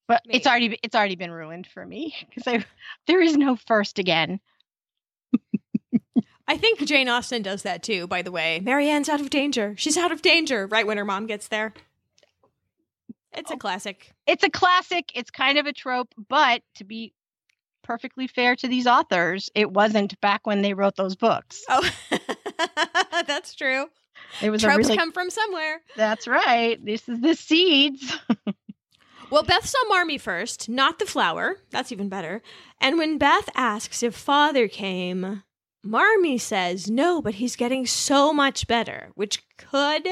[0.07, 2.65] But it's already it's already been ruined for me because I
[3.07, 4.39] there is no first again.
[6.45, 8.59] I think Jane Austen does that too, by the way.
[8.61, 9.75] Marianne's out of danger.
[9.77, 11.73] She's out of danger right when her mom gets there.
[13.31, 13.57] It's a Oh.
[13.57, 14.11] classic.
[14.27, 15.11] It's a classic.
[15.15, 17.13] It's kind of a trope, but to be
[17.83, 21.63] perfectly fair to these authors, it wasn't back when they wrote those books.
[21.69, 21.89] Oh,
[23.27, 23.87] that's true.
[24.41, 25.81] It was a Tropes really come from somewhere.
[25.95, 26.83] That's right.
[26.83, 28.17] This is the seeds.
[29.33, 31.57] Well, Beth saw Marmee first, not the flower.
[31.71, 32.43] That's even better.
[32.79, 35.41] And when Beth asks if father came,
[35.83, 40.07] Marmee says no, but he's getting so much better, which could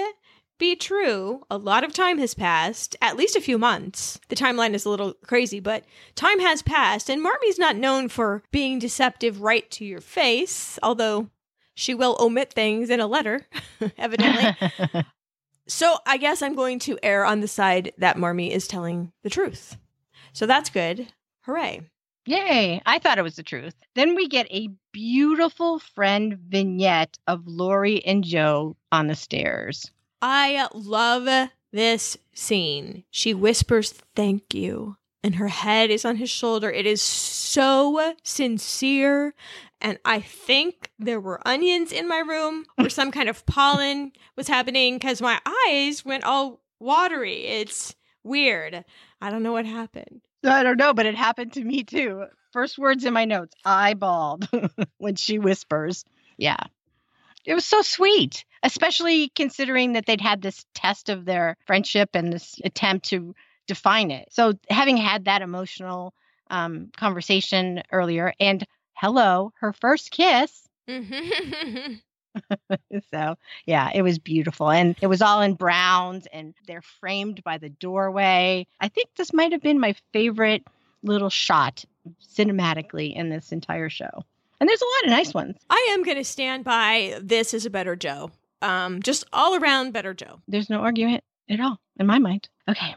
[0.61, 1.41] be true.
[1.49, 4.19] A lot of time has passed, at least a few months.
[4.29, 5.83] The timeline is a little crazy, but
[6.13, 11.31] time has passed, and Marmee's not known for being deceptive right to your face, although
[11.73, 13.47] she will omit things in a letter,
[13.97, 14.55] evidently.
[15.67, 19.29] So I guess I'm going to err on the side that Marmee is telling the
[19.29, 19.77] truth.
[20.33, 21.07] So that's good.
[21.41, 21.81] Hooray.
[22.25, 22.81] Yay.
[22.85, 23.75] I thought it was the truth.
[23.95, 29.91] Then we get a beautiful friend vignette of Laurie and Jo on the stairs.
[30.21, 33.03] I love this scene.
[33.09, 34.97] She whispers, Thank you.
[35.23, 36.71] And her head is on his shoulder.
[36.71, 39.35] It is so sincere.
[39.79, 44.47] And I think there were onions in my room or some kind of pollen was
[44.47, 47.45] happening because my eyes went all watery.
[47.45, 48.83] It's weird.
[49.21, 50.21] I don't know what happened.
[50.43, 52.25] I don't know, but it happened to me too.
[52.51, 54.47] First words in my notes, eyeballed
[54.97, 56.03] when she whispers.
[56.37, 56.57] Yeah.
[57.45, 62.31] It was so sweet, especially considering that they'd had this test of their friendship and
[62.31, 63.35] this attempt to
[63.67, 64.29] define it.
[64.31, 66.13] So having had that emotional
[66.49, 70.67] um, conversation earlier, and hello, her first kiss.
[73.11, 73.35] so
[73.65, 77.69] yeah, it was beautiful, and it was all in browns, and they're framed by the
[77.69, 78.67] doorway.
[78.79, 80.63] I think this might have been my favorite
[81.03, 81.83] little shot
[82.21, 84.25] cinematically in this entire show.
[84.61, 85.57] And there's a lot of nice ones.
[85.71, 88.29] I am going to stand by this is a better Jo.
[88.61, 90.39] Um, just all around better Jo.
[90.47, 92.47] There's no argument at all in my mind.
[92.69, 92.95] Okay.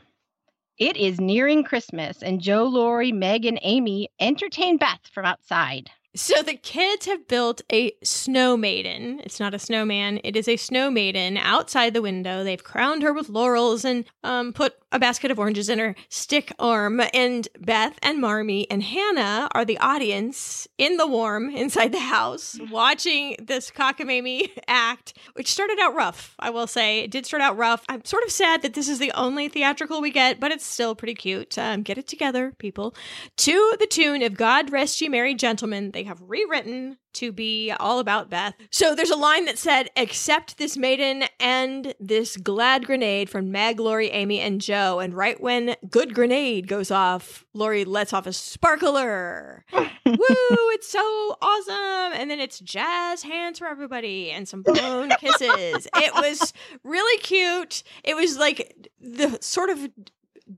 [0.77, 5.89] It is nearing Christmas, and Jo, Laurie, Meg, and Amy entertain Beth from outside.
[6.17, 9.21] So the kids have built a snow maiden.
[9.25, 10.21] It's not a snowman.
[10.23, 12.45] It is a snow maiden outside the window.
[12.45, 16.53] They've crowned her with laurels and um, put a basket of oranges in her stick
[16.59, 17.03] arm.
[17.13, 22.57] And Beth and Marmee and Hannah are the audience in the warm inside the house
[22.71, 27.01] watching this cockamamie act, which started out rough, I will say.
[27.01, 27.85] It did start out rough.
[27.89, 30.95] I'm sort of sad that this is the only theatrical we get, but it's still
[30.95, 31.59] pretty cute.
[31.59, 32.95] Um, get it together, people.
[33.39, 37.99] To the tune of God Rest You Merry Gentlemen, they have rewritten to be all
[37.99, 38.55] about Beth.
[38.71, 43.81] So there's a line that said, Accept this maiden and this glad grenade from Meg,
[43.81, 44.99] Laurie, Amy, and Jo.
[44.99, 49.65] And right when good grenade goes off, Laurie lets off a sparkler.
[49.73, 52.21] Woo, it's so awesome.
[52.21, 55.89] And then it's jazz hands for everybody and some blown kisses.
[55.97, 57.83] It was really cute.
[58.03, 59.89] It was like the sort of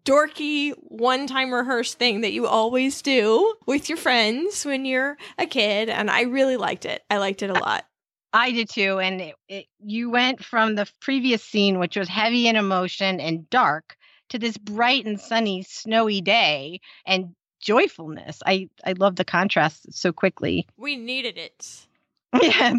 [0.05, 5.47] dorky one time rehearsed thing that you always do with your friends when you're a
[5.47, 5.89] kid.
[5.89, 7.03] And I really liked it.
[7.11, 7.85] I liked it a lot.
[8.33, 8.99] I did too.
[8.99, 13.49] And it, it, you went from the previous scene, which was heavy in emotion and
[13.49, 13.97] dark,
[14.31, 18.43] to this bright and sunny, snowy day and joyfulness.
[18.45, 20.67] I, I love the contrast so quickly.
[20.77, 21.87] We needed it.
[22.43, 22.75] Yeah,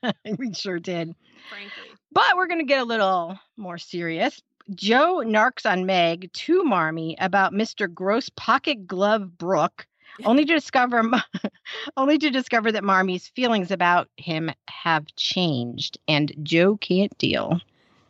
[0.38, 1.14] we sure did.
[1.50, 1.98] Frankly.
[2.12, 4.40] But we're going to get a little more serious
[4.74, 7.92] Jo narks on Meg to Marmee about Mr.
[7.92, 9.86] Gross Pocket Glove Brooke,
[10.24, 11.02] only to discover
[11.96, 17.60] only to discover that Marmee's feelings about him have changed and Jo can't deal.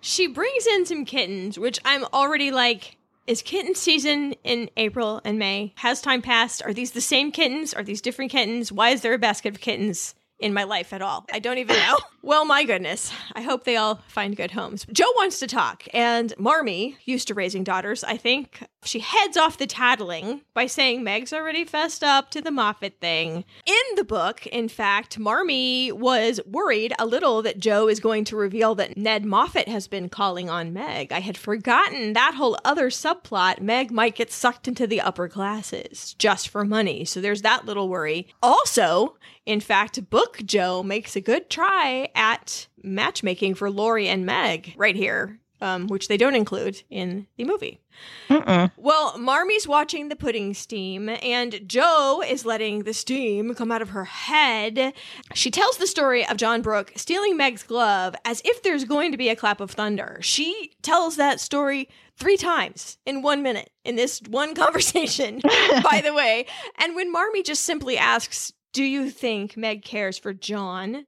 [0.01, 2.97] She brings in some kittens, which I'm already like
[3.27, 5.73] is kitten season in April and May?
[5.77, 6.63] Has time passed?
[6.65, 7.73] Are these the same kittens?
[7.73, 8.73] Are these different kittens?
[8.73, 10.15] Why is there a basket of kittens?
[10.43, 11.25] In my life at all.
[11.33, 11.99] I don't even know.
[12.23, 13.13] well, my goodness.
[13.35, 14.87] I hope they all find good homes.
[14.93, 19.59] Jo wants to talk, and Marmee, used to raising daughters, I think she heads off
[19.59, 23.45] the tattling by saying Meg's already fessed up to the Moffat thing.
[23.67, 28.37] In the book, in fact, Marmee was worried a little that Jo is going to
[28.37, 31.13] reveal that Ned Moffat has been calling on Meg.
[31.13, 33.61] I had forgotten that whole other subplot.
[33.61, 37.05] Meg might get sucked into the upper classes just for money.
[37.05, 38.29] So there's that little worry.
[38.43, 44.75] Also, in fact, Book Jo makes a good try at matchmaking for Laurie and Meg
[44.77, 47.81] right here, um, which they don't include in the movie.
[48.29, 48.73] Mm-mm.
[48.77, 53.91] Well, Marmee's watching the pudding steam, and Jo is letting the steam come out of
[53.91, 54.93] her head.
[55.35, 59.19] She tells the story of John Brooke stealing Meg's glove as if there's going to
[59.19, 60.19] be a clap of thunder.
[60.21, 65.41] She tells that story three times in one minute in this one conversation,
[65.83, 66.47] by the way.
[66.79, 71.07] And when Marmee just simply asks, do you think Meg cares for John?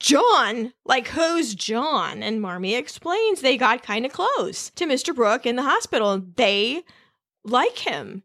[0.00, 0.72] John?
[0.84, 2.22] Like, who's John?
[2.22, 5.14] And Marmee explains they got kind of close to Mr.
[5.14, 6.20] Brooke in the hospital.
[6.36, 6.82] They
[7.44, 8.22] like him.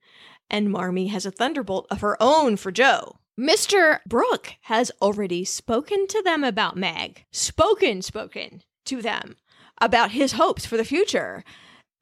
[0.49, 3.17] And Marmee has a thunderbolt of her own for Jo.
[3.37, 3.99] Mr.
[4.07, 7.25] Brooke has already spoken to them about Meg.
[7.31, 9.35] Spoken, spoken to them
[9.81, 11.43] about his hopes for the future.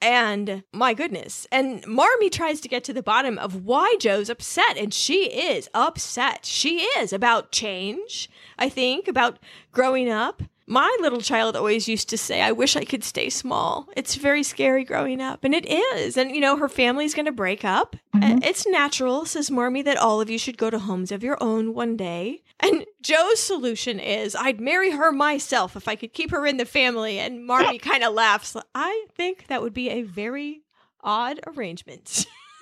[0.04, 1.48] And my goodness.
[1.50, 4.78] And Marmee tries to get to the bottom of why Jo's upset.
[4.78, 6.46] And she is upset.
[6.46, 9.40] She is about change, I think, about
[9.72, 10.44] growing up.
[10.68, 13.88] My little child always used to say, I wish I could stay small.
[13.96, 15.44] It's very scary growing up.
[15.44, 16.18] And it is.
[16.18, 17.96] And, you know, her family's going to break up.
[18.16, 18.44] Mm-hmm.
[18.44, 21.74] It's natural, says Marmee, that all of you should go to homes of your own
[21.74, 22.43] one day.
[22.64, 26.66] And Jo's solution is, I'd marry her myself if I could keep her in the
[26.66, 27.20] family.
[27.20, 28.56] And Marmee kind of laughs.
[28.74, 30.62] I think that would be a very
[31.02, 32.26] odd arrangement.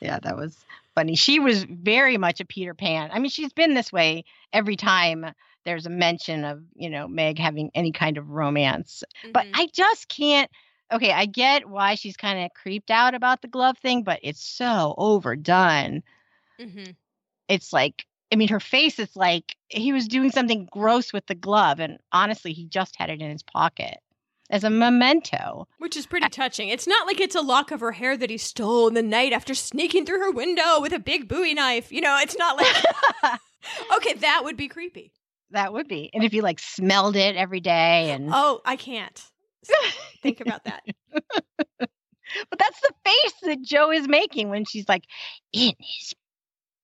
[0.00, 0.56] yeah, that was
[0.94, 1.14] funny.
[1.14, 3.10] She was very much a Peter Pan.
[3.12, 5.26] I mean, she's been this way every time
[5.64, 9.02] there's a mention of, you know, Meg having any kind of romance.
[9.32, 9.50] But Mhm.
[9.54, 10.50] I just can't.
[10.92, 14.44] Okay, I get why she's kind of creeped out about the glove thing, but it's
[14.44, 16.02] so overdone.
[16.60, 16.96] Mhm.
[17.48, 21.34] It's like, I mean, her face is like he was doing something gross with the
[21.34, 21.78] glove.
[21.80, 23.98] And honestly, he just had it in his pocket
[24.50, 25.66] as a memento.
[25.78, 26.68] Which is pretty touching.
[26.68, 29.32] It's not like it's a lock of her hair that he stole in the night
[29.32, 31.92] after sneaking through her window with a big Bowie knife.
[31.92, 32.74] You know, it's not like
[33.96, 35.12] okay, that would be creepy.
[35.50, 36.10] that would be.
[36.14, 39.22] And if you like smelled it every day and Oh, I can't
[40.22, 40.82] think about that.
[42.50, 45.04] But that's the face that Jo is making when she's like,
[45.52, 46.14] in his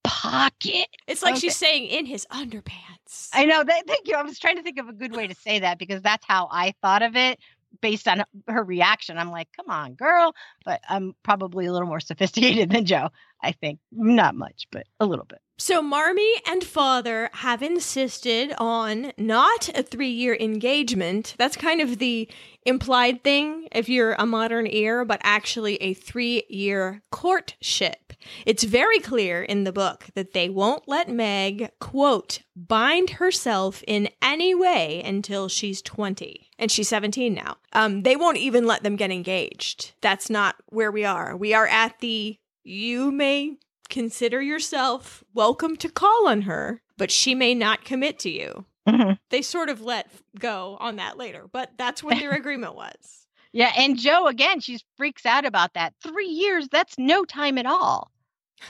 [0.03, 0.87] pocket.
[1.07, 1.41] It's like Okay.
[1.41, 3.29] she's saying in his underpants.
[3.33, 3.87] I know that.
[3.87, 4.15] Thank you.
[4.15, 6.47] I was trying to think of a good way to say that because that's how
[6.51, 7.39] I thought of it
[7.81, 9.17] based on her reaction.
[9.17, 10.35] I'm like, come on, girl.
[10.65, 13.09] But I'm probably a little more sophisticated than Jo.
[13.43, 15.39] I think not much, but a little bit.
[15.57, 21.35] So Marmee and father have insisted on not a three-year engagement.
[21.37, 22.27] That's kind of the
[22.65, 28.13] implied thing if you're a modern ear, but actually a three-year courtship.
[28.45, 34.09] It's very clear in the book that they won't let Meg, quote, bind herself in
[34.21, 36.49] any way until she's 20.
[36.57, 37.57] And she's 17 now.
[37.73, 39.93] Um, they won't even let them get engaged.
[40.01, 41.35] That's not where we are.
[41.35, 43.57] We are at the you may
[43.89, 48.65] consider yourself welcome to call on her, but she may not commit to you.
[48.87, 49.19] Mhm.
[49.29, 50.09] They sort of let
[50.39, 53.27] go on that later, but that's what their agreement was.
[53.53, 53.71] Yeah.
[53.77, 55.93] And Jo, again, she freaks out about that.
[56.01, 58.09] Three years, that's no time at all.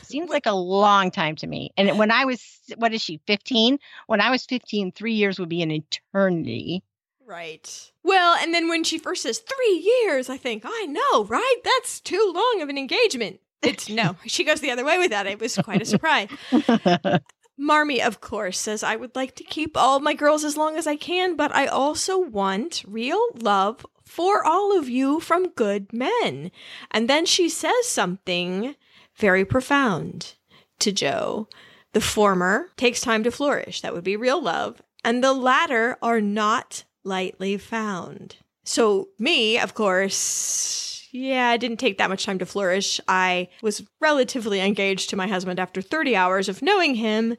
[0.03, 1.71] Seems like a long time to me.
[1.77, 2.41] And when I was,
[2.77, 3.77] what is she, 15?
[4.07, 6.81] When I was 15, three years would be an eternity.
[7.25, 7.91] Right.
[8.03, 11.55] Well, and then when she first says three years, I think, I know, right?
[11.63, 13.39] That's too long of an engagement.
[13.61, 15.27] It's no, she goes the other way with that.
[15.27, 16.29] It was quite a surprise.
[17.57, 20.87] Marmee, of course, says, I would like to keep all my girls as long as
[20.87, 26.51] I can, but I also want real love for all of you from good men.
[26.89, 28.75] And then she says something
[29.15, 30.33] very profound
[30.79, 31.47] to Jo.
[31.93, 33.81] The former takes time to flourish.
[33.81, 34.81] That would be real love.
[35.03, 38.37] And the latter are not lightly found.
[38.63, 42.99] So, me, of course, yeah, I didn't take that much time to flourish.
[43.07, 47.35] I was relatively engaged to my husband after 30 hours of knowing him.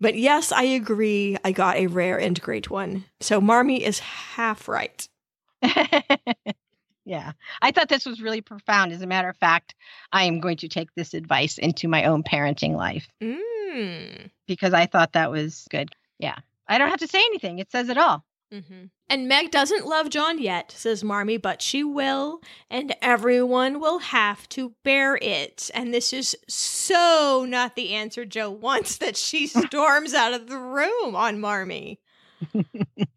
[0.00, 1.36] But yes, I agree.
[1.44, 3.04] I got a rare and great one.
[3.20, 5.08] So, Marmee is half right.
[7.04, 7.32] yeah.
[7.62, 8.92] I thought this was really profound.
[8.92, 9.74] As a matter of fact,
[10.12, 14.30] I am going to take this advice into my own parenting life Mm.
[14.46, 15.90] because I thought that was good.
[16.18, 16.36] Yeah.
[16.68, 18.24] I don't have to say anything, it says it all.
[18.52, 23.98] hmm And Meg doesn't love John yet, says Marmee, but she will, and everyone will
[24.00, 25.70] have to bear it.
[25.72, 30.58] And this is so not the answer Jo wants that she storms out of the
[30.58, 32.00] room on Marmee.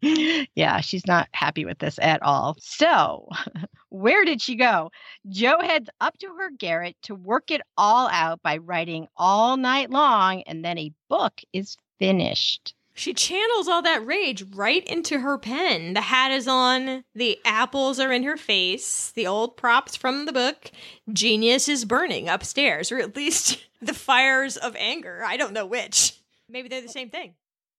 [0.00, 2.56] yeah, she's not happy with this at all.
[2.58, 3.28] So,
[3.90, 4.90] where did she go?
[5.28, 9.90] Jo heads up to her garret to work it all out by writing all night
[9.90, 12.74] long, and then a book is finished.
[12.94, 15.94] She channels all that rage right into her pen.
[15.94, 20.32] The hat is on, the apples are in her face, the old props from the
[20.32, 20.70] book.
[21.12, 25.22] Genius is burning upstairs, or at least the fires of anger.
[25.24, 26.18] I don't know which.
[26.48, 27.34] Maybe they're the same thing.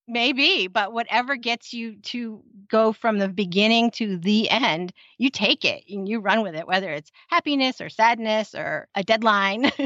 [0.06, 5.64] Maybe, but whatever gets you to go from the beginning to the end, you take
[5.64, 9.72] it and you run with it, whether it's happiness or sadness or a deadline.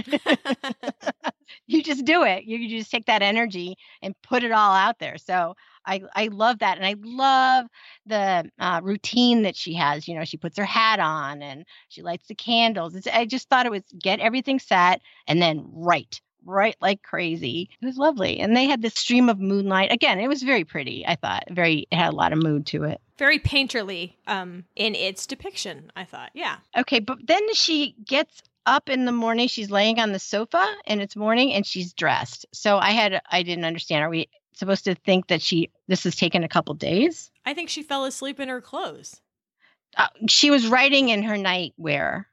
[1.68, 2.46] you just do it.
[2.46, 5.18] You, just take that energy and put it all out there.
[5.18, 6.78] So I, I love that.
[6.78, 7.68] And I love
[8.06, 10.08] the uh, routine that she has.
[10.08, 12.96] You know, she puts her hat on and she lights the candles.
[12.96, 17.70] It's, I just thought it was get everything set and then write right like crazy.
[17.82, 18.40] It was lovely.
[18.40, 19.92] And they had this stream of moonlight.
[19.92, 21.44] Again, it was very pretty, I thought.
[21.50, 23.02] Very it had a lot of mood to it.
[23.18, 26.32] Very painterly um, in its depiction, I thought.
[26.34, 26.58] Yeah.
[26.78, 31.02] Okay, but then she gets up in the morning, she's laying on the sofa and
[31.02, 32.46] it's morning and she's dressed.
[32.54, 34.04] So I had I didn't understand.
[34.04, 37.32] Are we supposed to think that she this has taken a couple days?
[37.46, 39.22] I think she fell asleep in her clothes.
[39.96, 42.26] Uh, she was writing in her nightwear.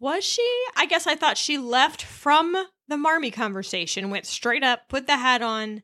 [0.00, 0.64] Was she?
[0.76, 2.56] I guess I thought she left from
[2.88, 5.82] the Marmee conversation, went straight up, put the hat on.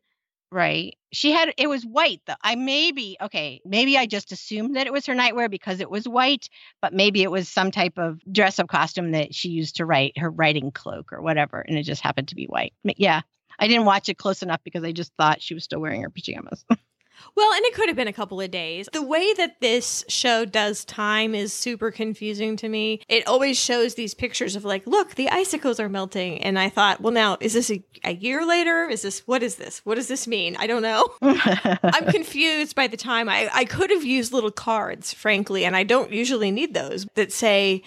[0.51, 0.97] Right.
[1.13, 2.35] She had it was white though.
[2.43, 6.07] I maybe okay, maybe I just assumed that it was her nightwear because it was
[6.07, 6.49] white,
[6.83, 10.19] but maybe it was some type of dress up costume that she used to write
[10.19, 12.75] her writing cloak or whatever, and it just happened to be white.
[12.85, 13.23] Yeah.
[13.59, 16.11] I didn't watch it close enough because I just thought she was still wearing her
[16.11, 16.65] pajamas.
[17.35, 18.89] Well, and it could have been a couple of days.
[18.93, 23.01] The way that this show does time is super confusing to me.
[23.09, 26.43] It always shows these pictures of like, look, the icicles are melting.
[26.43, 28.89] And I thought, well, now, is this a, a year later?
[28.89, 29.81] Is this, what is this?
[29.85, 30.57] What does this mean?
[30.57, 31.09] I don't know.
[31.23, 33.29] I'm confused by the time.
[33.29, 37.33] I, I could have used little cards, frankly, and I don't usually need those that
[37.33, 37.83] say,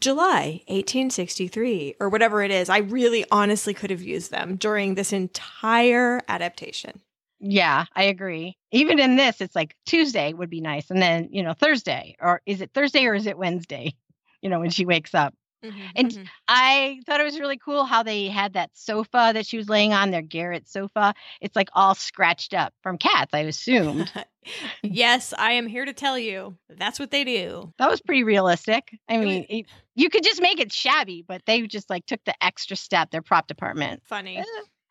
[0.00, 2.70] July 1863 or whatever it is.
[2.70, 7.02] I really honestly could have used them during this entire adaptation.
[7.40, 8.56] Yeah, I agree.
[8.70, 10.90] Even in this, it's like Tuesday would be nice.
[10.90, 13.94] And then, you know, Thursday, or is it Thursday or is it Wednesday?
[14.42, 15.34] You know, when she wakes up.
[15.64, 16.22] Mm-hmm, and mm-hmm.
[16.48, 19.92] I thought it was really cool how they had that sofa that she was laying
[19.92, 21.12] on, their garret sofa.
[21.42, 24.10] It's like all scratched up from cats, I assumed.
[24.82, 27.74] yes, I am here to tell you that's what they do.
[27.78, 28.96] That was pretty realistic.
[29.08, 32.34] I mean, it, you could just make it shabby, but they just like took the
[32.42, 34.02] extra step, their prop department.
[34.06, 34.42] Funny.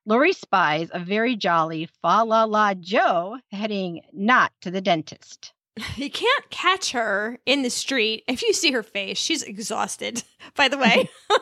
[0.10, 5.53] Laurie spies a very jolly fa la la Jo heading not to the dentist.
[5.95, 8.23] You can't catch her in the street.
[8.27, 10.23] If you see her face, she's exhausted.
[10.56, 11.10] By the way,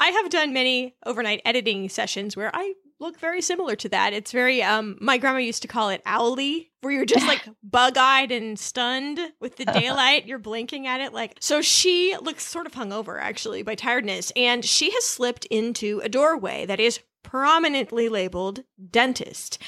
[0.00, 4.14] I have done many overnight editing sessions where I look very similar to that.
[4.14, 8.30] It's very um my grandma used to call it owly, where you're just like bug-eyed
[8.30, 10.26] and stunned with the daylight.
[10.26, 14.64] You're blinking at it like so she looks sort of hungover actually by tiredness, and
[14.64, 19.58] she has slipped into a doorway that is prominently labeled dentist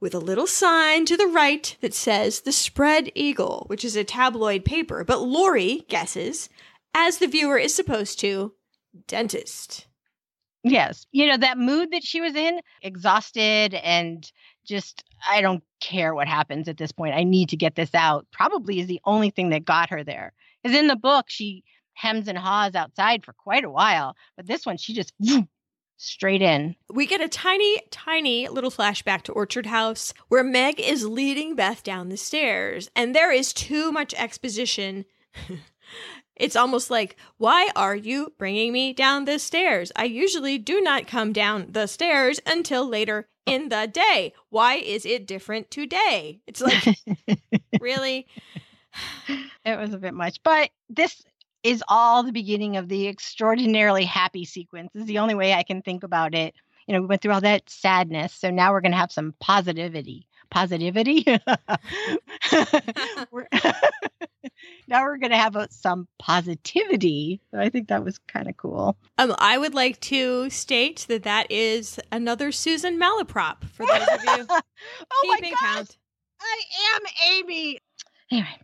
[0.00, 4.04] with a little sign to the right that says the Spread Eagle, which is a
[4.04, 5.04] tabloid paper.
[5.04, 6.48] But Laurie guesses,
[6.92, 8.52] as the viewer is supposed to,
[9.06, 9.86] dentist.
[10.64, 11.06] Yes.
[11.12, 14.30] You know, that mood that she was in, exhausted and
[14.66, 17.14] just, I don't care what happens at this point.
[17.14, 20.32] I need to get this out, probably is the only thing that got her there.
[20.64, 21.62] Is in the book, she
[21.92, 24.16] hems and haws outside for quite a while.
[24.36, 25.12] But this one, she just
[25.96, 26.76] straight in.
[26.92, 31.82] We get a tiny, tiny little flashback to Orchard House where Meg is leading Beth
[31.82, 35.04] down the stairs, and there is too much exposition.
[36.36, 39.92] It's almost like, why are you bringing me down the stairs?
[39.94, 44.32] I usually do not come down the stairs until later in the day.
[44.50, 46.40] Why is it different today?
[46.46, 46.84] It's like,
[47.80, 48.26] really?
[49.64, 50.42] It was a bit much.
[50.42, 51.22] But this
[51.64, 55.82] is all the beginning of the extraordinarily happy sequence, is the only way I can
[55.82, 56.54] think about it.
[56.86, 58.34] You know, we went through all that sadness.
[58.34, 61.24] So now we're going to have some positivity positivity.
[63.30, 63.48] we're
[64.88, 67.40] now we're going to have a, some positivity.
[67.50, 68.96] So I think that was kind of cool.
[69.18, 74.24] Um, I would like to state that that is another Susan Malaprop for those of
[74.24, 75.96] you oh keeping count.
[76.40, 76.60] I
[76.94, 77.80] am Amy.
[78.30, 78.56] Anyway,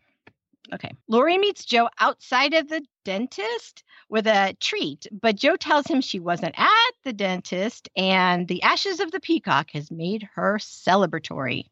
[0.72, 0.92] okay.
[1.08, 6.20] Laurie meets Jo outside of the dentist with a treat, but Jo tells him she
[6.20, 11.66] wasn't at the dentist and the ashes of the peacock has made her celebratory.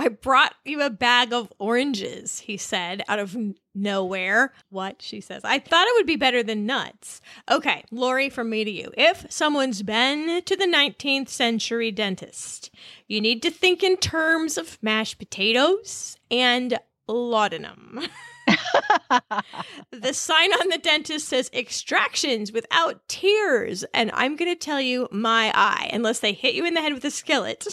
[0.00, 3.36] I brought you a bag of oranges, he said, out of
[3.74, 4.54] nowhere.
[4.70, 5.02] What?
[5.02, 5.42] She says.
[5.44, 7.20] I thought it would be better than nuts.
[7.50, 8.90] Okay, Laurie, from me to you.
[8.96, 12.70] If someone's been to the 19th century dentist,
[13.08, 18.00] you need to think in terms of mashed potatoes and laudanum.
[19.90, 23.84] the sign on the dentist says extractions without tears.
[23.94, 26.94] And I'm going to tell you my eye, unless they hit you in the head
[26.94, 27.66] with a skillet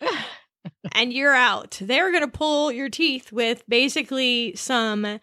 [0.92, 1.78] and you're out.
[1.80, 5.20] They're going to pull your teeth with basically some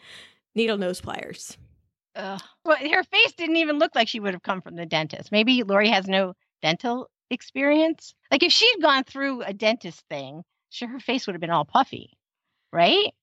[0.55, 1.57] needle nose pliers.
[2.15, 2.41] Ugh.
[2.65, 5.31] Well, her face didn't even look like she would have come from the dentist.
[5.31, 8.13] Maybe Laurie has no dental experience.
[8.29, 11.65] Like if she'd gone through a dentist thing, sure, her face would have been all
[11.65, 12.11] puffy,
[12.73, 13.13] right?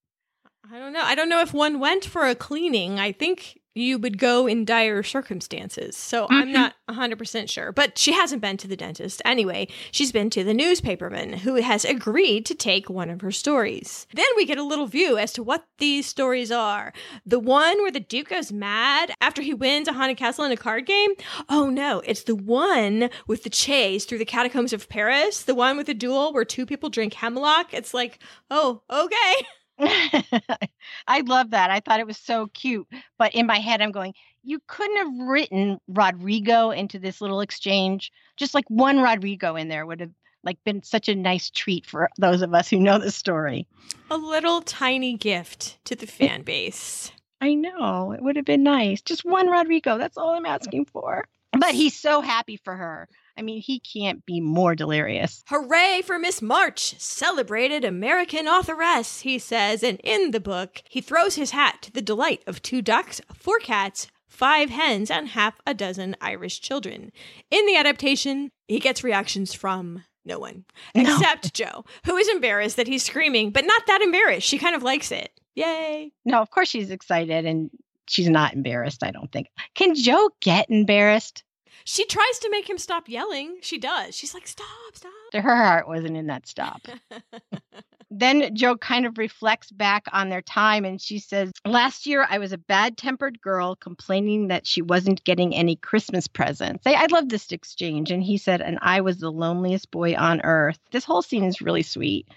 [0.71, 1.03] I don't know.
[1.03, 2.99] I don't know if one went for a cleaning.
[2.99, 5.97] I think you would go in dire circumstances.
[5.97, 6.35] So mm-hmm.
[6.35, 7.73] I'm not 100% sure.
[7.73, 9.23] But she hasn't been to the dentist.
[9.25, 14.07] Anyway, she's been to the newspaperman who has agreed to take one of her stories.
[14.13, 16.93] Then we get a little view as to what these stories are.
[17.25, 20.57] The one where the Duke goes mad after he wins a haunted castle in a
[20.57, 21.13] card game?
[21.49, 25.77] Oh no, it's the one with the chase through the catacombs of Paris, the one
[25.77, 27.73] with the duel where two people drink hemlock.
[27.73, 28.19] It's like,
[28.51, 29.35] oh, okay.
[31.07, 31.71] I love that.
[31.71, 32.87] I thought it was so cute.
[33.19, 38.13] But in my head, I'm going, you couldn't have written Rodrigo into this little exchange.
[38.37, 40.13] Just like one Rodrigo in there would have
[40.45, 43.67] like been such a nice treat for those of us who know the story.
[44.11, 47.13] A little tiny gift to the fan base.
[47.41, 48.13] I know.
[48.13, 49.01] It would have been nice.
[49.01, 49.99] Just one Rodrigo.
[49.99, 51.29] That's all I'm asking for.
[51.53, 53.09] But he's so happy for her.
[53.39, 55.45] I mean, he can't be more delirious.
[55.49, 61.37] Hooray for Miss March, celebrated American authoress, he says, and in the book, he throws
[61.37, 65.73] his hat to the delight of two ducks, four cats, five hens, and half a
[65.73, 67.13] dozen Irish children.
[67.51, 70.65] In the adaptation, he gets reactions from No one.
[70.95, 71.03] No.
[71.03, 74.47] Except Jo, who is embarrassed that he's screaming, but not that embarrassed.
[74.47, 75.31] She kind of likes it.
[75.55, 76.13] Yay.
[76.25, 77.71] No, of course she's excited and
[78.09, 79.47] she's not embarrassed, I don't think.
[79.75, 81.45] Can Jo get embarrassed?
[81.85, 83.59] She tries to make him stop yelling.
[83.61, 84.17] She does.
[84.17, 85.13] She's like, stop, stop.
[85.33, 86.83] Her heart wasn't in that stop.
[88.11, 92.39] then Jo kind of reflects back on their time and she says, Last year I
[92.39, 96.87] was a bad tempered girl complaining that she wasn't getting any Christmas presents.
[96.87, 98.11] I, I love this exchange.
[98.11, 100.79] And he said, And I was the loneliest boy on earth.
[100.91, 102.29] This whole scene is really sweet.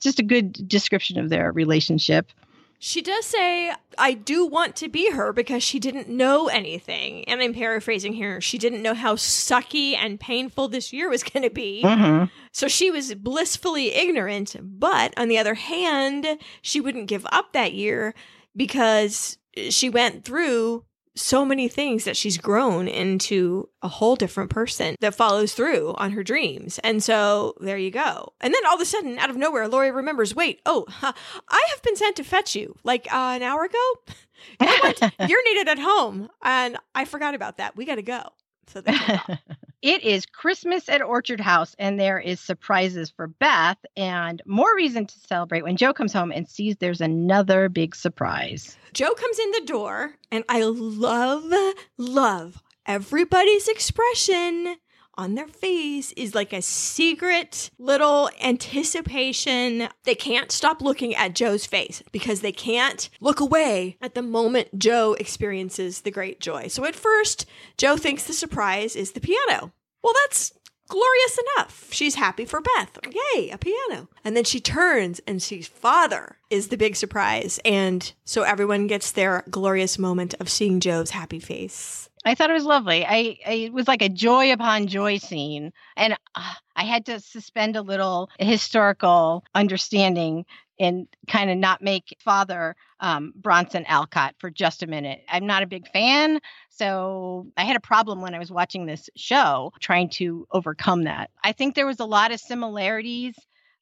[0.00, 2.30] Just a good description of their relationship.
[2.84, 7.22] She does say, I do want to be her because she didn't know anything.
[7.28, 8.40] And I'm paraphrasing here.
[8.40, 11.82] She didn't know how sucky and painful this year was going to be.
[11.84, 12.24] Mm-hmm.
[12.50, 14.56] So she was blissfully ignorant.
[14.60, 16.26] But on the other hand,
[16.60, 18.16] she wouldn't give up that year
[18.56, 19.38] because
[19.70, 20.84] she went through
[21.14, 26.12] so many things that she's grown into a whole different person that follows through on
[26.12, 26.78] her dreams.
[26.82, 28.32] And so there you go.
[28.40, 31.12] And then all of a sudden, out of nowhere, Laurie remembers wait, oh, huh,
[31.48, 33.92] I have been sent to fetch you like uh, an hour ago.
[34.60, 35.10] You know?
[35.28, 36.28] You're needed at home.
[36.42, 37.76] And I forgot about that.
[37.76, 38.22] We got to go.
[38.68, 39.30] So off.
[39.82, 45.06] it is Christmas at Orchard House, and there is surprises for Beth, and more reason
[45.06, 48.76] to celebrate when Jo comes home and sees there's another big surprise.
[48.94, 51.52] Jo comes in the door, and I love,
[51.98, 54.76] love everybody's expression
[55.14, 59.88] on their face is like a secret little anticipation.
[60.04, 64.78] They can't stop looking at Jo's face because they can't look away at the moment
[64.78, 66.68] Jo experiences the great joy.
[66.68, 69.72] So at first, Jo thinks the surprise is the piano.
[70.02, 70.52] Well, that's
[70.88, 71.88] glorious enough.
[71.90, 72.98] She's happy for Beth.
[73.34, 74.08] Yay, a piano.
[74.24, 77.58] And then she turns and sees father is the big surprise.
[77.64, 82.10] And so everyone gets their glorious moment of seeing Jo's happy face.
[82.24, 83.04] I thought it was lovely.
[83.04, 87.20] I, I it was like a joy upon joy scene, and uh, I had to
[87.20, 90.44] suspend a little historical understanding
[90.78, 95.22] and kind of not make Father um, Bronson Alcott for just a minute.
[95.28, 96.40] I'm not a big fan,
[96.70, 101.30] so I had a problem when I was watching this show trying to overcome that.
[101.42, 103.34] I think there was a lot of similarities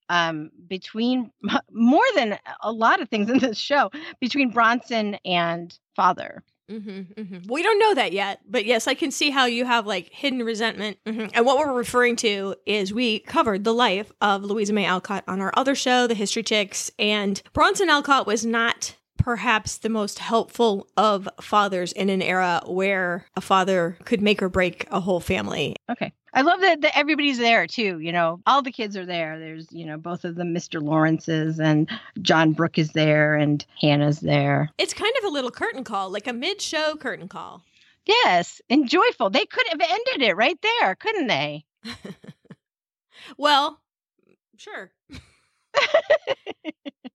[0.09, 1.31] um, between
[1.71, 3.91] more than a lot of things in this show
[4.21, 6.43] between Bronson and Father.
[6.71, 7.53] Mm-hmm, mm-hmm.
[7.53, 10.43] We don't know that yet, but yes, I can see how you have like hidden
[10.43, 10.99] resentment.
[11.05, 11.29] Mm-hmm.
[11.35, 15.41] And what we're referring to is we covered the life of Louisa May Alcott on
[15.41, 20.89] our other show, The History Chicks, and Bronson Alcott was not perhaps the most helpful
[20.97, 25.77] of fathers in an era where a father could make or break a whole family.
[25.91, 26.13] Okay.
[26.33, 27.99] I love that, that everybody's there too.
[27.99, 29.39] You know, all the kids are there.
[29.39, 30.81] There's, you know, both of them, Mr.
[30.81, 31.91] Lawrence's and
[32.23, 34.71] John Brooke is there and Hannah's there.
[34.79, 37.63] It's kind of a little curtain call, like a mid show curtain call.
[38.07, 39.31] Yes, and joyful.
[39.31, 41.65] They could have ended it right there, couldn't they?
[43.37, 43.81] well,
[44.57, 44.93] sure.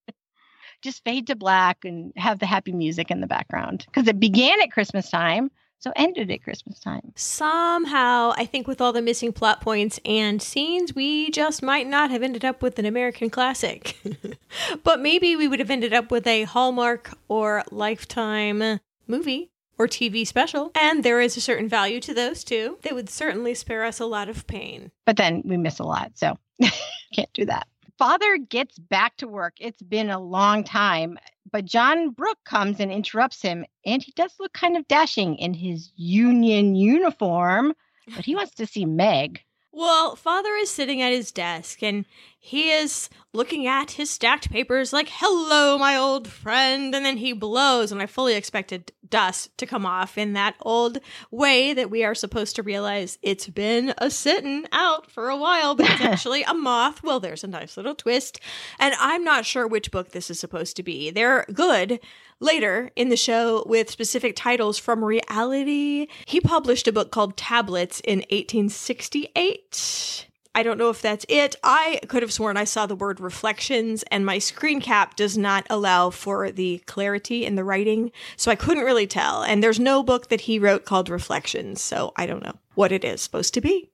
[0.86, 4.62] Just fade to black and have the happy music in the background because it began
[4.62, 5.50] at Christmas time.
[5.80, 7.12] So ended at Christmas time.
[7.16, 12.12] Somehow, I think with all the missing plot points and scenes, we just might not
[12.12, 13.98] have ended up with an American classic.
[14.84, 19.50] but maybe we would have ended up with a Hallmark or Lifetime movie
[19.80, 20.70] or TV special.
[20.76, 22.78] And there is a certain value to those too.
[22.84, 24.92] They would certainly spare us a lot of pain.
[25.04, 26.12] But then we miss a lot.
[26.14, 26.38] So
[27.16, 27.68] can't do that.
[27.98, 29.54] Father gets back to work.
[29.60, 31.18] It's been a long time,
[31.52, 35.54] but John Brooke comes and interrupts him, and he does look kind of dashing in
[35.54, 37.74] his union uniform,
[38.16, 39.42] but he wants to see Meg.
[39.78, 42.06] Well, father is sitting at his desk and
[42.40, 46.96] he is looking at his stacked papers like, hello, my old friend.
[46.96, 51.00] And then he blows, and I fully expected dust to come off in that old
[51.30, 55.76] way that we are supposed to realize it's been a sitting out for a while,
[55.76, 57.04] but it's actually a moth.
[57.04, 58.40] Well, there's a nice little twist.
[58.80, 61.12] And I'm not sure which book this is supposed to be.
[61.12, 62.00] They're good
[62.40, 66.08] later in the show with specific titles from reality.
[66.26, 70.28] He published a book called Tablets in 1868.
[70.56, 71.58] I don't know if that's it.
[71.64, 75.68] I could have sworn I saw the word reflections, and my screen cap does not
[75.70, 79.44] allow for the clarity in the writing, so I couldn't really tell.
[79.44, 83.04] And there's no book that he wrote called Reflections, so I don't know what it
[83.04, 83.92] is supposed to be.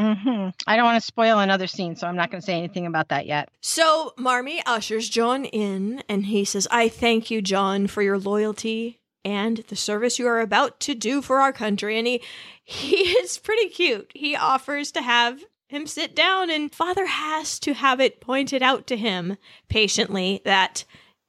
[0.00, 0.48] Mm-hmm.
[0.66, 3.08] I don't want to spoil another scene, so I'm not going to say anything about
[3.08, 3.50] that yet.
[3.60, 9.00] So Marmee ushers John in, and he says, I thank you, John, for your loyalty
[9.24, 11.98] and the service you are about to do for our country.
[11.98, 12.22] And he
[12.64, 14.10] he is pretty cute.
[14.14, 18.86] He offers to have him sit down, and father has to have it pointed out
[18.88, 19.36] to him
[19.68, 20.84] patiently that,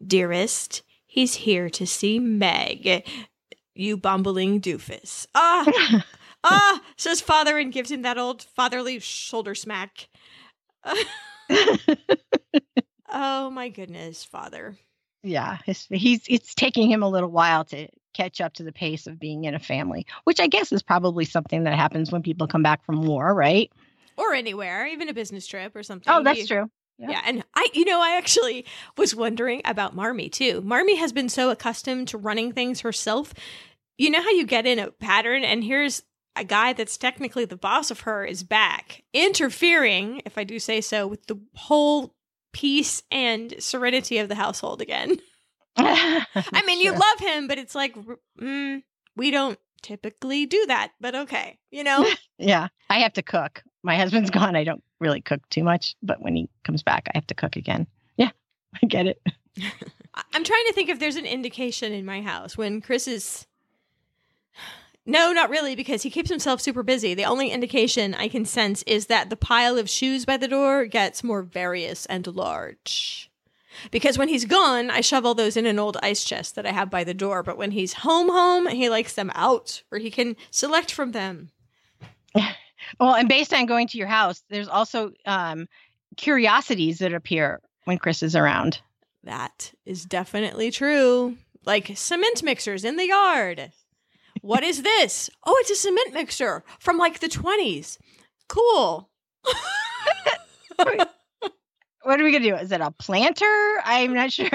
[0.06, 3.06] dearest, he's here to see Meg.
[3.76, 5.28] You bumbling doofus.
[5.36, 6.04] Ah,
[6.44, 10.10] ah, says father and gives him that old fatherly shoulder smack.
[13.10, 14.78] oh my goodness, father.
[15.24, 19.08] yeah, his, he's it's taking him a little while to catch up to the pace
[19.08, 22.48] of being in a family, which I guess is probably something that happens when people
[22.48, 23.72] come back from war, right?
[24.18, 26.12] Or anywhere, even a business trip or something.
[26.12, 26.72] Oh, that's You- true.
[26.98, 27.12] Yeah.
[27.12, 27.22] Yeah.
[27.26, 28.66] and I, you know, I actually
[28.96, 30.62] was wondering about Marmee too.
[30.62, 33.34] Marmee has been so accustomed to running things herself.
[33.98, 36.04] You know how you get in a pattern, and here's
[36.36, 40.82] a guy that's technically the boss of her is back, interfering, if I do say
[40.82, 42.16] so, with the whole
[42.54, 45.18] peace and serenity of the household again.
[45.78, 47.96] I mean, you love him, but it's like,
[48.40, 48.84] mm,
[49.16, 52.06] we don't typically do that, but okay, you know?
[52.38, 53.62] Yeah, I have to cook.
[53.84, 54.56] My husband's gone.
[54.56, 57.56] I don't really cook too much, but when he comes back, I have to cook
[57.56, 57.86] again.
[58.18, 58.32] Yeah,
[58.82, 59.22] I get it.
[60.34, 63.46] I'm trying to think if there's an indication in my house when Chris is.
[65.06, 67.14] No, not really, because he keeps himself super busy.
[67.14, 70.86] The only indication I can sense is that the pile of shoes by the door
[70.86, 73.30] gets more various and large.
[73.90, 76.72] Because when he's gone, I shove all those in an old ice chest that I
[76.72, 77.42] have by the door.
[77.42, 81.50] But when he's home, home, he likes them out where he can select from them.
[83.00, 85.68] Well, and based on going to your house, there's also um,
[86.18, 88.82] curiosities that appear when Chris is around.
[89.24, 91.38] That is definitely true.
[91.64, 93.72] Like cement mixers in the yard.
[94.42, 95.30] What is this?
[95.46, 97.98] Oh, it's a cement mixer from like the 20s.
[98.48, 99.10] Cool.
[102.04, 102.56] What are we gonna do?
[102.56, 103.82] Is it a planter?
[103.86, 104.48] I'm not sure.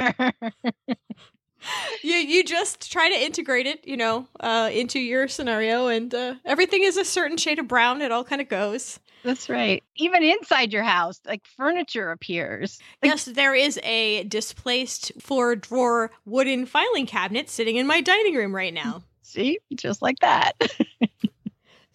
[2.03, 6.35] You you just try to integrate it, you know, uh, into your scenario, and uh,
[6.45, 8.03] everything is a certain shade of brown.
[8.03, 9.01] It all kind of goes.
[9.25, 9.83] That's right.
[9.97, 12.79] Even inside your house, like furniture appears.
[13.03, 18.55] Yes, there is a displaced four drawer wooden filing cabinet sitting in my dining room
[18.55, 19.03] right now.
[19.27, 20.53] See, just like that.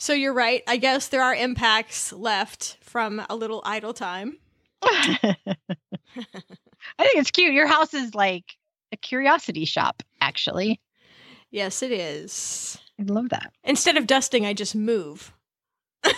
[0.02, 0.64] So you're right.
[0.68, 4.40] I guess there are impacts left from a little idle time.
[4.84, 5.60] I think
[6.98, 7.54] it's cute.
[7.54, 8.58] Your house is like
[8.92, 10.82] a curiosity shop, actually.
[11.52, 12.80] Yes, it is.
[13.00, 13.54] I love that.
[13.64, 15.32] Instead of dusting, I just move.
[16.04, 16.14] oh,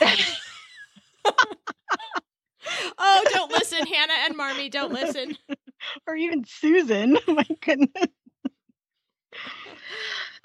[3.33, 4.69] don't listen, Hannah and Marmee.
[4.69, 5.37] Don't listen.
[6.07, 7.17] or even Susan.
[7.27, 8.07] My goodness.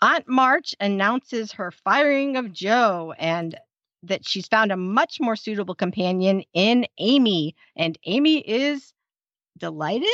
[0.01, 3.59] Aunt March announces her firing of Jo and
[4.05, 7.57] that she's found a much more suitable companion in Amy.
[7.77, 8.93] And Amy is
[9.59, 10.09] delighted.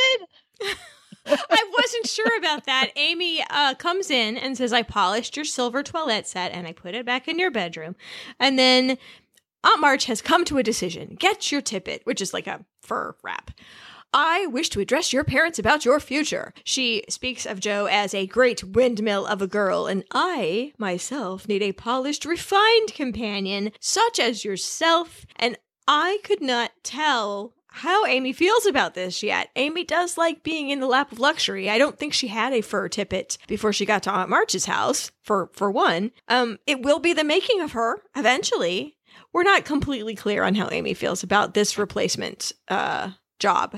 [1.26, 2.90] I wasn't sure about that.
[2.96, 6.94] Amy uh, comes in and says, I polished your silver toilet set and I put
[6.94, 7.96] it back in your bedroom.
[8.38, 8.98] And then
[9.64, 11.16] Aunt March has come to a decision.
[11.18, 13.50] Get your tippet, which is like a fur wrap.
[14.16, 16.54] I wish to address your parents about your future.
[16.62, 21.64] She speaks of Jo as a great windmill of a girl, and I, myself, need
[21.64, 25.26] a polished, refined companion, such as yourself.
[25.34, 25.58] And
[25.88, 29.50] I could not tell how Amy feels about this yet.
[29.56, 31.68] Amy does like being in the lap of luxury.
[31.68, 35.10] I don't think she had a fur tippet before she got to Aunt March's house,
[35.24, 36.12] for for one.
[36.28, 38.96] Um, it will be the making of her eventually.
[39.32, 43.10] We're not completely clear on how Amy feels about this replacement uh
[43.40, 43.76] job.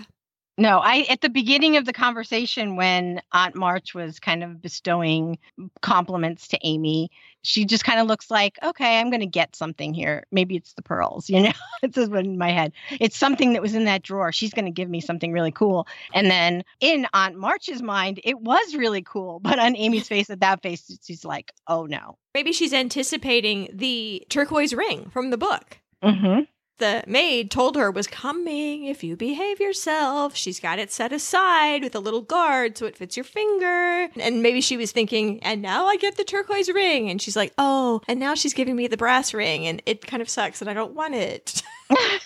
[0.58, 5.38] No, I at the beginning of the conversation when Aunt March was kind of bestowing
[5.82, 7.10] compliments to Amy,
[7.42, 10.24] she just kind of looks like, okay, I'm going to get something here.
[10.32, 11.52] Maybe it's the pearls, you know.
[11.82, 12.72] it's just in my head.
[12.98, 14.32] It's something that was in that drawer.
[14.32, 15.86] She's going to give me something really cool.
[16.14, 20.40] And then in Aunt March's mind, it was really cool, but on Amy's face, at
[20.40, 22.16] that face, she's like, oh no.
[22.34, 25.78] Maybe she's anticipating the turquoise ring from the book.
[26.02, 26.40] Mm-hmm.
[26.78, 30.36] The maid told her was coming if you behave yourself.
[30.36, 34.08] She's got it set aside with a little guard so it fits your finger.
[34.16, 37.08] And maybe she was thinking, and now I get the turquoise ring.
[37.08, 39.66] And she's like, oh, and now she's giving me the brass ring.
[39.66, 41.62] And it kind of sucks and I don't want it.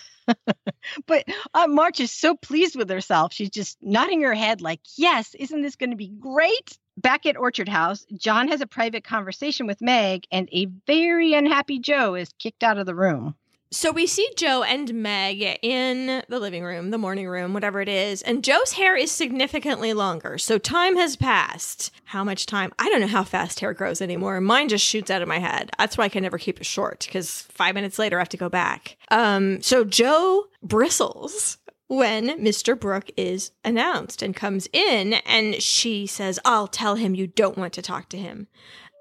[1.07, 3.33] But Aunt March is so pleased with herself.
[3.33, 6.77] She's just nodding her head, like, yes, isn't this going to be great?
[6.97, 11.79] Back at Orchard House, John has a private conversation with Meg, and a very unhappy
[11.79, 13.35] Jo is kicked out of the room.
[13.73, 17.87] So we see Jo and Meg in the living room, the morning room, whatever it
[17.87, 20.37] is, and Jo's hair is significantly longer.
[20.37, 21.89] So time has passed.
[22.03, 22.73] How much time?
[22.77, 24.41] I don't know how fast hair grows anymore.
[24.41, 25.71] Mine just shoots out of my head.
[25.77, 28.37] That's why I can never keep it short because five minutes later I have to
[28.37, 28.97] go back.
[29.09, 31.57] Um, so Jo bristles
[31.87, 32.77] when Mr.
[32.77, 37.71] Brooke is announced and comes in, and she says, "I'll tell him you don't want
[37.73, 38.47] to talk to him."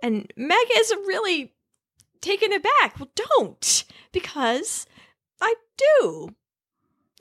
[0.00, 1.54] And Meg is really
[2.20, 2.98] taken aback.
[2.98, 4.86] Well, don't, because
[5.40, 6.34] I do.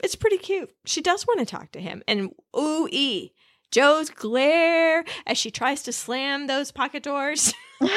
[0.02, 0.70] It's pretty cute.
[0.86, 2.02] She does want to talk to him.
[2.08, 3.32] And ooh, ee,
[3.70, 7.52] Jo's glare as she tries to slam those pocket doors.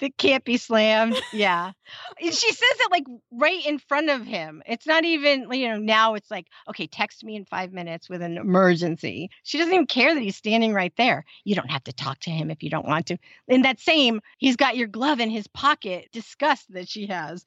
[0.00, 1.16] that can't be slammed.
[1.32, 1.72] Yeah.
[2.20, 4.62] She says it like right in front of him.
[4.66, 8.20] It's not even, you know, now it's like, okay, text me in five minutes with
[8.20, 9.30] an emergency.
[9.44, 11.24] She doesn't even care that he's standing right there.
[11.44, 13.16] You don't have to talk to him if you don't want to.
[13.48, 17.44] In that same, he's got your glove in his pocket, disgust that she has.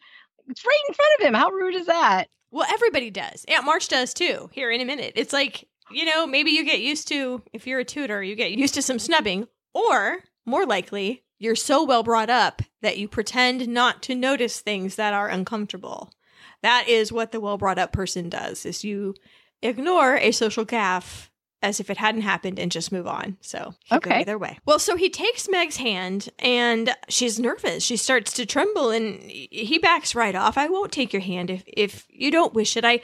[0.47, 1.33] It's right in front of him.
[1.35, 2.27] How rude is that?
[2.51, 3.45] Well, everybody does.
[3.47, 5.13] Aunt March does too, here in a minute.
[5.15, 8.51] It's like, you know, maybe you get used to, if you're a tutor, you get
[8.51, 13.67] used to some snubbing, or more likely, you're so well brought up that you pretend
[13.67, 16.13] not to notice things that are uncomfortable.
[16.61, 19.15] That is what the well brought up person does is you
[19.61, 21.29] ignore a social gaffe
[21.61, 23.37] as if it hadn't happened and just move on.
[23.41, 24.21] So he okay.
[24.21, 24.59] either way.
[24.65, 27.83] Well, so he takes Meg's hand and she's nervous.
[27.83, 30.57] She starts to tremble and he backs right off.
[30.57, 32.85] I won't take your hand if if you don't wish it.
[32.85, 33.01] I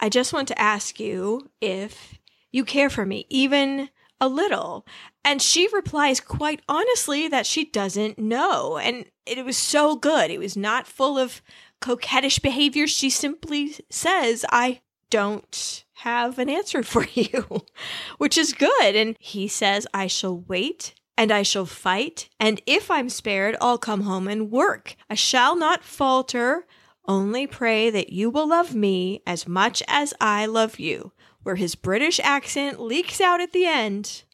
[0.00, 2.18] I just want to ask you if
[2.50, 3.90] you care for me, even
[4.20, 4.86] a little.
[5.28, 8.78] And she replies quite honestly that she doesn't know.
[8.78, 10.30] And it was so good.
[10.30, 11.42] It was not full of
[11.82, 12.86] coquettish behavior.
[12.86, 14.80] She simply says, I
[15.10, 17.66] don't have an answer for you,
[18.16, 18.96] which is good.
[18.96, 22.30] And he says, I shall wait and I shall fight.
[22.40, 24.96] And if I'm spared, I'll come home and work.
[25.10, 26.66] I shall not falter.
[27.06, 31.74] Only pray that you will love me as much as I love you where his
[31.74, 34.24] British accent leaks out at the end.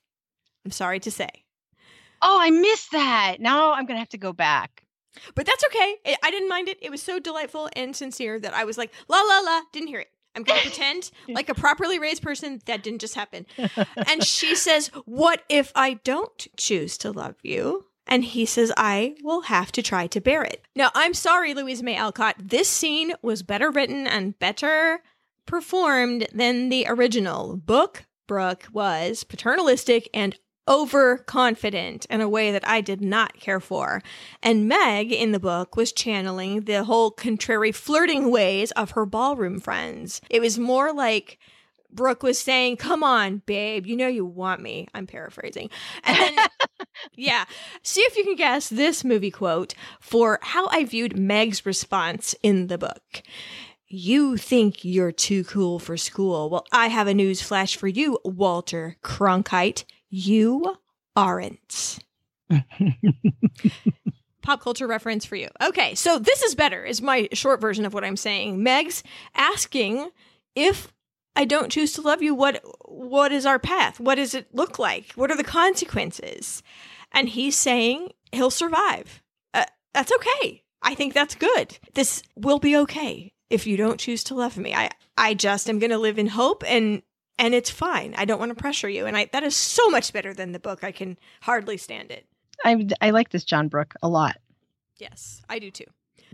[0.65, 1.29] I'm sorry to say.
[2.23, 3.37] Oh, I missed that.
[3.41, 4.85] Now I'm going to have to go back.
[5.35, 5.97] But that's okay.
[6.23, 6.79] I didn't mind it.
[6.83, 10.01] It was so delightful and sincere that I was like, la la la, didn't hear
[10.01, 10.09] it.
[10.35, 13.47] I'm going to pretend like a properly raised person that didn't just happen.
[14.09, 17.87] and she says, What if I don't choose to love you?
[18.07, 20.67] And he says, I will have to try to bear it.
[20.77, 22.37] Now, I'm sorry, Louisa May Alcott.
[22.39, 25.03] This scene was better written and better
[25.47, 27.57] performed than the original.
[27.57, 30.37] Book Brooke was paternalistic and
[30.67, 34.03] overconfident in a way that I did not care for.
[34.43, 39.61] And Meg in the book was channeling the whole contrary flirting ways of her ballroom
[39.61, 40.21] friends.
[40.31, 41.39] It was more like
[41.95, 44.89] Brooke was saying, Come on, babe, you know you want me.
[44.95, 45.71] I'm paraphrasing.
[46.03, 46.49] And then,
[47.15, 47.45] yeah,
[47.83, 52.67] see if you can guess this movie quote for how I viewed Meg's response in
[52.67, 53.23] the book.
[53.87, 56.51] You think you're too cool for school.
[56.51, 59.85] Well, I have a news flash for you, Walter Cronkite.
[60.17, 60.77] You
[61.17, 61.99] aren't.
[64.43, 65.49] Pop culture reference for you.
[65.61, 68.63] Okay, so this is better, is my short version of what I'm saying.
[68.63, 69.03] Meg's
[69.35, 70.09] asking
[70.55, 70.93] if
[71.35, 73.99] I don't choose to love you, what what is our path?
[73.99, 75.11] What does it look like?
[75.17, 76.63] What are the consequences?
[77.11, 79.21] And he's saying he'll survive.
[79.53, 79.65] Uh,
[79.95, 80.63] that's okay.
[80.81, 81.77] I think that's good.
[81.95, 84.77] This will be okay if you don't choose to love me.
[84.77, 87.03] I I just am going to live in hope and
[87.39, 88.15] and it's fine.
[88.17, 89.07] I don't want to pressure you.
[89.07, 90.85] And I that is so much better than the book.
[90.85, 92.27] I can hardly stand it.
[92.65, 94.37] I I like this John Brooke a lot.
[94.99, 95.87] Yes, I do too.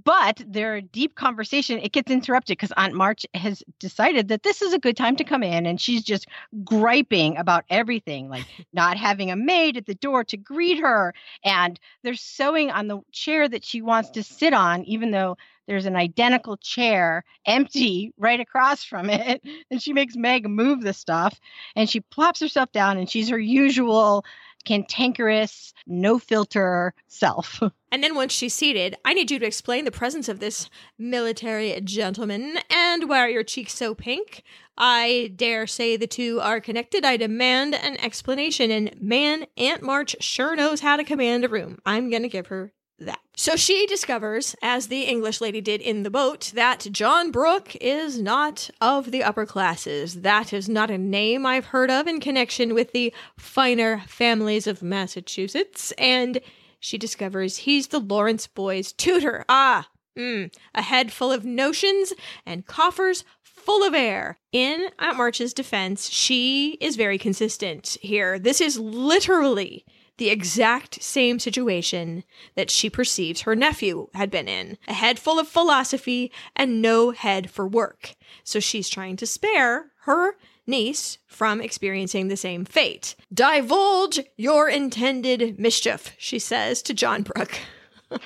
[0.05, 4.73] But their deep conversation, it gets interrupted because Aunt March has decided that this is
[4.73, 6.27] a good time to come in and she's just
[6.65, 11.13] griping about everything, like not having a maid at the door to greet her.
[11.45, 15.37] And they're sewing on the chair that she wants to sit on, even though
[15.67, 19.43] there's an identical chair empty right across from it.
[19.71, 21.41] And she makes Meg move the stuff
[21.77, 24.25] and she plops herself down and she's her usual
[24.65, 27.61] cantankerous, no filter self.
[27.93, 31.81] And then once she's seated, I need you to explain the presence of this military
[31.81, 34.45] gentleman and why are your cheeks so pink?
[34.79, 37.05] I dare say the two are connected.
[37.05, 38.71] I demand an explanation.
[38.71, 41.79] And man, Aunt March sure knows how to command a room.
[41.85, 43.21] I'm going to give her that.
[43.37, 48.21] So she discovers, as the English lady did in the boat, that John Brooke is
[48.21, 50.21] not of the upper classes.
[50.23, 54.83] That is not a name I've heard of in connection with the finer families of
[54.83, 55.93] Massachusetts.
[55.93, 56.41] And
[56.79, 59.45] she discovers he's the Lawrence boys' tutor.
[59.49, 62.13] Ah, mm, a head full of notions
[62.45, 64.39] and coffers full of air.
[64.53, 68.39] In Aunt March's defense, she is very consistent here.
[68.39, 69.85] This is literally
[70.21, 72.25] the exact same situation
[72.55, 77.11] that she perceives her nephew had been in a head full of philosophy and no
[77.11, 78.15] head for work.
[78.45, 80.35] So she's trying to spare her
[80.67, 83.17] niece from experiencing the same fate.
[83.33, 87.59] Divulge your intended mischief, she says to John Brooke.
[88.11, 88.21] and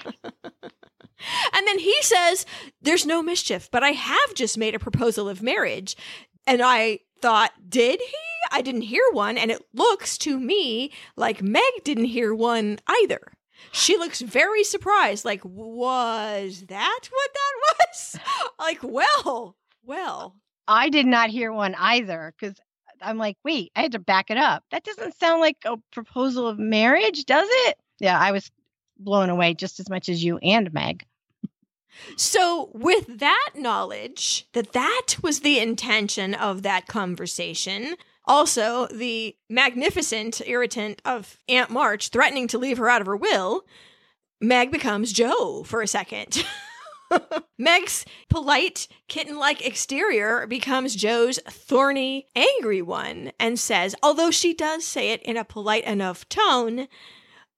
[1.64, 2.44] then he says,
[2.82, 5.96] There's no mischief, but I have just made a proposal of marriage.
[6.44, 8.34] And I thought, Did he?
[8.55, 9.36] I didn't hear one.
[9.36, 13.32] And it looks to me like Meg didn't hear one either.
[13.72, 18.20] She looks very surprised, like, was that what that was?
[18.60, 20.36] like, well, well.
[20.68, 22.56] I did not hear one either because
[23.02, 24.62] I'm like, wait, I had to back it up.
[24.70, 27.76] That doesn't sound like a proposal of marriage, does it?
[27.98, 28.52] Yeah, I was
[28.97, 31.05] blown away just as much as you and Meg.
[32.16, 40.40] So, with that knowledge that that was the intention of that conversation, also the magnificent
[40.46, 43.64] irritant of Aunt March threatening to leave her out of her will,
[44.40, 46.44] Meg becomes Jo for a second.
[47.59, 54.84] Meg's polite, kitten like exterior becomes Jo's thorny, angry one and says, although she does
[54.84, 56.88] say it in a polite enough tone,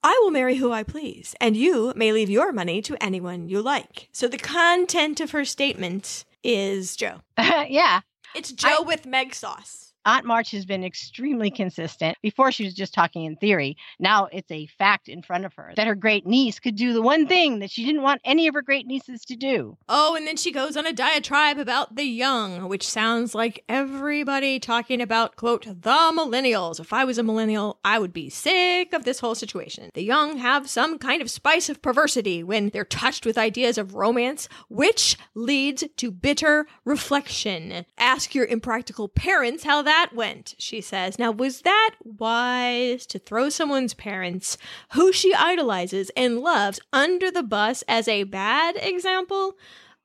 [0.02, 3.62] I will marry who I please, and you may leave your money to anyone you
[3.62, 4.08] like.
[4.12, 7.22] So the content of her statement is Jo.
[7.38, 8.00] yeah.
[8.34, 9.94] It's Jo I- with Meg sauce.
[10.06, 12.16] Aunt March has been extremely consistent.
[12.22, 13.76] Before she was just talking in theory.
[13.98, 17.02] Now it's a fact in front of her that her great niece could do the
[17.02, 19.76] one thing that she didn't want any of her great nieces to do.
[19.88, 24.60] Oh, and then she goes on a diatribe about the young, which sounds like everybody
[24.60, 26.78] talking about, quote, the millennials.
[26.78, 29.90] If I was a millennial, I would be sick of this whole situation.
[29.94, 33.94] The young have some kind of spice of perversity when they're touched with ideas of
[33.94, 37.84] romance, which leads to bitter reflection.
[37.98, 41.18] Ask your impractical parents how that that went, she says.
[41.18, 44.58] Now, was that wise to throw someone's parents,
[44.92, 49.56] who she idolizes and loves, under the bus as a bad example?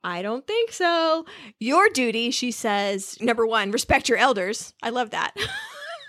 [0.02, 1.26] I don't think so.
[1.60, 4.72] Your duty, she says, number one, respect your elders.
[4.82, 5.36] I love that.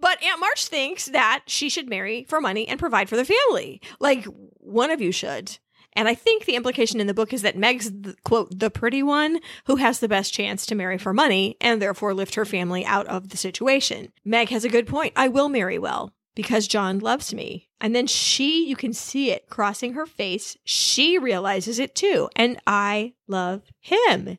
[0.00, 3.80] but Aunt March thinks that she should marry for money and provide for the family.
[4.00, 4.24] Like
[4.56, 5.56] one of you should.
[5.98, 9.02] And I think the implication in the book is that Meg's, the, quote, the pretty
[9.02, 12.86] one who has the best chance to marry for money and therefore lift her family
[12.86, 14.12] out of the situation.
[14.24, 15.12] Meg has a good point.
[15.16, 17.68] I will marry well because John loves me.
[17.80, 20.56] And then she, you can see it crossing her face.
[20.62, 22.30] She realizes it too.
[22.36, 24.38] And I love him.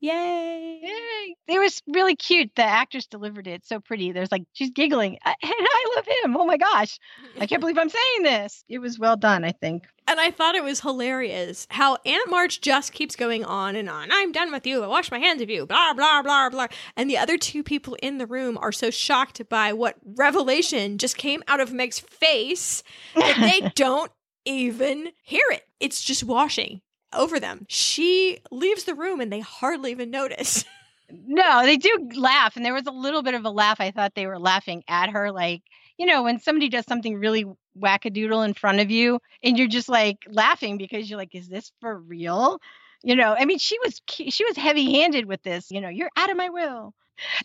[0.00, 0.80] Yay.
[0.82, 1.36] Yay.
[1.48, 2.50] It was really cute.
[2.54, 4.12] The actress delivered it so pretty.
[4.12, 5.18] There's like, she's giggling.
[5.24, 6.36] And I love him.
[6.36, 6.98] Oh my gosh.
[7.40, 8.62] I can't believe I'm saying this.
[8.68, 9.84] It was well done, I think.
[10.08, 14.08] And I thought it was hilarious how Aunt March just keeps going on and on.
[14.12, 14.84] I'm done with you.
[14.84, 15.66] I wash my hands of you.
[15.66, 16.68] Blah, blah, blah, blah.
[16.96, 21.16] And the other two people in the room are so shocked by what revelation just
[21.16, 22.84] came out of Meg's face
[23.16, 24.12] that they don't
[24.44, 25.62] even hear it.
[25.80, 27.66] It's just washing over them.
[27.68, 30.64] She leaves the room and they hardly even notice.
[31.10, 32.56] no, they do laugh.
[32.56, 33.80] And there was a little bit of a laugh.
[33.80, 35.32] I thought they were laughing at her.
[35.32, 35.62] Like,
[35.98, 37.44] you know, when somebody does something really
[37.80, 41.72] wackadoodle in front of you and you're just like laughing because you're like, is this
[41.80, 42.58] for real?
[43.02, 45.70] You know, I mean, she was she was heavy handed with this.
[45.70, 46.94] You know, you're out of my will.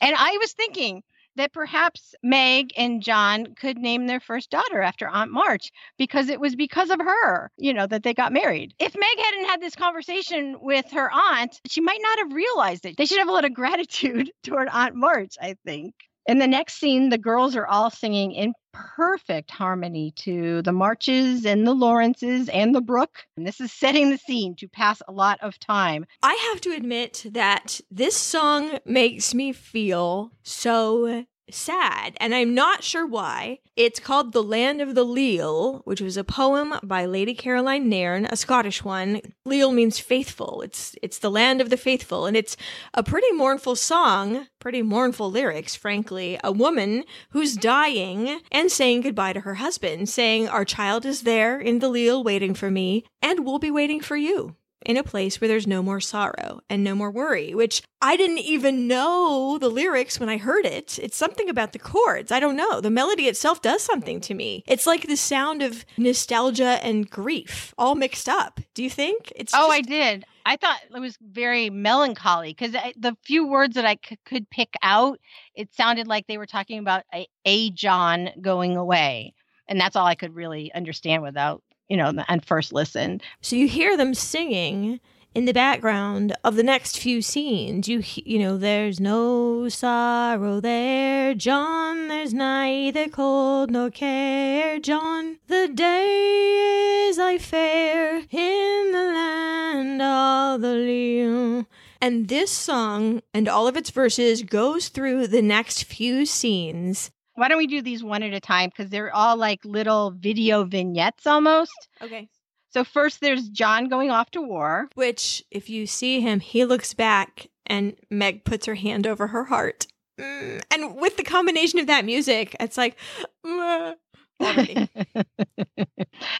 [0.02, 1.04] And I was thinking,
[1.36, 6.40] that perhaps Meg and John could name their first daughter after Aunt March because it
[6.40, 8.74] was because of her, you know, that they got married.
[8.80, 12.98] If Meg hadn't had this conversation with her aunt, she might not have realized it.
[12.98, 15.96] They should have a lot of gratitude toward Aunt March, I think.
[16.28, 21.46] In the next scene, the girls are all singing in perfect harmony to the Marches
[21.46, 23.26] and the Lawrences and the Brook.
[23.36, 26.06] And this is setting the scene to pass a lot of time.
[26.24, 32.84] I have to admit that this song makes me feel so sad, and I'm not
[32.84, 33.60] sure why.
[33.76, 38.28] It's called The Land of the Leal, which was a poem by Lady Caroline Nairne,
[38.30, 39.22] a Scottish one.
[39.46, 40.62] Leal means faithful.
[40.62, 42.58] It's it's the land of the faithful, and it's
[42.94, 46.40] a pretty mournful song, pretty mournful lyrics, frankly.
[46.44, 51.60] A woman who's dying and saying goodbye to her husband, saying, Our child is there
[51.60, 54.56] in the Leal waiting for me, and we'll be waiting for you
[54.86, 58.40] in a place where there's no more sorrow and no more worry, which I didn't
[58.40, 60.98] even know the lyrics when I heard it.
[61.02, 62.32] It's something about the chords.
[62.32, 62.82] I don't know.
[62.82, 64.64] The melody itself does something to me.
[64.68, 68.60] It's like the sound of nostalgia and grief all mixed up.
[68.74, 69.32] Do you think?
[69.36, 70.26] It's Oh, just- I did.
[70.44, 74.74] I thought it was very melancholy because the few words that I c- could pick
[74.82, 75.20] out,
[75.54, 79.36] it sounded like they were talking about a, a John going away.
[79.68, 83.20] And that's all I could really understand without you know, and first listen.
[83.42, 85.02] So you hear them singing
[85.36, 87.90] in the background of the next few scenes.
[87.90, 92.08] You you know, there's no sorrow there, John.
[92.08, 95.40] There's neither cold nor care, John.
[95.48, 101.66] The day is I fair in the land of the leal.
[102.00, 107.48] And this song and all of its verses goes through the next few scenes why
[107.48, 108.70] don't we do these one at a time?
[108.70, 111.90] Because they're all like little video vignettes almost.
[112.02, 112.30] Okay.
[112.70, 114.88] So first there's John going off to war.
[114.96, 119.46] Which, if you see him, he looks back and Meg puts her hand over her
[119.46, 119.88] heart.
[120.20, 122.98] Mm, and with the combination of that music, it's like,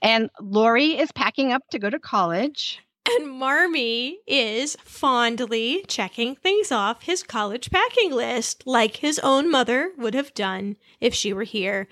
[0.02, 2.80] and Laurie is packing up to go to college.
[3.10, 9.92] And Marmee is fondly checking things off his college packing list, like his own mother
[9.98, 11.88] would have done if she were here.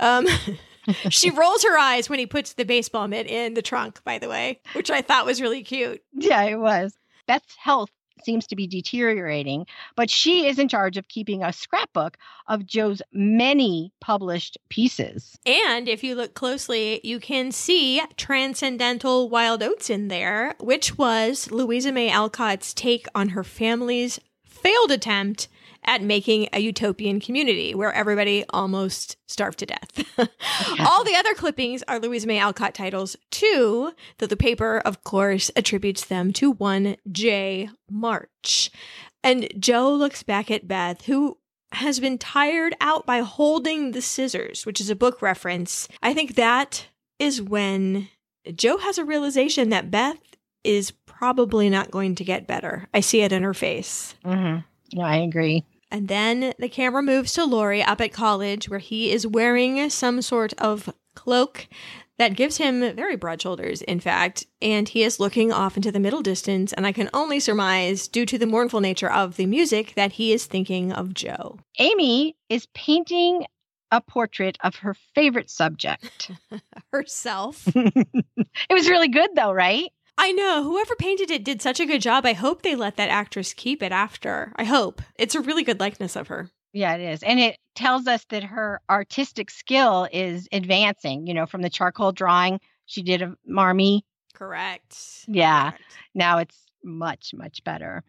[0.00, 0.26] Um,
[1.10, 4.28] she rolls her eyes when he puts the baseball mitt in the trunk, by the
[4.28, 6.02] way, which I thought was really cute.
[6.12, 6.96] Yeah, it was.
[7.26, 7.90] Beth's health
[8.24, 12.16] seems to be deteriorating, but she is in charge of keeping a scrapbook
[12.46, 15.38] of Jo's many published pieces.
[15.46, 21.50] And if you look closely, you can see Transcendental Wild Oats in there, which was
[21.50, 25.48] Louisa May Alcott's take on her family's failed attempt
[25.86, 30.04] at making a utopian community where everybody almost starved to death.
[30.80, 35.50] All the other clippings are Louisa May Alcott titles too, though the paper, of course,
[35.56, 37.70] attributes them to one J.
[37.90, 38.70] March.
[39.22, 41.38] And Jo looks back at Beth, who
[41.72, 45.88] has been tired out by holding the scissors, which is a book reference.
[46.02, 46.86] I think that
[47.18, 48.08] is when
[48.54, 50.18] Jo has a realization that Beth
[50.62, 52.88] is probably not going to get better.
[52.92, 54.14] I see it in her face.
[54.24, 54.98] Mm-hmm.
[54.98, 55.64] No, I agree.
[55.90, 60.20] And then the camera moves to Laurie up at college, where he is wearing some
[60.22, 61.68] sort of cloak
[62.18, 66.00] that gives him very broad shoulders, in fact, and he is looking off into the
[66.00, 66.72] middle distance.
[66.72, 70.32] And I can only surmise, due to the mournful nature of the music, that he
[70.32, 71.58] is thinking of Jo.
[71.78, 73.44] Amy is painting
[73.92, 76.30] a portrait of her favorite subject.
[76.92, 77.64] Herself.
[77.74, 79.90] it was really good, though, right?
[80.18, 80.62] I know.
[80.62, 82.24] Whoever painted it did such a good job.
[82.24, 84.52] I hope they let that actress keep it after.
[84.56, 85.02] I hope.
[85.16, 86.50] It's a really good likeness of her.
[86.72, 87.22] Yeah, it is.
[87.22, 92.12] And it tells us that her artistic skill is advancing, you know, from the charcoal
[92.12, 94.04] drawing she did of Marmee.
[94.34, 94.96] Correct.
[95.26, 95.70] Yeah.
[95.70, 95.84] Correct.
[96.14, 98.04] Now it's much, much better.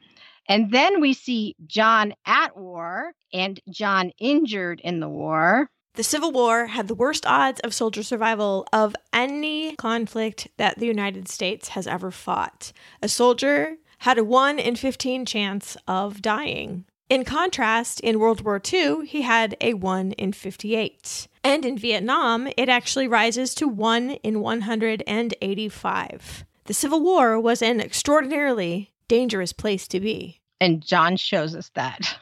[0.50, 5.70] And then we see John at war and John injured in the war.
[5.98, 10.86] The Civil War had the worst odds of soldier survival of any conflict that the
[10.86, 12.72] United States has ever fought.
[13.02, 16.86] A soldier had a 1 in 15 chance of dying.
[17.10, 21.28] In contrast, in World War II, he had a 1 in 58.
[21.44, 26.46] And in Vietnam, it actually rises to 1 in 185.
[26.66, 30.42] The Civil War was an extraordinarily dangerous place to be.
[30.62, 32.20] And John shows us that.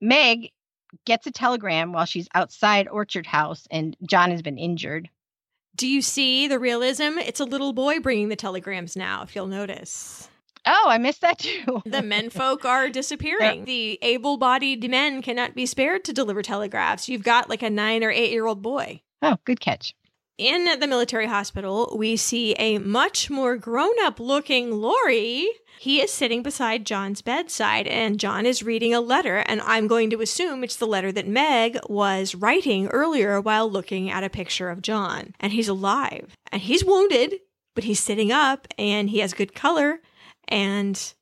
[0.00, 0.52] Meg
[1.04, 5.10] gets a telegram while she's outside Orchard House, and John has been injured.
[5.76, 7.18] Do you see the realism?
[7.18, 10.28] It's a little boy bringing the telegrams now, if you'll notice.
[10.66, 11.82] Oh, I missed that too.
[11.86, 13.64] the menfolk are disappearing.
[13.64, 17.08] The able bodied men cannot be spared to deliver telegraphs.
[17.08, 19.02] You've got like a nine or eight year old boy.
[19.22, 19.94] Oh, good catch.
[20.38, 25.48] In the military hospital, we see a much more grown up looking Laurie.
[25.80, 29.38] He is sitting beside John's bedside, and John is reading a letter.
[29.38, 34.10] And I'm going to assume it's the letter that Meg was writing earlier while looking
[34.10, 35.34] at a picture of John.
[35.40, 37.40] And he's alive, and he's wounded,
[37.74, 39.98] but he's sitting up, and he has good color,
[40.46, 41.14] and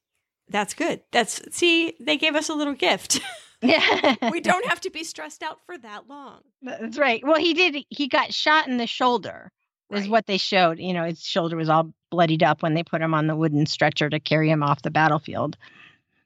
[0.50, 1.00] that's good.
[1.10, 3.20] That's see, they gave us a little gift.
[3.62, 4.16] Yeah.
[4.30, 6.40] we don't have to be stressed out for that long.
[6.62, 7.22] That's right.
[7.24, 7.84] Well, he did.
[7.90, 9.50] He got shot in the shoulder,
[9.92, 10.10] is Right.
[10.10, 10.78] what they showed.
[10.78, 13.66] You know, his shoulder was all bloodied up when they put him on the wooden
[13.66, 15.56] stretcher to carry him off the battlefield.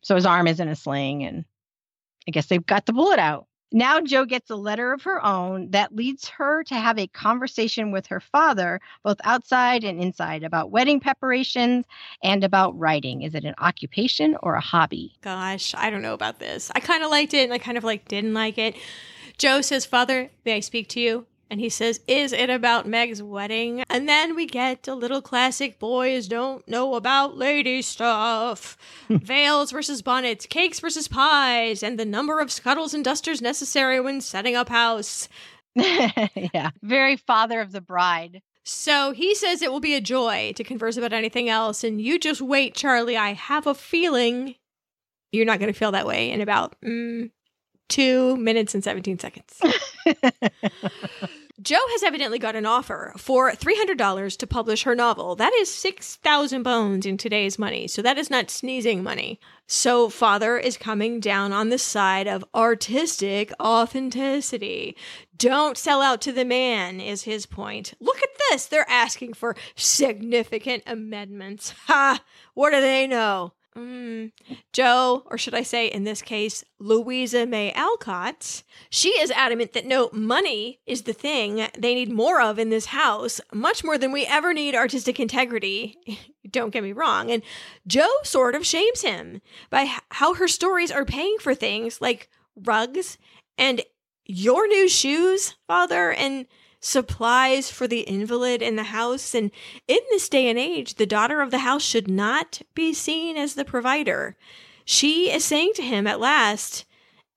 [0.03, 1.45] So his arm is in a sling, and
[2.27, 3.47] I guess they've got the bullet out.
[3.73, 7.93] Now Jo gets a letter of her own that leads her to have a conversation
[7.93, 11.85] with her father, both outside and inside, about wedding preparations
[12.23, 13.23] and about writing.
[13.23, 15.15] Is it an occupation or a hobby?
[15.21, 16.71] Gosh, I don't know about this.
[16.75, 18.77] I kind of liked it and I kind of like didn't like it.
[19.39, 21.27] Jo says, Father, may I speak to you?
[21.51, 23.83] And he says, Is it about Meg's wedding?
[23.91, 28.77] And then we get a little classic boys don't know about lady stuff.
[29.09, 34.21] Veils versus bonnets, cakes versus pies, and the number of scuttles and dusters necessary when
[34.21, 35.29] setting up house.
[35.75, 36.71] yeah.
[36.83, 38.43] Very father of the bride.
[38.65, 41.83] So he says it will be a joy to converse about anything else.
[41.83, 43.17] And you just wait, Charlie.
[43.17, 44.55] I have a feeling
[45.33, 47.31] you're not going to feel that way in about mm,
[47.89, 49.61] two minutes and 17 seconds.
[51.63, 55.37] Jo has evidently got an offer for $300 to publish her novel.
[55.37, 57.87] That is 6,000 bones in today's money.
[57.87, 59.39] So that is not sneezing money.
[59.67, 64.97] So father is coming down on the side of artistic authenticity.
[65.37, 67.95] Don't sell out to the man, is his point.
[68.01, 68.67] Look at this.
[68.67, 71.75] They're asking for significant amendments.
[71.87, 72.21] Ha!
[72.55, 73.53] What do they know?
[73.77, 74.33] Mm.
[74.73, 79.87] Jo, or should I say in this case, Louisa May Alcott, she is adamant that
[79.87, 84.11] no, money is the thing they need more of in this house, much more than
[84.11, 85.97] we ever need artistic integrity.
[86.51, 87.31] Don't get me wrong.
[87.31, 87.43] And
[87.87, 89.41] Jo sort of shames him
[89.71, 93.19] by how her stories are paying for things like rugs
[93.57, 93.83] and
[94.25, 96.47] your new shoes, father, and
[96.81, 99.35] supplies for the invalid in the house.
[99.35, 99.51] And
[99.87, 103.55] in this day and age, the daughter of the house should not be seen as
[103.55, 104.37] the provider.
[104.85, 106.87] She is saying to him at last,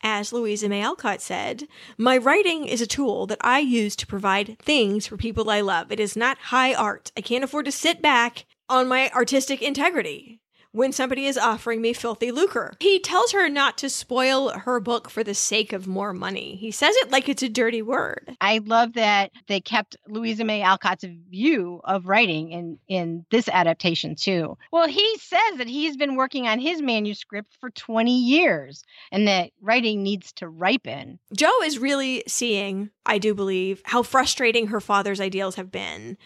[0.02, 1.68] as Louisa May Alcott said,
[1.98, 5.92] My writing is a tool that I use to provide things for people I love.
[5.92, 7.12] It is not high art.
[7.16, 10.42] I can't afford to sit back on my artistic integrity
[10.74, 12.74] when somebody is offering me filthy lucre.
[12.80, 16.56] He tells her not to spoil her book for the sake of more money.
[16.56, 18.36] He says it like it's a dirty word.
[18.42, 24.16] I love that they kept Louisa May Alcott's view of writing in in this adaptation
[24.16, 24.58] too.
[24.72, 29.52] Well, he says that he's been working on his manuscript for 20 years and that
[29.62, 31.20] writing needs to ripen.
[31.36, 36.18] Jo is really seeing, I do believe, how frustrating her father's ideals have been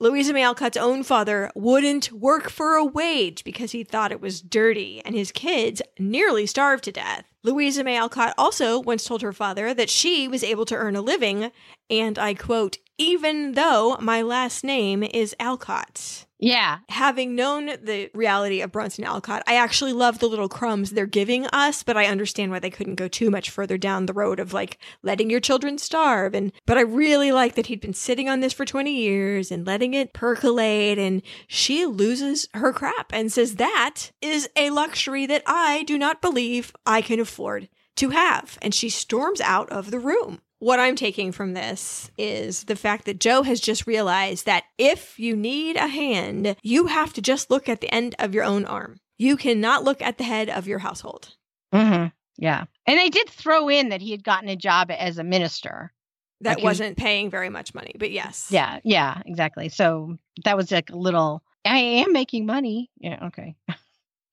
[0.00, 4.40] Louisa May Alcott's own father wouldn't work for a wage because he thought it was
[4.40, 7.24] dirty, and his kids nearly starved to death.
[7.42, 11.00] Louisa May Alcott also once told her father that she was able to earn a
[11.00, 11.50] living,
[11.90, 16.26] and I quote, even though my last name is Alcott.
[16.40, 16.78] Yeah.
[16.88, 21.46] Having known the reality of Bronson Alcott, I actually love the little crumbs they're giving
[21.46, 24.52] us, but I understand why they couldn't go too much further down the road of
[24.52, 26.34] like letting your children starve.
[26.34, 29.66] And but I really like that he'd been sitting on this for 20 years and
[29.66, 35.42] letting it percolate and she loses her crap and says that is a luxury that
[35.44, 38.58] I do not believe I can afford to have.
[38.62, 40.40] And she storms out of the room.
[40.60, 45.18] What I'm taking from this is the fact that Jo has just realized that if
[45.18, 48.64] you need a hand, you have to just look at the end of your own
[48.64, 48.98] arm.
[49.18, 51.36] You cannot look at the head of your household.
[51.72, 52.08] Mm-hmm.
[52.38, 52.64] Yeah.
[52.86, 55.92] And they did throw in that he had gotten a job as a minister.
[56.40, 58.48] That like wasn't paying very much money, but yes.
[58.50, 58.78] Yeah.
[58.84, 59.20] Yeah.
[59.26, 59.68] Exactly.
[59.68, 62.90] So that was like a little, I am making money.
[62.98, 63.26] Yeah.
[63.26, 63.56] Okay.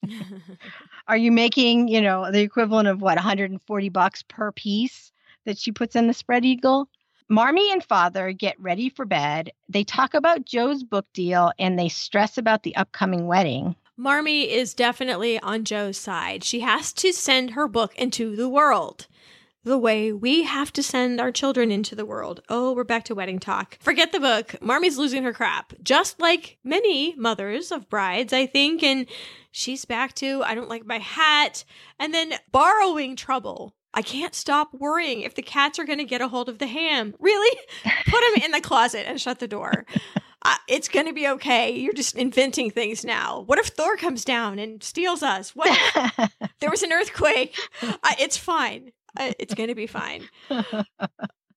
[1.07, 5.11] Are you making, you know, the equivalent of what, 140 bucks per piece?
[5.45, 6.89] That she puts in the spread eagle.
[7.29, 9.51] Marmee and father get ready for bed.
[9.67, 13.75] They talk about Jo's book deal and they stress about the upcoming wedding.
[13.97, 16.43] Marmee is definitely on Jo's side.
[16.43, 19.07] She has to send her book into the world
[19.65, 22.39] the way we have to send our children into the world.
[22.49, 23.77] Oh, we're back to wedding talk.
[23.81, 24.55] Forget the book.
[24.61, 28.83] Marmee's losing her crap, just like many mothers of brides, I think.
[28.83, 29.07] And
[29.51, 31.65] she's back to, I don't like my hat.
[31.99, 36.21] And then borrowing trouble I can't stop worrying if the cats are going to get
[36.21, 37.15] a hold of the ham.
[37.19, 37.57] Really?
[37.83, 39.85] Put them in the closet and shut the door.
[40.41, 41.71] Uh, it's going to be okay.
[41.71, 43.41] You're just inventing things now.
[43.47, 45.55] What if Thor comes down and steals us?
[45.55, 45.75] What
[46.59, 47.57] there was an earthquake?
[47.81, 48.91] Uh, it's fine.
[49.17, 50.29] Uh, it's going to be fine.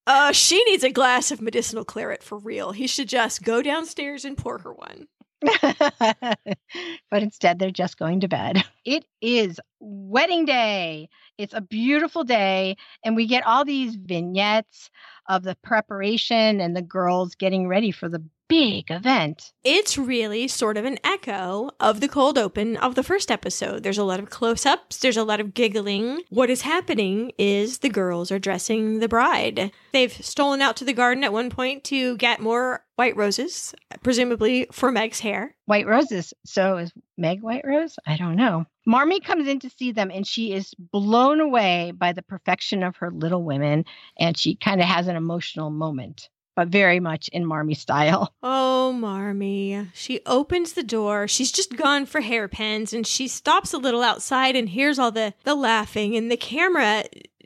[0.07, 2.71] Uh, she needs a glass of medicinal claret for real.
[2.71, 5.05] He should just go downstairs and pour her one.
[5.61, 8.63] but instead, they're just going to bed.
[8.83, 11.09] It is wedding day.
[11.39, 12.75] It's a beautiful day,
[13.05, 14.91] and we get all these vignettes
[15.29, 19.53] of the preparation and the girls getting ready for the big event.
[19.63, 23.83] It's really sort of an echo of the cold open of the first episode.
[23.83, 26.23] There's a lot of close ups, there's a lot of giggling.
[26.29, 29.71] What is happening is the girls are dressing the bride.
[29.93, 34.67] They've stolen out to the garden at one point to get more white roses, presumably
[34.73, 35.55] for Meg's hair.
[35.67, 36.33] White roses.
[36.43, 37.97] So is Meg White Rose?
[38.05, 38.65] I don't know.
[38.89, 42.97] Marmee comes in to see them and she is blown away by the perfection of
[42.97, 43.85] her little women
[44.19, 46.29] and she kind of has an emotional moment
[46.59, 48.33] but very much in Marmee style.
[48.81, 49.87] Oh, Marmee.
[49.93, 51.27] She opens the door.
[51.27, 55.35] She's just gone for hairpins and she stops a little outside and hears all the,
[55.43, 57.03] the laughing and the camera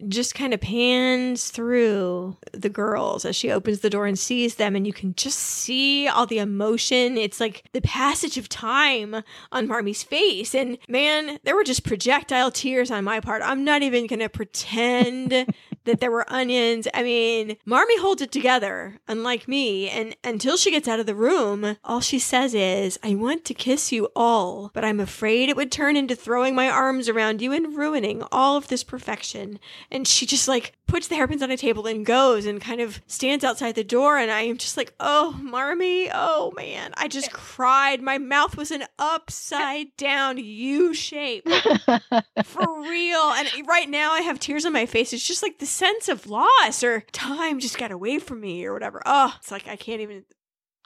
[0.07, 4.75] just kind of pans through the girls as she opens the door and sees them
[4.75, 9.67] and you can just see all the emotion it's like the passage of time on
[9.67, 14.07] Marmee's face and man there were just projectile tears on my part i'm not even
[14.07, 15.45] gonna pretend
[15.85, 20.71] that there were onions i mean marmee holds it together unlike me and until she
[20.71, 24.71] gets out of the room all she says is i want to kiss you all
[24.73, 28.57] but i'm afraid it would turn into throwing my arms around you and ruining all
[28.57, 29.59] of this perfection
[29.91, 33.01] and she just like puts the hairpins on a table and goes and kind of
[33.07, 34.17] stands outside the door.
[34.19, 36.93] And I am just like, oh, Marmee, oh man.
[36.95, 37.99] I just cried.
[37.99, 41.47] My mouth was an upside down U shape
[42.43, 43.21] for real.
[43.21, 45.13] And right now I have tears on my face.
[45.13, 48.73] It's just like the sense of loss or time just got away from me or
[48.73, 49.01] whatever.
[49.05, 50.23] Oh, it's like I can't even.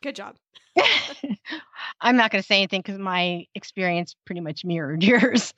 [0.02, 0.36] Good job.
[2.02, 5.54] I'm not going to say anything because my experience pretty much mirrored yours.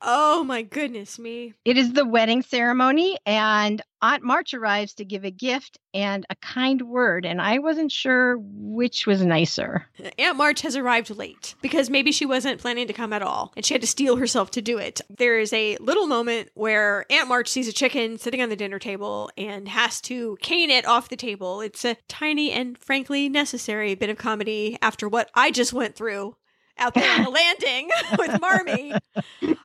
[0.00, 1.54] Oh my goodness me.
[1.64, 6.36] It is the wedding ceremony, and Aunt March arrives to give a gift and a
[6.36, 9.86] kind word, and I wasn't sure which was nicer.
[10.02, 13.52] Uh, Aunt March has arrived late because maybe she wasn't planning to come at all
[13.56, 15.00] and she had to steel herself to do it.
[15.10, 18.78] There is a little moment where Aunt March sees a chicken sitting on the dinner
[18.78, 21.60] table and has to cane it off the table.
[21.60, 26.36] It's a tiny and frankly necessary bit of comedy after what I just went through
[26.78, 27.30] out there on the
[27.60, 28.94] landing with Marmee.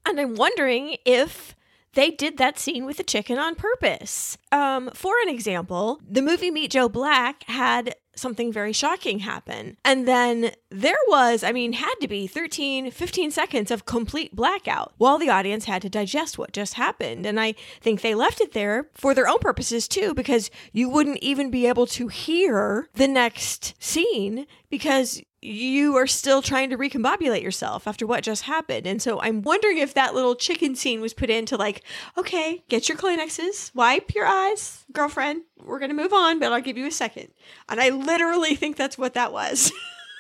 [0.06, 1.56] And I'm wondering if
[1.94, 4.38] they did that scene with the chicken on purpose.
[4.52, 9.78] Um, for an example, the movie Meet Joe Black had something very shocking happen.
[9.84, 14.94] And then there was, I mean, had to be 13, 15 seconds of complete blackout
[14.98, 17.26] while the audience had to digest what just happened.
[17.26, 21.20] And I think they left it there for their own purposes too, because you wouldn't
[21.20, 27.42] even be able to hear the next scene because you are still trying to recombobulate
[27.42, 28.88] yourself after what just happened.
[28.88, 31.84] And so I'm wondering if that little chicken scene was put in to like,
[32.18, 35.44] okay, get your Kleenexes, wipe your eyes, girlfriend.
[35.64, 37.30] We're going to move on, but I'll give you a second.
[37.70, 39.72] And I literally think that's what that was.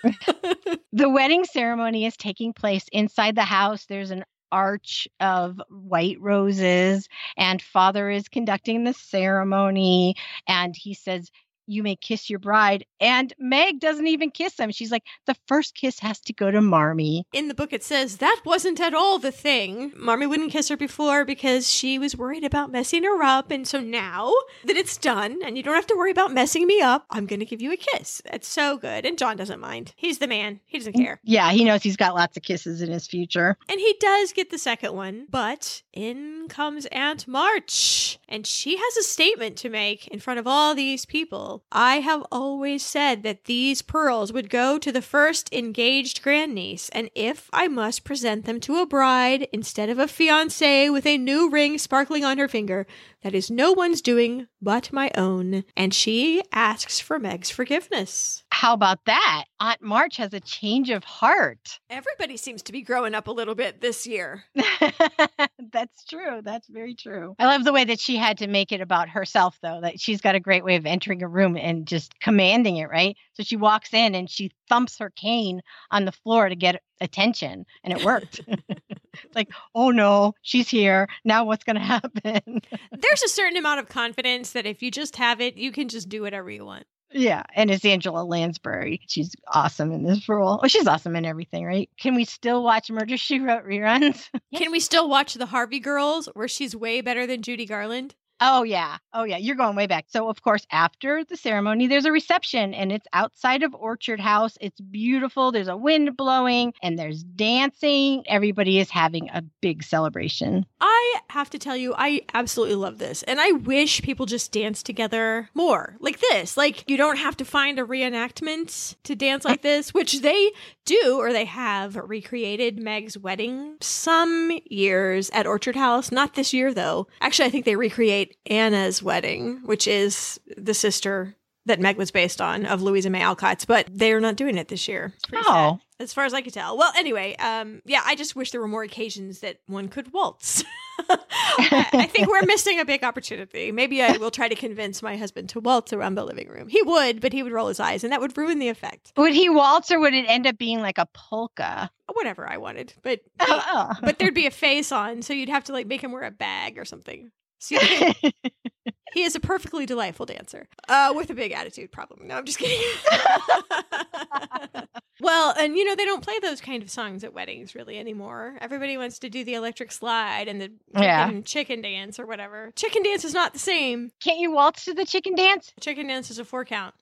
[0.93, 3.85] the wedding ceremony is taking place inside the house.
[3.85, 10.15] There's an arch of white roses and father is conducting the ceremony
[10.47, 11.31] and he says
[11.67, 12.85] you may kiss your bride.
[12.99, 14.71] And Meg doesn't even kiss him.
[14.71, 17.23] She's like, the first kiss has to go to Marmee.
[17.33, 19.91] In the book, it says that wasn't at all the thing.
[19.95, 23.51] Marmee wouldn't kiss her before because she was worried about messing her up.
[23.51, 24.33] And so now
[24.65, 27.39] that it's done and you don't have to worry about messing me up, I'm going
[27.39, 28.21] to give you a kiss.
[28.25, 29.05] It's so good.
[29.05, 29.93] And John doesn't mind.
[29.95, 31.15] He's the man, he doesn't care.
[31.15, 33.57] Mm, yeah, he knows he's got lots of kisses in his future.
[33.69, 35.27] And he does get the second one.
[35.29, 38.19] But in comes Aunt March.
[38.27, 42.23] And she has a statement to make in front of all these people I have
[42.31, 47.67] always said that these pearls would go to the first engaged grandniece, and if I
[47.67, 52.23] must present them to a bride instead of a fiancée with a new ring sparkling
[52.23, 52.87] on her finger,
[53.23, 55.63] that is no one's doing but my own.
[55.75, 58.43] And she asks for Meg's forgiveness.
[58.51, 59.45] How about that?
[59.59, 61.79] Aunt March has a change of heart.
[61.89, 64.43] Everybody seems to be growing up a little bit this year.
[65.71, 66.41] That's true.
[66.43, 67.35] That's very true.
[67.39, 70.21] I love the way that she had to make it about herself, though, that she's
[70.21, 73.17] got a great way of entering a room and just commanding it, right?
[73.33, 77.65] So she walks in and she thumps her cane on the floor to get attention,
[77.83, 78.41] and it worked.
[79.23, 81.07] it's like, oh no, she's here.
[81.23, 82.61] Now what's going to happen?
[82.91, 86.09] There's a certain amount of confidence that if you just have it, you can just
[86.09, 86.85] do whatever you want.
[87.15, 89.01] Yeah, and it's Angela Lansbury.
[89.07, 90.59] She's awesome in this role.
[90.63, 91.87] Oh, she's awesome in everything, right?
[91.99, 94.29] Can we still watch Murder She Wrote reruns?
[94.55, 98.15] Can we still watch the Harvey Girls, where she's way better than Judy Garland?
[98.45, 98.97] Oh, yeah.
[99.13, 99.37] Oh, yeah.
[99.37, 100.05] You're going way back.
[100.09, 104.57] So, of course, after the ceremony, there's a reception and it's outside of Orchard House.
[104.59, 105.53] It's beautiful.
[105.53, 108.25] There's a wind blowing and there's dancing.
[108.27, 110.65] Everybody is having a big celebration.
[110.81, 113.23] I have to tell you, I absolutely love this.
[113.23, 116.57] And I wish people just dance together more like this.
[116.57, 120.51] Like, you don't have to find a reenactment to dance uh like this, which they
[120.83, 126.11] do or they have recreated Meg's wedding some years at Orchard House.
[126.11, 127.07] Not this year, though.
[127.21, 131.35] Actually, I think they recreate Anna's wedding, which is the sister
[131.65, 134.87] that Meg was based on of Louisa May Alcott's, but they're not doing it this
[134.87, 135.13] year.
[135.33, 135.79] Oh.
[135.79, 136.77] Sad, as far as I could tell.
[136.77, 140.63] Well, anyway, um, yeah, I just wish there were more occasions that one could waltz.
[141.09, 143.71] I think we're missing a big opportunity.
[143.71, 146.67] Maybe I will try to convince my husband to waltz around the living room.
[146.67, 149.13] He would, but he would roll his eyes, and that would ruin the effect.
[149.17, 151.89] Would he waltz, or would it end up being like a polka?
[152.13, 153.93] Whatever I wanted, but oh.
[154.01, 156.31] but there'd be a face on, so you'd have to like make him wear a
[156.31, 157.31] bag or something.
[157.63, 157.79] So
[159.13, 162.27] he is a perfectly delightful dancer uh, with a big attitude problem.
[162.27, 162.77] No, I'm just kidding.
[165.21, 168.57] well, and you know, they don't play those kind of songs at weddings really anymore.
[168.59, 171.31] Everybody wants to do the electric slide and the yeah.
[171.45, 172.73] chicken dance or whatever.
[172.75, 174.11] Chicken dance is not the same.
[174.21, 175.71] Can't you waltz to the chicken dance?
[175.79, 176.93] Chicken dance is a four count.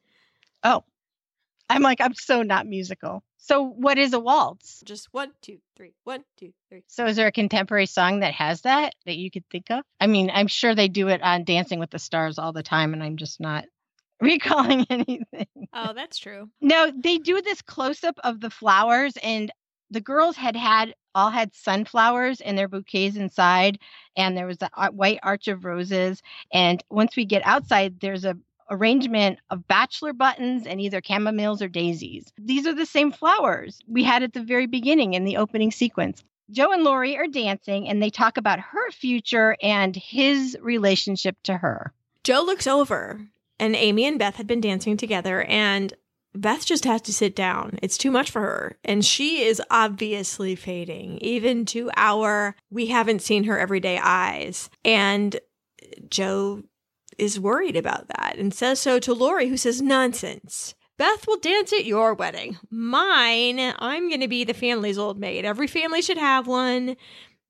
[0.63, 0.83] Oh,
[1.71, 3.23] I'm like, I'm so not musical.
[3.43, 4.83] So, what is a waltz?
[4.85, 6.83] Just one, two, three, one, two, three.
[6.85, 9.83] So, is there a contemporary song that has that that you could think of?
[9.99, 12.93] I mean, I'm sure they do it on Dancing with the Stars all the time,
[12.93, 13.65] and I'm just not
[14.21, 15.47] recalling anything.
[15.73, 16.49] Oh, that's true.
[16.61, 19.51] No, they do this close up of the flowers, and
[19.89, 23.79] the girls had had all had sunflowers in their bouquets inside,
[24.15, 26.21] and there was a white arch of roses.
[26.53, 28.37] And once we get outside, there's a
[28.71, 32.31] arrangement of bachelor buttons and either chamomiles or daisies.
[32.39, 36.23] These are the same flowers we had at the very beginning in the opening sequence.
[36.49, 41.57] Jo and Laurie are dancing and they talk about her future and his relationship to
[41.57, 41.93] her.
[42.23, 43.21] Jo looks over
[43.59, 45.93] and Amy and Beth had been dancing together and
[46.33, 47.77] Beth just has to sit down.
[47.81, 48.77] It's too much for her.
[48.85, 54.69] And she is obviously fading, even to our we haven't seen her everyday eyes.
[54.85, 55.37] And
[56.09, 56.63] Jo
[57.17, 60.75] is worried about that and says so to Laurie, who says, Nonsense.
[60.97, 62.59] Beth will dance at your wedding.
[62.69, 65.45] Mine, I'm going to be the family's old maid.
[65.45, 66.95] Every family should have one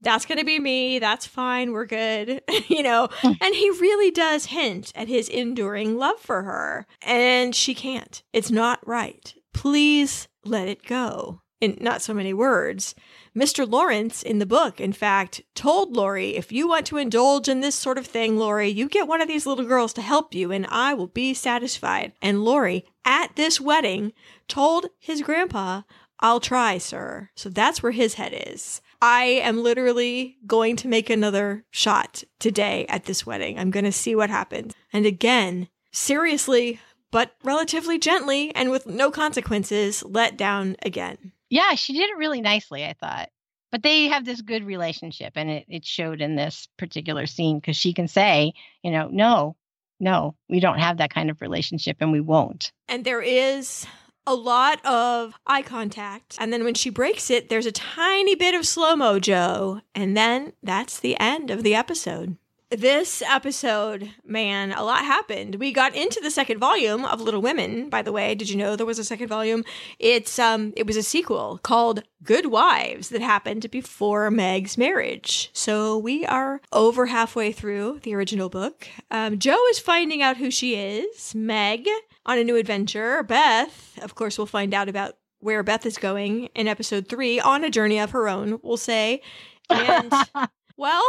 [0.02, 1.00] that's going to be me.
[1.00, 1.72] That's fine.
[1.72, 2.42] We're good.
[2.68, 3.34] you know, hmm.
[3.40, 6.88] and he really does hint at his enduring love for her.
[7.02, 8.22] And she can't.
[8.34, 9.34] It's not right.
[9.54, 11.42] Please let it go.
[11.62, 12.96] In not so many words.
[13.38, 13.70] Mr.
[13.70, 17.76] Lawrence in the book, in fact, told Laurie, if you want to indulge in this
[17.76, 20.66] sort of thing, Laurie, you get one of these little girls to help you and
[20.70, 22.14] I will be satisfied.
[22.22, 24.12] And Laurie, at this wedding,
[24.48, 25.84] told his grandpa,
[26.20, 27.30] I'll try, sir.
[27.36, 28.82] So that's where his head is.
[29.02, 33.58] I am literally going to make another shot today at this wedding.
[33.58, 34.74] I'm going to see what happens.
[34.92, 36.80] And again, seriously,
[37.12, 41.34] but relatively gently and with no consequences, let down again.
[41.52, 43.30] Yeah, she did it really nicely, I thought.
[43.72, 47.78] But they have this good relationship, and it, it showed in this particular scene because
[47.78, 48.54] she can say,
[48.84, 49.56] you know, no,
[50.00, 52.72] no, we don't have that kind of relationship and we won't.
[52.88, 53.86] And there is
[54.26, 56.38] a lot of eye contact.
[56.40, 59.82] And then when she breaks it, there's a tiny bit of slow mo, Jo.
[59.94, 62.38] And then that's the end of the episode.
[62.72, 65.56] This episode, man, a lot happened.
[65.56, 68.34] We got into the second volume of Little Women, by the way.
[68.34, 69.66] Did you know there was a second volume?
[70.00, 75.50] It's um it was a sequel called Good Wives that happened before Meg's marriage.
[75.52, 78.88] So we are over halfway through the original book.
[79.12, 81.36] Um, Jo is finding out who she is.
[81.36, 81.90] Meg
[82.26, 83.22] on a new adventure.
[83.24, 87.66] Beth, of course, we'll find out about where Beth is going in episode three on
[87.66, 89.22] a journey of her own, we'll say.
[89.70, 90.14] And
[90.78, 91.04] well,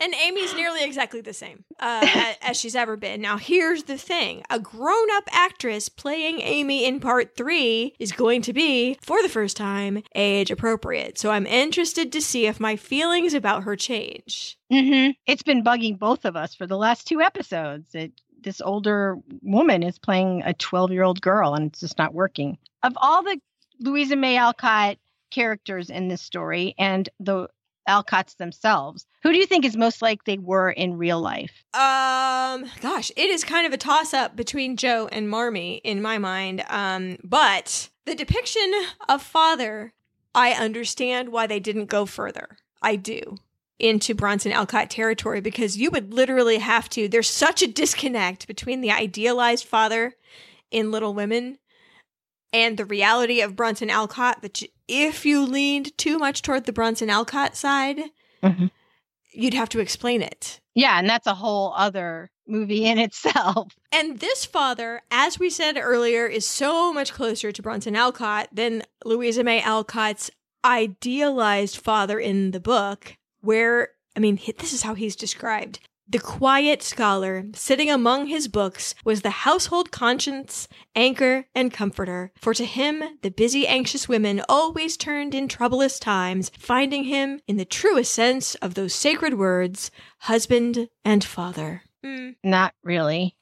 [0.00, 3.20] and Amy's nearly exactly the same uh, as she's ever been.
[3.20, 8.42] Now, here's the thing a grown up actress playing Amy in part three is going
[8.42, 11.18] to be, for the first time, age appropriate.
[11.18, 14.58] So I'm interested to see if my feelings about her change.
[14.72, 15.12] Mm-hmm.
[15.26, 17.94] It's been bugging both of us for the last two episodes.
[17.94, 18.12] It
[18.42, 22.56] this older woman is playing a 12 year old girl and it's just not working.
[22.82, 23.38] Of all the
[23.80, 24.96] Louisa May Alcott
[25.30, 27.48] characters in this story and the
[27.90, 31.64] Alcotts themselves, who do you think is most like they were in real life?
[31.74, 36.18] Um, gosh, it is kind of a toss up between Jo and Marmee in my
[36.18, 36.64] mind.
[36.68, 38.72] Um, but the depiction
[39.08, 39.92] of father,
[40.34, 42.56] I understand why they didn't go further.
[42.80, 43.36] I do
[43.78, 47.08] into Bronson Alcott territory because you would literally have to.
[47.08, 50.14] There's such a disconnect between the idealized father
[50.70, 51.58] in Little Women
[52.52, 56.72] and the reality of Bronson Alcott that you, if you leaned too much toward the
[56.72, 57.98] Bronson Alcott side,
[58.42, 58.66] mm-hmm.
[59.32, 60.60] you'd have to explain it.
[60.74, 63.72] Yeah, and that's a whole other movie in itself.
[63.92, 68.84] And this father, as we said earlier, is so much closer to Bronson Alcott than
[69.04, 70.30] Louisa May Alcott's
[70.64, 75.80] idealized father in the book where, I mean, this is how he's described.
[76.10, 80.66] The quiet scholar, sitting among his books, was the household conscience,
[80.96, 82.32] anchor, and comforter.
[82.34, 87.58] For to him, the busy, anxious women always turned in troublous times, finding him, in
[87.58, 89.92] the truest sense of those sacred words,
[90.22, 91.82] husband and father.
[92.04, 92.34] Mm.
[92.42, 93.36] Not really.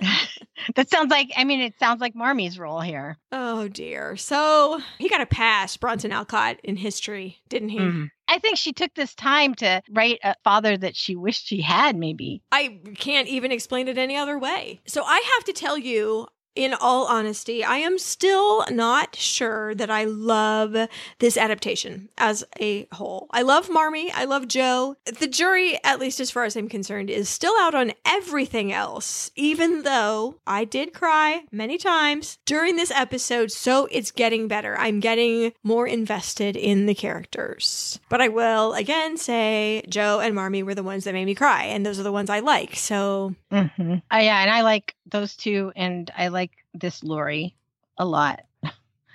[0.76, 3.16] that sounds like, I mean, it sounds like Marmee's role here.
[3.32, 4.16] Oh, dear.
[4.16, 7.78] So he got a pass, Bronson Alcott, in history, didn't he?
[7.78, 8.04] Mm-hmm.
[8.28, 11.96] I think she took this time to write a father that she wished she had,
[11.96, 12.42] maybe.
[12.52, 14.80] I can't even explain it any other way.
[14.86, 19.90] So I have to tell you, in all honesty, I am still not sure that
[19.90, 20.76] I love
[21.18, 23.28] this adaptation as a whole.
[23.30, 24.10] I love Marmee.
[24.12, 24.96] I love Jo.
[25.06, 29.30] The jury, at least as far as I'm concerned, is still out on everything else,
[29.36, 33.52] even though I did cry many times during this episode.
[33.52, 34.76] So it's getting better.
[34.78, 38.00] I'm getting more invested in the characters.
[38.08, 41.64] But I will again say Jo and Marmee were the ones that made me cry,
[41.64, 42.76] and those are the ones I like.
[42.76, 43.34] So.
[43.52, 43.94] Mm-hmm.
[44.12, 47.54] Uh, yeah, and I like those two, and I like this Laurie
[47.96, 48.40] a lot.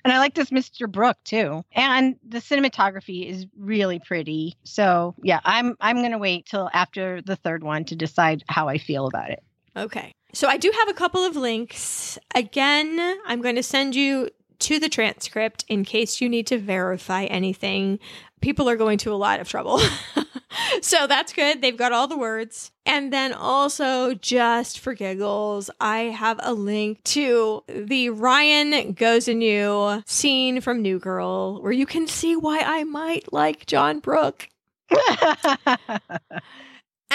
[0.05, 0.91] And I like this Mr.
[0.91, 1.63] Brooke too.
[1.71, 4.57] And the cinematography is really pretty.
[4.65, 8.79] So yeah, I'm I'm gonna wait till after the third one to decide how I
[8.79, 9.41] feel about it.
[9.77, 10.13] Okay.
[10.33, 12.17] So I do have a couple of links.
[12.35, 14.29] Again, I'm going to send you
[14.59, 17.99] to the transcript in case you need to verify anything.
[18.41, 19.79] People are going to a lot of trouble.
[20.81, 21.61] so that's good.
[21.61, 22.71] They've got all the words.
[22.85, 30.61] And then also, just for giggles, I have a link to the Ryan Geauxinue scene
[30.61, 34.49] from New Girl where you can see why I might like John Brooke.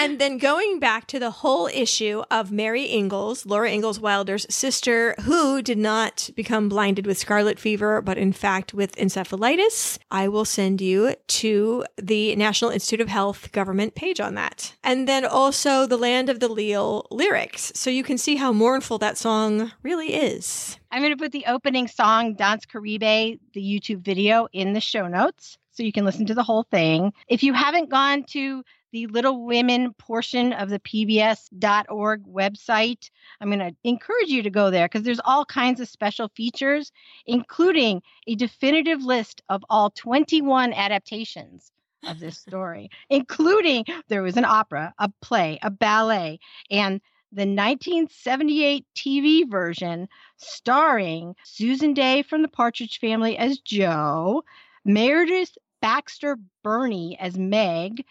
[0.01, 5.13] And then going back to the whole issue of Mary Ingalls, Laura Ingalls Wilder's sister,
[5.23, 10.45] who did not become blinded with scarlet fever, but in fact with encephalitis, I will
[10.45, 14.73] send you to the National Institute of Health government page on that.
[14.85, 17.73] And then also the Land of the Leal lyrics.
[17.75, 20.79] So you can see how mournful that song really is.
[20.91, 25.09] I'm going to put the opening song, Dance Caribe, the YouTube video, in the show
[25.09, 27.13] notes so you can listen to the whole thing.
[27.27, 33.09] If you haven't gone to the Little Women portion of the PBS.org website.
[33.39, 36.91] I'm going to encourage you to go there because there's all kinds of special features,
[37.25, 41.71] including a definitive list of all 21 adaptations
[42.07, 46.39] of this story, including there was an opera, a play, a ballet,
[46.71, 47.01] and
[47.31, 54.43] the 1978 TV version starring Susan Dey from the Partridge Family as Jo,
[54.83, 58.03] Meredith Baxter Birney as Meg,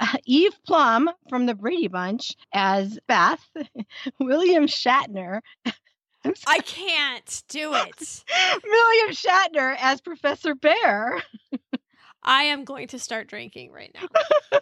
[0.24, 3.44] Eve Plumb from the Brady Bunch as Beth,
[4.20, 5.40] William Shatner.
[6.46, 8.24] I can't do it.
[8.64, 11.20] William Shatner as Professor Bhaer.
[12.24, 14.60] I am going to start drinking right now.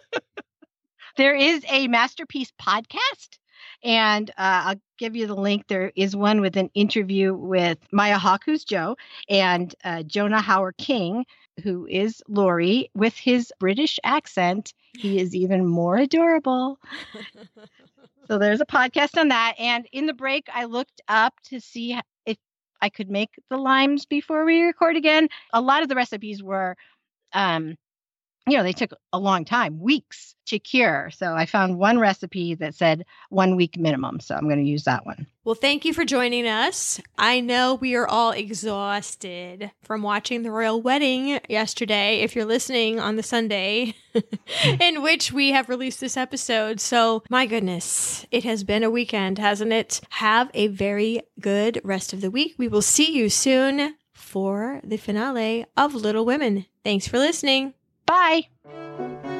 [1.17, 3.39] there is a masterpiece podcast
[3.83, 4.33] and uh,
[4.65, 5.67] I'll give you the link.
[5.67, 8.95] There is one with an interview with Maya Hawke, who's Jo,
[9.29, 11.25] and uh, Jonah Hauer-King,
[11.63, 14.73] who is Laurie, with his British accent.
[14.97, 16.79] He is even more adorable.
[18.27, 19.55] so there's a podcast on that.
[19.59, 22.37] And in the break, I looked up to see if
[22.81, 25.29] I could make the limes before we record again.
[25.53, 26.75] A lot of the recipes were
[27.33, 27.77] um,
[28.47, 31.09] you know, they took a long time, weeks to cure.
[31.11, 34.19] So I found one recipe that said one week minimum.
[34.19, 35.25] So I'm going to use that one.
[35.43, 36.99] Well, thank you for joining us.
[37.17, 42.99] I know we are all exhausted from watching the royal wedding yesterday, if you're listening
[42.99, 43.95] on the Sunday
[44.79, 46.79] in which we have released this episode.
[46.79, 50.01] So, my goodness, it has been a weekend, hasn't it?
[50.09, 52.55] Have a very good rest of the week.
[52.57, 56.65] We will see you soon for the finale of Little Women.
[56.83, 57.73] Thanks for listening.
[58.05, 59.34] Bye.